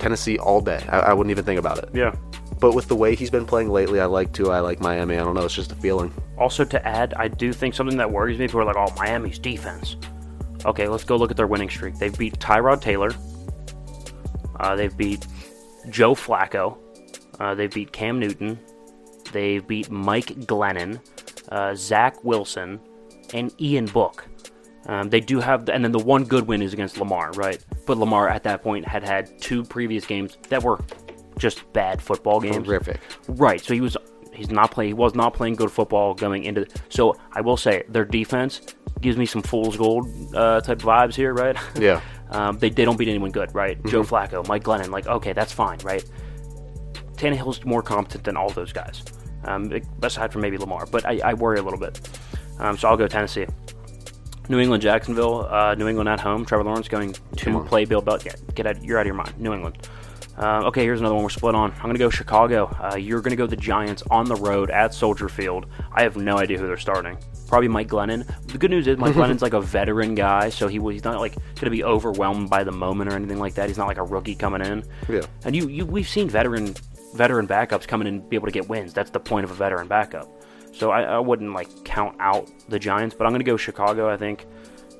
Tennessee 0.00 0.38
all 0.38 0.60
day. 0.60 0.84
I, 0.88 0.98
I 0.98 1.12
wouldn't 1.12 1.30
even 1.30 1.44
think 1.44 1.58
about 1.58 1.78
it. 1.78 1.90
Yeah. 1.94 2.14
But 2.58 2.74
with 2.74 2.88
the 2.88 2.96
way 2.96 3.14
he's 3.14 3.30
been 3.30 3.46
playing 3.46 3.70
lately, 3.70 4.00
I 4.00 4.04
like 4.04 4.32
Tua. 4.32 4.56
I 4.56 4.60
like 4.60 4.80
Miami. 4.80 5.16
I 5.16 5.24
don't 5.24 5.34
know. 5.34 5.44
It's 5.44 5.54
just 5.54 5.72
a 5.72 5.76
feeling. 5.76 6.12
Also, 6.36 6.64
to 6.64 6.86
add, 6.86 7.14
I 7.14 7.28
do 7.28 7.52
think 7.52 7.74
something 7.74 7.96
that 7.96 8.10
worries 8.10 8.38
me. 8.38 8.46
People 8.46 8.60
are 8.60 8.64
like, 8.64 8.76
"Oh, 8.76 8.92
Miami's 8.96 9.38
defense." 9.38 9.96
Okay, 10.66 10.88
let's 10.88 11.04
go 11.04 11.16
look 11.16 11.30
at 11.30 11.38
their 11.38 11.46
winning 11.46 11.70
streak. 11.70 11.98
They've 11.98 12.16
beat 12.16 12.38
Tyrod 12.38 12.82
Taylor. 12.82 13.12
Uh, 14.58 14.76
they've 14.76 14.94
beat 14.94 15.26
Joe 15.88 16.14
Flacco. 16.14 16.76
Uh, 17.38 17.54
they 17.54 17.66
beat 17.66 17.92
Cam 17.92 18.18
Newton. 18.18 18.58
They 19.32 19.60
beat 19.60 19.90
Mike 19.90 20.26
Glennon, 20.40 21.00
uh, 21.50 21.74
Zach 21.74 22.22
Wilson, 22.24 22.78
and 23.32 23.54
Ian 23.58 23.86
Book. 23.86 24.26
Um, 24.86 25.10
they 25.10 25.20
do 25.20 25.40
have, 25.40 25.68
and 25.68 25.84
then 25.84 25.92
the 25.92 25.98
one 25.98 26.24
good 26.24 26.46
win 26.46 26.62
is 26.62 26.72
against 26.72 26.98
Lamar, 26.98 27.32
right? 27.32 27.62
But 27.86 27.98
Lamar 27.98 28.28
at 28.28 28.42
that 28.44 28.62
point 28.62 28.86
had 28.86 29.04
had 29.06 29.40
two 29.40 29.62
previous 29.62 30.06
games 30.06 30.38
that 30.48 30.62
were 30.62 30.80
just 31.38 31.70
bad 31.72 32.00
football 32.02 32.40
games. 32.40 32.66
Horrific. 32.66 33.00
Right. 33.28 33.60
So 33.60 33.74
he 33.74 33.80
was 33.80 33.96
he's 34.32 34.50
not 34.50 34.70
playing 34.70 34.88
he 34.88 34.94
was 34.94 35.14
not 35.14 35.34
playing 35.34 35.54
good 35.54 35.70
football 35.70 36.14
going 36.14 36.44
into 36.44 36.66
so 36.88 37.14
I 37.32 37.40
will 37.40 37.56
say 37.56 37.82
their 37.88 38.04
defense 38.04 38.60
gives 39.00 39.16
me 39.16 39.26
some 39.26 39.42
fool's 39.42 39.76
gold 39.76 40.08
uh, 40.34 40.60
type 40.60 40.78
vibes 40.78 41.14
here, 41.14 41.34
right? 41.34 41.56
Yeah. 41.78 42.00
um, 42.30 42.58
they, 42.58 42.70
they 42.70 42.84
don't 42.84 42.96
beat 42.98 43.08
anyone 43.08 43.30
good, 43.32 43.54
right? 43.54 43.82
Joe 43.86 44.02
Flacco, 44.02 44.46
Mike 44.48 44.64
Glennon, 44.64 44.90
like 44.90 45.06
okay, 45.06 45.32
that's 45.32 45.52
fine, 45.52 45.78
right? 45.78 46.04
Tannehill's 47.16 47.64
more 47.64 47.82
competent 47.82 48.24
than 48.24 48.36
all 48.36 48.50
those 48.50 48.72
guys, 48.72 49.02
um, 49.44 49.70
aside 50.02 50.32
from 50.32 50.40
maybe 50.42 50.56
Lamar, 50.58 50.86
but 50.86 51.04
I, 51.06 51.20
I 51.24 51.34
worry 51.34 51.58
a 51.58 51.62
little 51.62 51.78
bit. 51.78 52.00
Um, 52.58 52.76
so 52.78 52.88
I'll 52.88 52.96
go 52.96 53.06
Tennessee. 53.08 53.46
New 54.50 54.58
England, 54.58 54.82
Jacksonville. 54.82 55.46
Uh, 55.48 55.76
New 55.76 55.86
England 55.86 56.08
at 56.08 56.18
home. 56.18 56.44
Trevor 56.44 56.64
Lawrence 56.64 56.88
going 56.88 57.14
to 57.36 57.62
play 57.64 57.84
Bill 57.84 58.02
Belichick. 58.02 58.24
Yeah, 58.26 58.52
get 58.54 58.66
out. 58.66 58.82
You're 58.82 58.98
out 58.98 59.02
of 59.02 59.06
your 59.06 59.14
mind. 59.14 59.38
New 59.38 59.54
England. 59.54 59.88
Uh, 60.36 60.62
okay, 60.64 60.82
here's 60.82 60.98
another 60.98 61.14
one 61.14 61.22
we're 61.22 61.30
split 61.30 61.54
on. 61.54 61.70
I'm 61.70 61.82
going 61.82 61.94
to 61.94 62.00
go 62.00 62.10
Chicago. 62.10 62.66
Uh, 62.80 62.96
you're 62.96 63.20
going 63.20 63.30
to 63.30 63.36
go 63.36 63.46
the 63.46 63.54
Giants 63.54 64.02
on 64.10 64.26
the 64.26 64.34
road 64.34 64.70
at 64.70 64.92
Soldier 64.92 65.28
Field. 65.28 65.66
I 65.92 66.02
have 66.02 66.16
no 66.16 66.36
idea 66.36 66.58
who 66.58 66.66
they're 66.66 66.78
starting. 66.78 67.16
Probably 67.46 67.68
Mike 67.68 67.88
Glennon. 67.88 68.26
The 68.48 68.58
good 68.58 68.72
news 68.72 68.88
is 68.88 68.98
Mike 68.98 69.14
Glennon's 69.14 69.42
like 69.42 69.52
a 69.52 69.60
veteran 69.60 70.16
guy, 70.16 70.48
so 70.48 70.66
he 70.66 70.78
he's 70.78 71.04
not 71.04 71.20
like 71.20 71.36
going 71.36 71.66
to 71.66 71.70
be 71.70 71.84
overwhelmed 71.84 72.50
by 72.50 72.64
the 72.64 72.72
moment 72.72 73.12
or 73.12 73.14
anything 73.14 73.38
like 73.38 73.54
that. 73.54 73.68
He's 73.68 73.78
not 73.78 73.86
like 73.86 73.98
a 73.98 74.04
rookie 74.04 74.34
coming 74.34 74.62
in. 74.62 74.82
Yeah. 75.08 75.20
And 75.44 75.54
you, 75.54 75.68
you 75.68 75.86
we've 75.86 76.08
seen 76.08 76.28
veteran 76.28 76.74
veteran 77.14 77.46
backups 77.46 77.86
coming 77.86 78.08
in 78.08 78.14
and 78.14 78.28
be 78.28 78.34
able 78.34 78.46
to 78.46 78.52
get 78.52 78.68
wins. 78.68 78.92
That's 78.92 79.10
the 79.10 79.20
point 79.20 79.44
of 79.44 79.52
a 79.52 79.54
veteran 79.54 79.86
backup. 79.86 80.28
So 80.72 80.90
I, 80.90 81.02
I 81.02 81.18
wouldn't 81.18 81.52
like 81.52 81.68
count 81.84 82.16
out 82.20 82.50
the 82.68 82.78
Giants, 82.78 83.14
but 83.16 83.26
I'm 83.26 83.32
going 83.32 83.40
to 83.40 83.44
go 83.50 83.56
Chicago. 83.56 84.08
I 84.08 84.16
think. 84.16 84.46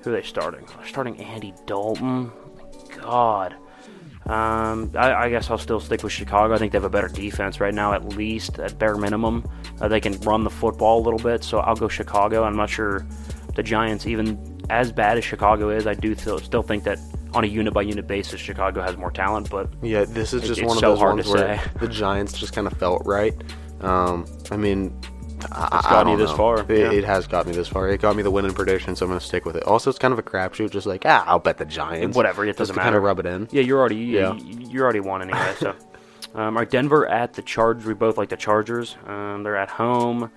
Who 0.03 0.11
are 0.11 0.15
they 0.15 0.23
starting? 0.27 0.65
They're 0.65 0.87
starting 0.87 1.21
Andy 1.23 1.53
Dalton. 1.67 2.33
God. 3.03 3.55
Um, 4.27 4.93
I, 4.95 5.13
I 5.15 5.29
guess 5.29 5.51
I'll 5.51 5.59
still 5.59 5.81
stick 5.81 6.03
with 6.03 6.13
Chicago. 6.13 6.55
I 6.55 6.59
think 6.59 6.73
they 6.73 6.77
have 6.77 6.85
a 6.85 6.91
better 6.91 7.09
defense 7.09 7.61
right 7.61 7.75
now, 7.75 7.93
at 7.93 8.05
least 8.17 8.59
at 8.59 8.79
bare 8.79 8.97
minimum. 8.97 9.49
Uh, 9.81 9.89
they 9.89 10.01
can 10.01 10.19
run 10.21 10.45
the 10.45 10.51
football 10.51 11.01
a 11.01 11.03
little 11.03 11.19
bit, 11.19 11.43
so 11.45 11.59
I'll 11.59 11.75
go 11.77 11.89
Chicago. 11.89 12.45
I'm 12.45 12.57
not 12.57 12.71
sure 12.71 13.07
the 13.57 13.63
Giants, 13.63 14.07
even 14.07 14.59
as 14.71 14.93
bad 14.93 15.19
as 15.19 15.25
Chicago 15.25 15.69
is, 15.71 15.87
I 15.87 15.95
do 15.95 16.15
still, 16.15 16.39
still 16.39 16.63
think 16.63 16.85
that 16.85 16.99
on 17.35 17.45
a 17.45 17.47
unit 17.47 17.75
by 17.75 17.83
unit 17.83 18.07
basis, 18.07 18.41
Chicago 18.41 18.83
has 18.83 18.97
more 18.97 19.11
talent. 19.11 19.51
But 19.51 19.69
Yeah, 19.83 20.05
this 20.05 20.33
is 20.33 20.43
just 20.43 20.61
it's 20.61 20.67
one 20.69 20.77
of 20.77 20.81
so 20.81 20.91
those 20.91 20.99
hard 20.99 21.15
ones 21.17 21.27
to 21.27 21.33
where 21.33 21.59
say. 21.59 21.71
the 21.81 21.89
Giants 21.89 22.39
just 22.39 22.53
kind 22.53 22.67
of 22.67 22.73
felt 22.75 23.03
right. 23.05 23.35
Um, 23.81 24.27
I 24.51 24.57
mean, 24.57 24.99
It's 25.43 25.53
I 25.53 25.81
gotten 25.91 26.13
you 26.13 26.17
don't 26.17 26.19
this 26.19 26.31
know. 26.31 26.37
far, 26.37 26.61
It, 26.61 26.69
yeah. 26.71 26.93
it 26.93 27.05
has 27.05 27.27
got 27.27 27.47
me 27.47 27.53
this 27.53 27.69
far. 27.69 27.89
It 27.89 28.01
got 28.01 28.17
me 28.17 28.23
the 28.23 28.31
winning 28.31 28.53
prediction, 28.55 28.95
so 28.97 29.05
I'm 29.07 29.11
going 29.11 29.21
to 29.21 29.25
stick 29.27 29.45
with 29.45 29.57
it. 29.57 29.63
Also, 29.65 29.91
it's 29.91 29.99
kind 29.99 30.13
of 30.13 30.19
a 30.19 30.23
crapshoot, 30.23 30.71
just 30.71 30.87
like 30.87 31.03
ah, 31.07 31.25
I'll 31.27 31.39
bet 31.39 31.59
the 31.59 31.65
Giants. 31.65 32.17
whatever, 32.17 32.45
it 32.45 32.57
doesn't 32.57 32.75
to 32.75 32.79
matter. 32.79 32.87
Kind 32.87 32.97
of 32.97 33.03
rub 33.03 33.19
it 33.21 33.27
in. 33.27 33.49
yeah, 33.51 33.63
you're 33.63 33.79
already 33.79 33.97
Yeah. 33.97 34.35
you, 34.35 34.69
you're 34.71 34.85
already 34.85 35.01
won 35.01 35.23
anyway. 35.23 35.53
So, 35.59 35.71
um, 36.35 36.57
all 36.57 36.61
right, 36.63 36.71
Denver 36.71 37.07
at 37.07 37.33
the 37.35 37.43
Chargers. 37.43 37.87
We 37.87 37.95
both 37.95 38.17
like 38.19 38.29
the 38.29 38.37
Chargers. 38.37 38.97
Um, 39.07 39.43
they're 39.43 39.57
at 39.57 39.71
home. 39.71 40.31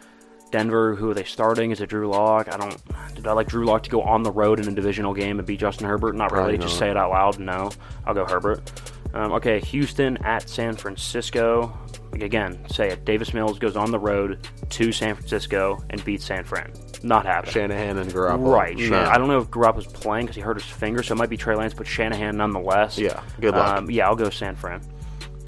Denver, 0.51 0.93
who 0.93 1.09
are 1.09 1.13
they 1.15 1.23
starting? 1.23 1.71
Is 1.71 1.81
it 1.81 1.89
Drew 1.89 2.07
Lock? 2.07 2.47
I 2.53 2.57
don't. 2.57 2.77
Did 3.15 3.25
I 3.25 3.31
like 3.33 3.47
Drew 3.47 3.65
Lock 3.65 3.81
to 3.83 3.89
go 3.89 4.03
on 4.03 4.21
the 4.21 4.31
road 4.31 4.59
in 4.59 4.67
a 4.67 4.71
divisional 4.71 5.13
game 5.15 5.39
and 5.39 5.47
beat 5.47 5.59
Justin 5.59 5.87
Herbert? 5.87 6.15
Not 6.15 6.31
really. 6.31 6.43
Probably 6.43 6.57
Just 6.59 6.77
say 6.77 6.91
it 6.91 6.95
out 6.97 7.09
loud. 7.09 7.39
No, 7.39 7.71
I'll 8.05 8.13
go 8.13 8.23
Herbert. 8.25 8.61
Um, 9.13 9.31
okay, 9.33 9.59
Houston 9.59 10.17
at 10.23 10.49
San 10.49 10.75
Francisco. 10.75 11.77
Again, 12.13 12.59
say 12.69 12.89
it. 12.89 13.05
Davis 13.05 13.33
Mills 13.33 13.59
goes 13.59 13.75
on 13.75 13.91
the 13.91 13.99
road 13.99 14.47
to 14.69 14.91
San 14.91 15.15
Francisco 15.15 15.83
and 15.89 16.03
beats 16.05 16.25
San 16.25 16.43
Fran. 16.43 16.71
Not 17.03 17.25
happening. 17.25 17.53
Shanahan 17.53 17.97
and 17.97 18.11
Garoppolo. 18.11 18.53
Right. 18.53 18.77
No. 18.77 19.03
I 19.03 19.17
don't 19.17 19.27
know 19.27 19.39
if 19.39 19.49
Garoppolo's 19.49 19.87
playing 19.87 20.25
because 20.25 20.35
he 20.35 20.41
hurt 20.41 20.57
his 20.61 20.65
finger, 20.65 21.03
so 21.03 21.13
it 21.13 21.17
might 21.17 21.29
be 21.29 21.37
Trey 21.37 21.55
Lance, 21.55 21.73
but 21.73 21.85
Shanahan 21.85 22.37
nonetheless. 22.37 22.97
Yeah, 22.97 23.21
good 23.41 23.53
luck. 23.53 23.77
Um, 23.79 23.91
yeah, 23.91 24.07
I'll 24.07 24.15
go 24.15 24.29
San 24.29 24.55
Fran. 24.55 24.81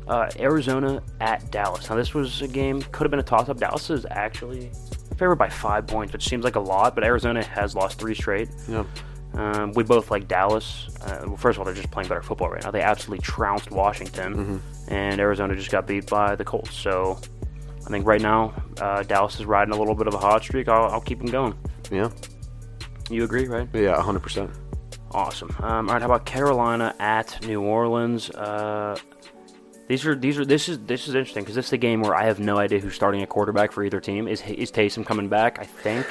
Uh, 0.07 0.29
Arizona 0.37 1.01
at 1.19 1.49
Dallas. 1.51 1.89
Now, 1.89 1.95
this 1.95 2.13
was 2.13 2.41
a 2.41 2.47
game, 2.47 2.81
could 2.91 3.05
have 3.05 3.11
been 3.11 3.19
a 3.19 3.23
toss 3.23 3.49
up. 3.49 3.57
Dallas 3.57 3.89
is 3.89 4.05
actually 4.11 4.71
favored 5.17 5.37
by 5.37 5.49
five 5.49 5.87
points, 5.87 6.13
which 6.13 6.27
seems 6.27 6.43
like 6.43 6.55
a 6.55 6.59
lot, 6.59 6.93
but 6.93 7.03
Arizona 7.03 7.43
has 7.43 7.73
lost 7.73 7.99
three 7.99 8.13
straight. 8.13 8.49
Yeah. 8.67 8.83
Um, 9.35 9.71
we 9.73 9.83
both 9.83 10.11
like 10.11 10.27
Dallas. 10.27 10.87
Uh, 11.01 11.23
well, 11.27 11.37
first 11.37 11.57
of 11.57 11.59
all, 11.59 11.65
they're 11.65 11.73
just 11.73 11.91
playing 11.91 12.07
better 12.09 12.21
football 12.21 12.49
right 12.49 12.63
now. 12.63 12.71
They 12.71 12.81
absolutely 12.81 13.23
trounced 13.23 13.69
Washington, 13.71 14.33
Mm-hmm. 14.35 14.93
and 14.93 15.19
Arizona 15.19 15.55
just 15.55 15.71
got 15.71 15.85
beat 15.87 16.09
by 16.09 16.35
the 16.35 16.45
Colts. 16.45 16.73
So 16.75 17.19
I 17.85 17.89
think 17.89 18.05
right 18.07 18.21
now, 18.21 18.53
uh, 18.79 19.03
Dallas 19.03 19.35
is 19.39 19.45
riding 19.45 19.73
a 19.73 19.77
little 19.77 19.95
bit 19.95 20.07
of 20.07 20.13
a 20.13 20.17
hot 20.17 20.43
streak. 20.43 20.67
I'll, 20.69 20.85
I'll 20.91 21.01
keep 21.01 21.17
them 21.19 21.27
going. 21.27 21.53
Yeah. 21.91 22.09
You 23.09 23.23
agree, 23.23 23.47
right? 23.47 23.67
Yeah. 23.73 23.95
100. 23.97 24.19
percent 24.21 24.51
Awesome. 25.11 25.55
Um, 25.59 25.87
all 25.87 25.93
right, 25.93 26.01
how 26.01 26.07
about 26.07 26.25
Carolina 26.25 26.93
at 26.99 27.45
New 27.45 27.61
Orleans? 27.61 28.29
Uh, 28.31 28.97
these 29.87 30.05
are 30.05 30.15
these 30.15 30.37
are 30.39 30.45
this 30.45 30.67
is 30.67 30.79
this 30.79 31.07
is 31.07 31.13
interesting 31.15 31.43
because 31.43 31.55
this 31.55 31.67
is 31.67 31.73
a 31.73 31.77
game 31.77 32.01
where 32.01 32.15
I 32.15 32.25
have 32.25 32.39
no 32.39 32.57
idea 32.57 32.79
who's 32.79 32.95
starting 32.95 33.21
a 33.21 33.27
quarterback 33.27 33.71
for 33.71 33.83
either 33.83 33.99
team. 34.01 34.27
Is 34.27 34.41
is 34.41 34.71
Taysom 34.71 35.05
coming 35.05 35.29
back? 35.29 35.59
I 35.59 35.63
think. 35.65 36.05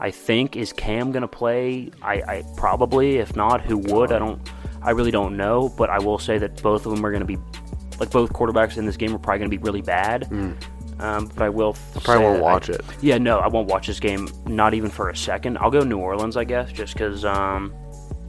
I 0.00 0.10
think 0.10 0.56
is 0.56 0.72
Cam 0.72 1.12
gonna 1.12 1.28
play? 1.28 1.90
I, 2.02 2.14
I 2.22 2.44
probably. 2.56 3.16
If 3.16 3.36
not, 3.36 3.60
who 3.60 3.78
would? 3.78 4.12
I 4.12 4.18
don't. 4.18 4.40
I 4.82 4.90
really 4.90 5.10
don't 5.10 5.36
know. 5.36 5.72
But 5.76 5.90
I 5.90 5.98
will 5.98 6.18
say 6.18 6.38
that 6.38 6.62
both 6.62 6.86
of 6.86 6.94
them 6.94 7.04
are 7.04 7.12
gonna 7.12 7.24
be 7.24 7.38
like 7.98 8.10
both 8.10 8.32
quarterbacks 8.32 8.76
in 8.76 8.86
this 8.86 8.96
game 8.96 9.14
are 9.14 9.18
probably 9.18 9.38
gonna 9.38 9.50
be 9.50 9.58
really 9.58 9.82
bad. 9.82 10.28
Um, 11.00 11.26
but 11.26 11.42
I 11.42 11.48
will. 11.48 11.76
I 11.96 12.00
probably 12.00 12.24
won't 12.24 12.42
watch 12.42 12.68
it. 12.68 12.80
Yeah, 13.00 13.18
no, 13.18 13.38
I 13.38 13.48
won't 13.48 13.68
watch 13.68 13.86
this 13.86 14.00
game. 14.00 14.28
Not 14.46 14.74
even 14.74 14.90
for 14.90 15.10
a 15.10 15.16
second. 15.16 15.58
I'll 15.58 15.70
go 15.70 15.80
New 15.80 15.98
Orleans, 15.98 16.36
I 16.36 16.44
guess, 16.44 16.70
just 16.72 16.94
because 16.94 17.24
um, 17.24 17.74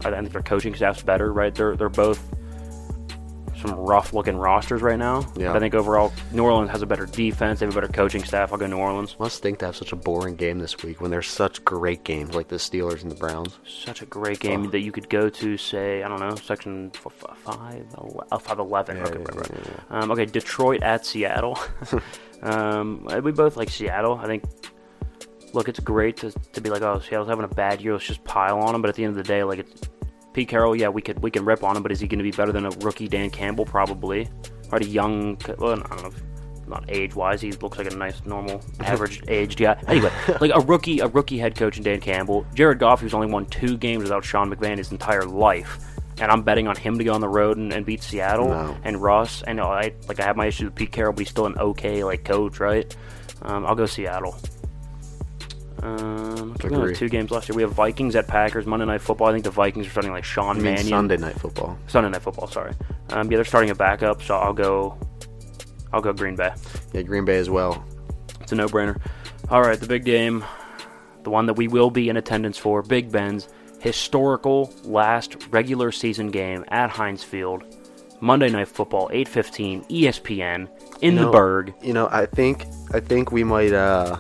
I 0.04 0.12
think 0.12 0.32
their 0.32 0.42
coaching 0.42 0.74
staff's 0.76 1.04
better. 1.04 1.32
Right? 1.32 1.54
They're 1.54 1.76
they're 1.76 1.90
both 1.90 2.35
some 3.68 3.78
rough 3.78 4.14
looking 4.14 4.38
rosters 4.38 4.82
right 4.82 4.98
now. 5.00 5.22
Yeah. 5.36 5.48
But 5.48 5.58
I 5.58 5.60
think 5.60 5.76
overall, 5.76 6.12
New 6.32 6.44
Orleans 6.44 6.70
has 6.72 6.82
a 6.82 6.86
better 6.86 7.06
defense. 7.06 7.60
They 7.60 7.66
have 7.66 7.76
a 7.76 7.82
better 7.82 7.92
coaching 7.92 8.24
staff. 8.24 8.52
I'll 8.52 8.58
go 8.58 8.68
New 8.68 8.78
Orleans. 8.78 9.16
Must 9.20 9.42
think 9.42 9.60
to 9.60 9.66
have 9.68 9.76
such 9.76 9.92
a 9.92 9.96
boring 9.96 10.36
game 10.36 10.60
this 10.60 10.82
week 10.84 11.02
when 11.02 11.12
there's 11.12 11.28
such 11.28 11.64
great 11.66 12.04
games 12.04 12.36
like 12.36 12.48
the 12.48 12.58
Steelers 12.58 13.02
and 13.02 13.12
the 13.12 13.16
Browns. 13.16 13.58
Such 13.68 14.02
a 14.02 14.06
great 14.06 14.40
game 14.40 14.70
that 14.72 14.80
you 14.82 14.92
could 14.92 15.10
go 15.10 15.30
to, 15.30 15.58
say, 15.58 16.04
I 16.04 16.08
don't 16.08 16.20
know, 16.20 16.36
section 16.36 16.92
f- 16.96 17.08
f- 17.08 17.38
five, 17.40 17.86
ele- 17.98 18.24
uh, 18.32 18.38
five 18.38 18.60
eleven. 18.60 18.98
okay, 18.98 19.18
right, 19.18 19.36
right. 19.36 19.80
Um, 19.90 20.12
okay, 20.12 20.26
Detroit 20.26 20.84
at 20.84 21.06
Seattle. 21.06 21.58
um, 22.42 23.06
we 23.24 23.32
both 23.32 23.58
like 23.58 23.70
Seattle. 23.70 24.16
I 24.22 24.26
think. 24.28 24.44
Look, 25.54 25.70
it's 25.70 25.80
great 25.80 26.18
to, 26.18 26.32
to 26.32 26.60
be 26.60 26.70
like, 26.70 26.82
oh, 26.82 27.00
Seattle's 27.00 27.30
having 27.30 27.46
a 27.46 27.48
bad 27.48 27.80
year. 27.82 27.94
Let's 27.94 28.06
just 28.06 28.22
pile 28.26 28.60
on 28.60 28.74
them. 28.74 28.82
But 28.82 28.90
at 28.90 28.96
the 28.96 29.06
end 29.06 29.12
of 29.12 29.16
the 29.18 29.24
day, 29.24 29.42
like, 29.44 29.60
it's 29.60 29.82
Pete 30.36 30.50
Carroll. 30.50 30.76
Yeah, 30.76 30.90
we 30.90 31.02
could 31.02 31.20
we 31.24 31.32
can 31.32 31.46
rip 31.46 31.64
on 31.64 31.78
him, 31.78 31.82
but 31.82 31.92
is 31.92 32.00
he 32.00 32.08
going 32.08 32.20
to 32.20 32.24
be 32.24 32.32
better 32.32 32.52
than 32.52 32.66
a 32.66 32.70
rookie 32.82 33.08
Dan 33.08 33.30
Campbell? 33.30 33.66
Probably. 33.66 34.28
Right, 34.70 34.84
a 34.84 34.86
young. 34.86 35.38
Well, 35.58 35.74
I 35.74 35.76
don't 35.76 36.02
know. 36.02 36.08
If, 36.10 36.24
not 36.68 36.84
age 36.90 37.16
wise, 37.16 37.42
he 37.42 37.52
looks 37.52 37.78
like 37.78 37.92
a 37.92 37.96
nice, 37.96 38.26
normal, 38.26 38.60
average 38.80 39.22
aged 39.28 39.60
guy. 39.60 39.80
Anyway, 39.88 40.12
like 40.42 40.52
a 40.54 40.60
rookie, 40.62 41.00
a 41.00 41.08
rookie 41.08 41.38
head 41.38 41.56
coach 41.56 41.78
in 41.78 41.84
Dan 41.84 42.02
Campbell. 42.02 42.46
Jared 42.56 42.80
Goff, 42.80 43.02
who's 43.02 43.14
only 43.14 43.28
won 43.28 43.46
two 43.46 43.78
games 43.78 44.02
without 44.04 44.26
Sean 44.26 44.52
McVay 44.54 44.76
his 44.78 44.92
entire 44.92 45.26
life, 45.26 45.78
and 46.20 46.32
I'm 46.32 46.42
betting 46.42 46.68
on 46.68 46.76
him 46.76 46.98
to 46.98 47.04
go 47.04 47.14
on 47.14 47.22
the 47.22 47.30
road 47.30 47.58
and, 47.58 47.72
and 47.72 47.86
beat 47.86 48.02
Seattle 48.02 48.50
No. 48.50 48.78
and 48.84 49.00
Russ. 49.00 49.44
I 49.48 49.54
know 49.54 49.66
I 49.66 49.94
like 50.08 50.20
I 50.20 50.26
have 50.26 50.36
my 50.36 50.48
issues 50.48 50.66
with 50.66 50.76
Pete 50.76 50.92
Carroll, 50.92 51.14
but 51.14 51.20
he's 51.20 51.30
still 51.30 51.46
an 51.46 51.58
okay 51.60 52.04
like 52.04 52.26
coach, 52.26 52.60
right? 52.60 52.94
Um, 53.44 53.64
I'll 53.66 53.76
go 53.76 53.86
Seattle. 53.86 54.36
Um, 55.84 56.56
we 56.64 56.74
have 56.74 56.94
two 56.98 57.10
games 57.10 57.32
last 57.32 57.48
year. 57.50 57.56
We 57.56 57.62
have 57.62 57.72
Vikings 57.74 58.16
at 58.16 58.28
Packers 58.28 58.66
Monday 58.66 58.86
Night 58.86 59.02
Football. 59.02 59.28
I 59.28 59.32
think 59.34 59.44
the 59.44 59.52
Vikings 59.52 59.88
are 59.88 59.90
starting 59.92 60.12
like 60.12 60.24
Sean 60.24 60.52
I 60.52 60.54
mean 60.54 60.64
Mannion. 60.64 60.88
Sunday 60.88 61.18
night 61.18 61.40
football. 61.40 61.78
Sunday 61.88 62.10
Night 62.10 62.22
Football. 62.22 62.48
Sorry. 62.48 62.74
Um, 63.10 63.30
yeah, 63.30 63.38
they're 63.38 63.46
starting 63.46 63.70
a 63.70 63.76
backup, 63.76 64.22
so 64.22 64.36
I'll 64.36 64.54
go. 64.54 64.98
I'll 65.94 66.02
go 66.02 66.12
Green 66.14 66.36
Bay. 66.36 66.52
Yeah, 66.94 67.04
Green 67.04 67.24
Bay 67.26 67.38
as 67.38 67.50
well. 67.50 67.86
It's 68.42 68.52
a 68.52 68.56
no-brainer. 68.56 69.00
All 69.50 69.62
right, 69.62 69.80
the 69.80 69.88
big 69.88 70.04
game, 70.06 70.44
the 71.24 71.30
one 71.30 71.46
that 71.46 71.54
we 71.54 71.68
will 71.68 71.90
be 71.92 72.10
in 72.10 72.18
attendance 72.18 72.58
for, 72.58 72.82
Big 72.82 73.12
Ben's 73.12 73.48
historical 73.80 74.74
last 74.84 75.38
regular 75.52 75.92
season 75.92 76.32
game 76.32 76.66
at 76.70 76.90
Heinz 76.90 77.24
Field, 77.24 77.64
Monday 78.20 78.50
Night 78.50 78.68
Football, 78.68 79.10
8:15, 79.14 79.86
ESPN 79.90 80.68
in 81.02 81.16
the 81.16 81.22
No. 81.24 81.32
Berg. 81.32 81.74
You 81.82 81.94
know, 81.94 82.08
I 82.12 82.26
think 82.26 82.66
I 82.94 83.00
think 83.00 83.32
we 83.32 83.44
might 83.44 83.72
uh, 83.74 84.18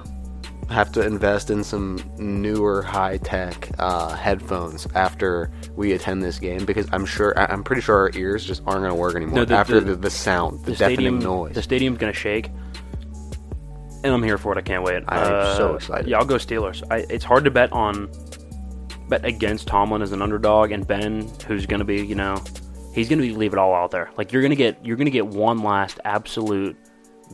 have 0.69 0.91
to 0.93 1.05
invest 1.05 1.49
in 1.51 1.63
some 1.63 1.97
newer 2.17 2.81
high 2.81 3.17
tech 3.17 3.69
uh, 3.79 4.09
headphones 4.15 4.87
after 4.95 5.51
we 5.75 5.93
attend 5.93 6.23
this 6.23 6.39
game 6.39 6.65
because 6.65 6.87
I'm 6.91 7.05
sure 7.05 7.37
I- 7.37 7.45
I'm 7.45 7.63
pretty 7.63 7.81
sure 7.81 7.95
our 7.97 8.11
ears 8.15 8.43
just 8.45 8.61
aren't 8.65 8.79
going 8.81 8.89
to 8.91 8.95
work 8.95 9.15
anymore 9.15 9.35
No, 9.39 9.45
the- 9.45 9.55
after 9.55 9.79
the- 9.79 9.91
the, 9.91 9.95
the 9.97 10.09
sound, 10.09 10.59
the, 10.65 10.71
deafening 10.71 10.95
stadium, 10.95 11.19
noise. 11.19 11.53
the 11.53 11.61
stadium's 11.61 11.97
gonna 11.99 12.13
shake, 12.13 12.49
and 14.03 14.13
I'm 14.13 14.23
here 14.23 14.37
for 14.37 14.53
it. 14.53 14.57
I 14.57 14.61
can't 14.61 14.83
wait. 14.83 15.03
I'm 15.07 15.33
Uh, 15.33 15.55
so 15.55 15.75
excited. 15.75 16.07
Yeah, 16.07 16.17
I'll 16.19 16.25
go 16.25 16.35
Steelers. 16.35 16.83
I, 16.91 17.05
it's 17.09 17.23
hard 17.25 17.43
to 17.45 17.51
bet 17.51 17.71
on 17.71 18.09
bet 19.07 19.23
against 19.25 19.67
Tomlin 19.67 20.01
as 20.01 20.11
an 20.11 20.21
underdog, 20.21 20.71
and 20.71 20.85
Ben, 20.87 21.29
who's 21.47 21.65
gonna 21.67 21.85
be, 21.85 22.03
you 22.03 22.15
know, 22.15 22.41
he's 22.93 23.07
gonna 23.09 23.21
be 23.21 23.33
leave 23.33 23.53
it 23.53 23.59
all 23.59 23.73
out 23.75 23.91
there. 23.91 24.09
Like 24.17 24.31
you're 24.33 24.41
gonna 24.41 24.55
get 24.55 24.83
you're 24.85 24.97
gonna 24.97 25.09
get 25.11 25.27
one 25.27 25.59
last 25.59 25.99
absolute 26.05 26.75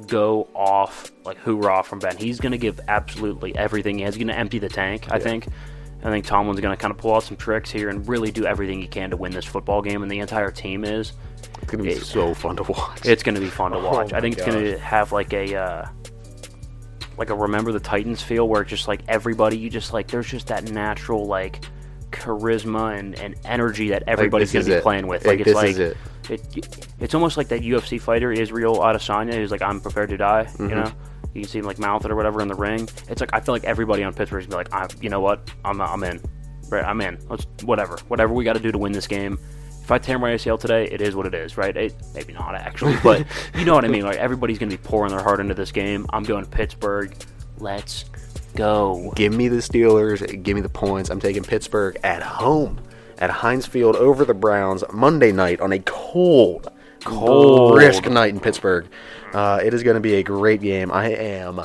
go 0.08 0.48
off 0.56 1.12
like 1.26 1.38
hoorah 1.38 1.84
from 1.84 2.00
Ben. 2.00 2.18
He's 2.18 2.40
gonna 2.40 2.58
give 2.58 2.80
absolutely 2.88 3.56
everything 3.56 3.98
he 3.98 4.04
has. 4.04 4.16
He's 4.16 4.24
gonna 4.24 4.38
empty 4.38 4.60
the 4.60 4.70
tank. 4.70 5.08
I 5.12 5.20
think. 5.20 5.48
I 6.04 6.10
think 6.10 6.26
Tomlin's 6.26 6.60
gonna 6.60 6.78
kind 6.78 6.92
of 6.92 6.98
pull 6.98 7.14
out 7.16 7.24
some 7.24 7.38
tricks 7.38 7.70
here 7.70 7.90
and 7.90 8.08
really 8.08 8.32
do 8.32 8.46
everything 8.46 8.82
he 8.82 8.88
can 8.88 9.12
to 9.12 9.18
win 9.18 9.32
this 9.32 9.46
football 9.46 9.82
game, 9.82 10.02
and 10.02 10.12
the 10.12 10.20
entire 10.20 10.50
team 10.50 10.84
is. 10.84 11.14
it's 11.38 11.72
going 11.72 11.84
to 11.84 11.84
be 11.84 11.92
it- 11.92 12.02
so 12.04 12.34
fun 12.34 12.56
to 12.56 12.64
watch. 12.64 13.06
It's 13.06 13.22
going 13.22 13.36
to 13.36 13.42
be 13.42 13.50
fun 13.50 13.72
to 13.72 13.80
watch. 13.80 14.12
Oh 14.14 14.18
I 14.18 14.22
think 14.22 14.38
it's 14.38 14.46
going 14.46 14.64
to 14.66 14.80
have 14.80 15.12
like 15.12 15.32
a 15.34 15.56
uh, 15.56 15.86
like 17.18 17.30
a 17.30 17.36
remember 17.36 17.72
the 17.72 17.80
Titans 17.80 18.22
feel 18.24 18.48
where 18.48 18.62
it's 18.64 18.70
just 18.72 18.88
like 18.88 19.02
everybody 19.08 19.58
you 19.58 19.70
just 19.70 19.94
like 19.94 20.08
there's 20.08 20.28
just 20.28 20.48
that 20.48 20.72
natural 20.72 21.26
like 21.28 21.64
charisma 22.12 22.98
and, 22.98 23.18
and 23.20 23.36
energy 23.46 23.90
that 23.90 24.04
everybody's 24.08 24.52
going 24.52 24.66
to 24.66 24.72
be 24.72 24.76
it. 24.78 24.84
playing 24.84 25.08
with. 25.08 25.24
Like, 25.26 25.40
Like, 25.40 25.40
it's 25.42 25.48
this 25.50 25.56
like 25.56 25.70
is 25.72 25.80
it. 25.80 25.98
It- 26.30 26.88
it's 27.00 27.16
almost 27.16 27.38
like 27.38 27.48
that 27.50 27.62
UFC 27.62 28.00
fighter 28.00 28.32
Israel 28.32 28.78
Adesanya 28.78 29.34
who's 29.34 29.52
like 29.52 29.62
I'm 29.62 29.80
prepared 29.82 30.10
to 30.10 30.18
die, 30.18 30.46
Mm-hmm. 30.46 30.70
you 30.70 30.76
know. 30.76 30.92
You 31.34 31.42
can 31.44 31.50
see 31.50 31.60
him 31.60 31.66
like 31.66 31.80
mouth 31.80 32.04
it 32.04 32.12
or 32.12 32.16
whatever 32.18 32.42
in 32.42 32.50
the 32.50 32.56
ring. 32.56 32.90
It's 33.08 33.22
like 33.22 33.30
I 33.34 33.40
feel 33.40 33.56
like 33.56 33.64
everybody 33.64 34.04
on 34.04 34.14
Pittsburgh's 34.14 34.48
gonna 34.48 34.64
be 34.66 34.70
like, 34.70 34.74
I, 34.92 34.94
you 35.02 35.10
know 35.10 35.22
what, 35.22 35.50
I'm 35.64 35.80
I'm 35.82 36.04
in, 36.04 36.22
right? 36.70 36.84
I'm 36.84 37.00
in. 37.00 37.18
Let's 37.30 37.48
whatever, 37.64 37.98
whatever 38.10 38.34
we 38.34 38.44
got 38.44 38.54
to 38.54 38.60
do 38.60 38.70
to 38.72 38.78
win 38.78 38.92
this 38.92 39.08
game. 39.08 39.40
If 39.82 39.90
I 39.92 39.98
tear 39.98 40.20
my 40.20 40.32
ACL 40.32 40.60
today, 40.60 40.86
it 40.92 41.02
is 41.02 41.16
what 41.16 41.26
it 41.26 41.34
is, 41.34 41.56
right? 41.58 41.76
It, 41.76 41.96
maybe 42.14 42.34
not 42.34 42.54
actually, 42.56 42.98
but 43.02 43.26
you 43.56 43.64
know 43.64 43.74
what 43.74 43.86
I 43.86 43.88
mean. 43.88 44.04
Like 44.04 44.18
everybody's 44.18 44.60
gonna 44.60 44.72
be 44.72 44.78
pouring 44.78 45.12
their 45.12 45.24
heart 45.24 45.40
into 45.40 45.54
this 45.54 45.72
game. 45.72 46.06
I'm 46.12 46.24
going 46.24 46.44
to 46.44 46.50
Pittsburgh. 46.52 47.16
Let's 47.60 48.06
go. 48.56 49.14
Give 49.16 49.34
me 49.34 49.48
the 49.48 49.58
Steelers. 49.58 50.44
Give 50.44 50.56
me 50.56 50.62
the 50.62 50.70
points. 50.70 51.10
I'm 51.10 51.20
taking 51.22 51.44
Pittsburgh 51.44 51.98
at 52.04 52.22
home 52.22 52.80
at 53.22 53.30
Heinz 53.30 53.66
Field 53.66 53.96
over 53.96 54.26
the 54.26 54.34
Browns 54.34 54.84
Monday 54.92 55.32
night 55.32 55.62
on 55.62 55.72
a 55.72 55.80
cold, 55.80 56.68
Cold. 57.06 57.76
brisk 57.76 58.06
night 58.10 58.34
in 58.34 58.40
Pittsburgh. 58.42 58.88
Uh, 59.34 59.62
it 59.64 59.74
is 59.74 59.84
going 59.84 59.94
to 59.96 60.02
be 60.02 60.16
a 60.16 60.24
great 60.24 60.60
game. 60.60 60.92
I 60.92 61.12
am 61.12 61.62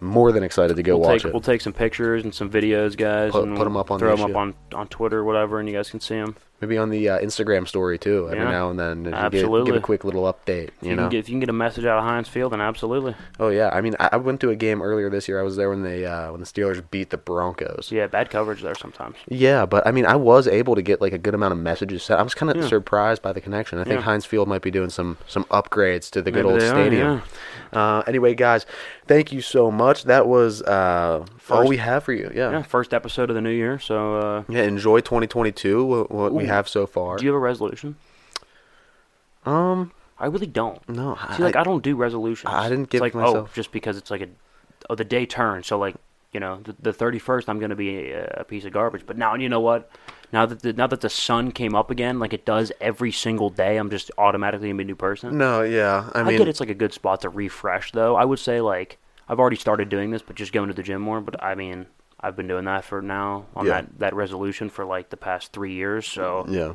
more 0.00 0.32
than 0.32 0.42
excited 0.42 0.76
to 0.76 0.82
go 0.82 0.96
We'll 0.98 1.08
watch 1.10 1.22
take, 1.22 1.28
it. 1.28 1.32
we'll 1.34 1.40
take 1.42 1.60
some 1.60 1.72
pictures 1.72 2.24
and 2.24 2.34
some 2.34 2.50
videos, 2.50 2.96
guys. 2.96 3.32
Put- 3.32 3.44
and 3.44 3.56
put 3.56 3.66
'em 3.66 3.76
up 3.76 3.90
on 3.90 3.98
throw 3.98 4.16
the 4.16 4.22
them 4.22 4.30
up 4.30 4.36
on 4.36 4.54
on 4.74 4.86
Twitter, 4.88 5.18
or 5.20 5.24
whatever, 5.24 5.58
and 5.60 5.68
you 5.68 5.74
guys 5.74 5.90
can 5.90 6.00
see 6.00 6.16
them. 6.16 6.36
Maybe 6.64 6.78
on 6.78 6.88
the 6.88 7.08
uh, 7.10 7.18
Instagram 7.18 7.68
story 7.68 7.98
too. 7.98 8.26
Every 8.30 8.38
Yeah. 8.38 8.50
now 8.50 8.70
and 8.70 8.78
then, 8.78 9.04
you 9.04 9.10
get- 9.10 9.32
give 9.66 9.74
a 9.76 9.80
quick 9.80 10.02
little 10.04 10.24
update. 10.24 10.68
If 10.68 10.82
you, 10.82 10.90
You 10.90 10.96
know. 10.96 11.02
can 11.02 11.10
get, 11.10 11.18
if 11.18 11.28
you 11.28 11.32
can 11.34 11.40
get 11.40 11.48
a 11.50 11.52
message 11.52 11.84
out 11.84 11.98
of 11.98 12.04
Heinz 12.04 12.28
Field, 12.28 12.52
then 12.52 12.60
absolutely. 12.60 13.14
oh 13.38 13.48
yeah. 13.48 13.68
I 13.72 13.80
mean, 13.82 13.94
I, 14.00 14.08
I 14.12 14.16
went 14.16 14.40
to 14.40 14.50
a 14.50 14.56
game 14.56 14.80
earlier 14.82 15.10
this 15.10 15.28
year. 15.28 15.38
I 15.38 15.42
was 15.42 15.56
there 15.56 15.68
when 15.68 15.82
they 15.82 16.06
uh, 16.06 16.30
when 16.32 16.40
the 16.40 16.46
Steelers 16.46 16.82
beat 16.90 17.10
the 17.10 17.18
Broncos. 17.18 17.90
Yeah, 17.92 18.06
bad 18.06 18.30
coverage 18.30 18.62
there 18.62 18.74
sometimes. 18.74 19.16
Yeah, 19.28 19.66
but 19.66 19.86
I 19.86 19.90
mean, 19.90 20.06
I 20.06 20.16
was 20.16 20.46
able 20.48 20.74
to 20.74 20.82
get 20.82 21.00
like 21.02 21.12
a 21.12 21.18
good 21.18 21.34
amount 21.34 21.52
of 21.52 21.58
messages. 21.58 22.02
sent. 22.02 22.18
I 22.18 22.22
was 22.22 22.34
kind 22.34 22.50
of 22.50 22.56
Yeah. 22.56 22.66
surprised 22.68 23.20
by 23.20 23.32
the 23.32 23.40
connection. 23.40 23.78
I 23.78 23.84
think 23.84 23.96
Yeah. 24.00 24.04
Heinz 24.06 24.24
Field 24.24 24.48
might 24.48 24.62
be 24.62 24.70
doing 24.70 24.90
some 24.90 25.18
some 25.26 25.44
upgrades 25.44 26.10
to 26.12 26.22
the 26.22 26.30
good 26.30 26.44
Maybe 26.44 26.52
old 26.52 26.60
they 26.62 26.66
are, 26.68 26.70
stadium. 26.70 27.22
Uh, 27.74 28.02
anyway, 28.06 28.34
guys, 28.34 28.66
thank 29.06 29.32
you 29.32 29.40
so 29.40 29.70
much. 29.70 30.04
That 30.04 30.26
was 30.26 30.62
uh, 30.62 31.26
all 31.50 31.66
we 31.66 31.76
have 31.78 32.04
for 32.04 32.12
you. 32.12 32.30
Yeah. 32.34 32.50
Yeah, 32.50 32.62
first 32.62 32.94
episode 32.94 33.30
of 33.30 33.34
the 33.34 33.42
new 33.42 33.50
year. 33.50 33.78
So, 33.78 34.16
uh, 34.16 34.44
yeah, 34.48 34.62
enjoy 34.62 35.00
2022. 35.00 35.84
What, 35.84 36.10
what 36.10 36.32
we 36.32 36.46
have 36.46 36.68
so 36.68 36.86
far. 36.86 37.16
do 37.16 37.24
you 37.24 37.30
have 37.30 37.36
a 37.36 37.40
resolution? 37.40 37.96
um, 39.44 39.92
I 40.18 40.26
really 40.26 40.46
don't. 40.46 40.86
no, 40.88 41.18
See, 41.36 41.42
like 41.42 41.56
I, 41.56 41.60
I, 41.60 41.64
don't 41.64 41.82
do 41.82 41.96
resolutions. 41.96 42.52
I 42.52 42.68
didn't 42.68 42.84
It's 42.84 42.92
give 42.92 43.00
like, 43.00 43.14
myself- 43.14 43.50
oh, 43.50 43.54
just 43.54 43.72
because 43.72 43.96
it's 43.96 44.10
like 44.10 44.22
a, 44.22 44.28
oh, 44.88 44.94
the 44.94 45.04
day 45.04 45.26
turns. 45.26 45.66
So 45.66 45.78
like, 45.78 45.96
you 46.32 46.40
know, 46.40 46.60
the, 46.62 46.74
the 46.80 46.92
31st, 46.92 47.48
I'm 47.48 47.58
gonna 47.58 47.76
be 47.76 48.10
a, 48.10 48.26
a 48.38 48.44
piece 48.44 48.64
of 48.64 48.72
garbage. 48.72 49.04
But 49.06 49.18
now, 49.18 49.34
you 49.34 49.48
know 49.48 49.60
what? 49.60 49.90
Now 50.34 50.46
that 50.46 50.62
the, 50.62 50.72
now 50.72 50.88
that 50.88 51.00
the 51.00 51.08
sun 51.08 51.52
came 51.52 51.76
up 51.76 51.92
again, 51.92 52.18
like 52.18 52.32
it 52.32 52.44
does 52.44 52.72
every 52.80 53.12
single 53.12 53.50
day, 53.50 53.76
I'm 53.76 53.88
just 53.88 54.10
automatically 54.18 54.68
a 54.70 54.74
new 54.74 54.96
person. 54.96 55.38
no, 55.38 55.62
yeah. 55.62 56.10
I 56.12 56.18
mean 56.18 56.26
I, 56.26 56.30
mean, 56.30 56.38
get 56.38 56.48
it's 56.48 56.58
like 56.58 56.70
a 56.70 56.74
good 56.74 56.92
spot 56.92 57.20
to 57.20 57.28
refresh, 57.28 57.92
though. 57.92 58.16
I 58.16 58.24
would 58.24 58.40
say 58.40 58.60
like 58.60 58.98
I've 59.28 59.38
already 59.38 59.56
started 59.56 59.88
doing 59.88 60.10
this, 60.10 60.22
but 60.22 60.34
just 60.34 60.52
going 60.52 60.66
to 60.68 60.74
the 60.74 60.82
gym 60.82 61.00
more. 61.00 61.20
But 61.20 61.40
I 61.42 61.54
mean, 61.54 61.86
I've 62.20 62.34
been 62.34 62.48
doing 62.48 62.64
that 62.64 62.84
for 62.84 63.00
now 63.00 63.46
on 63.54 63.66
Yeah. 63.66 63.82
that 63.82 63.98
that 64.00 64.14
resolution 64.14 64.70
for 64.70 64.84
like 64.84 65.10
the 65.10 65.16
past 65.16 65.52
three 65.52 65.74
years. 65.74 66.04
So 66.04 66.44
yeah. 66.48 66.74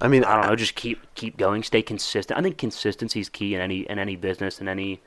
I 0.00 0.06
mean, 0.08 0.24
I 0.24 0.36
don't 0.36 0.46
know. 0.48 0.54
Just 0.56 0.76
keep 0.76 1.12
keep 1.16 1.36
going. 1.36 1.64
Stay 1.64 1.82
consistent. 1.82 2.38
I 2.38 2.42
think 2.42 2.58
consistency 2.58 3.18
is 3.18 3.28
key 3.28 3.56
in 3.56 3.60
any 3.60 3.80
in 3.80 3.98
any 3.98 4.14
business 4.14 4.60
in 4.60 4.68
any 4.68 5.00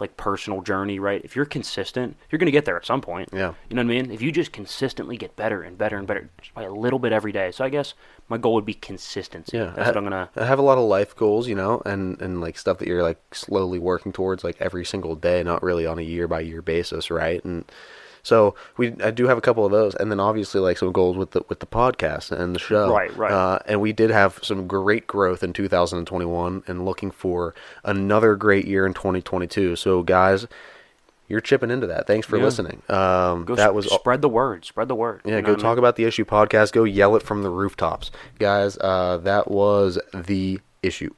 like 0.00 0.16
personal 0.16 0.62
journey. 0.62 0.98
Right? 0.98 1.22
If 1.24 1.36
you're 1.36 1.44
consistent, 1.44 2.16
you're 2.30 2.38
gonna 2.38 2.50
get 2.50 2.64
there 2.64 2.76
at 2.76 2.86
some 2.86 3.00
point. 3.00 3.28
Yeah. 3.32 3.54
You 3.68 3.76
know 3.76 3.82
what 3.82 3.92
I 3.92 4.02
mean? 4.02 4.10
If 4.10 4.22
you 4.22 4.32
just 4.32 4.52
consistently 4.52 5.16
get 5.16 5.36
better 5.36 5.62
and 5.62 5.76
better 5.76 5.96
and 5.96 6.06
better, 6.06 6.28
just 6.40 6.54
by 6.54 6.62
a 6.62 6.72
little 6.72 6.98
bit 6.98 7.12
every 7.12 7.32
day. 7.32 7.50
So 7.50 7.64
I 7.64 7.68
guess 7.68 7.94
my 8.28 8.38
goal 8.38 8.54
would 8.54 8.66
be 8.66 8.74
consistency. 8.74 9.56
Yeah, 9.56 9.72
That's 9.74 9.88
what 9.88 9.96
I'm 9.96 10.04
gonna. 10.04 10.30
I 10.36 10.46
have 10.46 10.58
a 10.58 10.62
lot 10.62 10.78
of 10.78 10.84
life 10.84 11.16
goals, 11.16 11.48
you 11.48 11.54
know, 11.54 11.82
and 11.84 12.20
and 12.20 12.40
like 12.40 12.56
stuff 12.58 12.78
that 12.78 12.88
you're 12.88 13.02
like 13.02 13.20
slowly 13.34 13.78
working 13.78 14.12
towards, 14.12 14.44
like 14.44 14.56
every 14.60 14.84
single 14.84 15.16
day, 15.16 15.42
not 15.42 15.62
really 15.62 15.86
on 15.86 15.98
a 15.98 16.02
year 16.02 16.28
by 16.28 16.40
year 16.40 16.62
basis, 16.62 17.10
right? 17.10 17.44
And 17.44 17.64
so 18.22 18.54
we, 18.76 18.94
I 19.02 19.10
do 19.10 19.26
have 19.26 19.38
a 19.38 19.40
couple 19.40 19.64
of 19.64 19.72
those, 19.72 19.94
and 19.94 20.10
then 20.10 20.20
obviously 20.20 20.60
like 20.60 20.78
some 20.78 20.92
goals 20.92 21.16
with 21.16 21.30
the 21.32 21.42
with 21.48 21.60
the 21.60 21.66
podcast 21.66 22.30
and 22.32 22.54
the 22.54 22.58
show, 22.60 22.92
Right, 22.92 23.14
right. 23.16 23.32
Uh, 23.32 23.58
and 23.66 23.80
we 23.80 23.92
did 23.92 24.10
have 24.10 24.38
some 24.42 24.66
great 24.66 25.06
growth 25.06 25.42
in 25.42 25.52
2021, 25.52 26.62
and 26.66 26.84
looking 26.84 27.10
for 27.10 27.54
another 27.84 28.36
great 28.36 28.66
year 28.66 28.86
in 28.86 28.94
2022. 28.94 29.76
So 29.76 30.02
guys. 30.02 30.46
You're 31.28 31.40
chipping 31.40 31.70
into 31.70 31.86
that. 31.86 32.08
Thanks 32.08 32.26
for 32.26 32.38
Yeah. 32.38 32.42
listening. 32.42 32.82
Um, 32.88 33.44
Go 33.44 33.54
that 33.54 33.72
was 33.72 33.86
spread 33.88 34.20
the 34.20 34.28
word. 34.28 34.64
Spread 34.64 34.88
the 34.88 34.96
word. 34.96 35.20
yeah, 35.24 35.36
You 35.36 35.42
know 35.42 35.46
go 35.46 35.52
what 35.52 35.60
I 35.60 35.62
talk 35.62 35.70
mean? 35.76 35.78
about 35.78 35.94
the 35.94 36.02
issue 36.04 36.24
podcast. 36.24 36.72
Go 36.72 36.82
yell 36.82 37.14
it 37.14 37.22
from 37.22 37.44
the 37.44 37.50
rooftops, 37.50 38.10
guys. 38.40 38.76
Uh, 38.78 39.18
that 39.18 39.48
was 39.48 39.96
the 40.12 40.58
issue. 40.82 41.14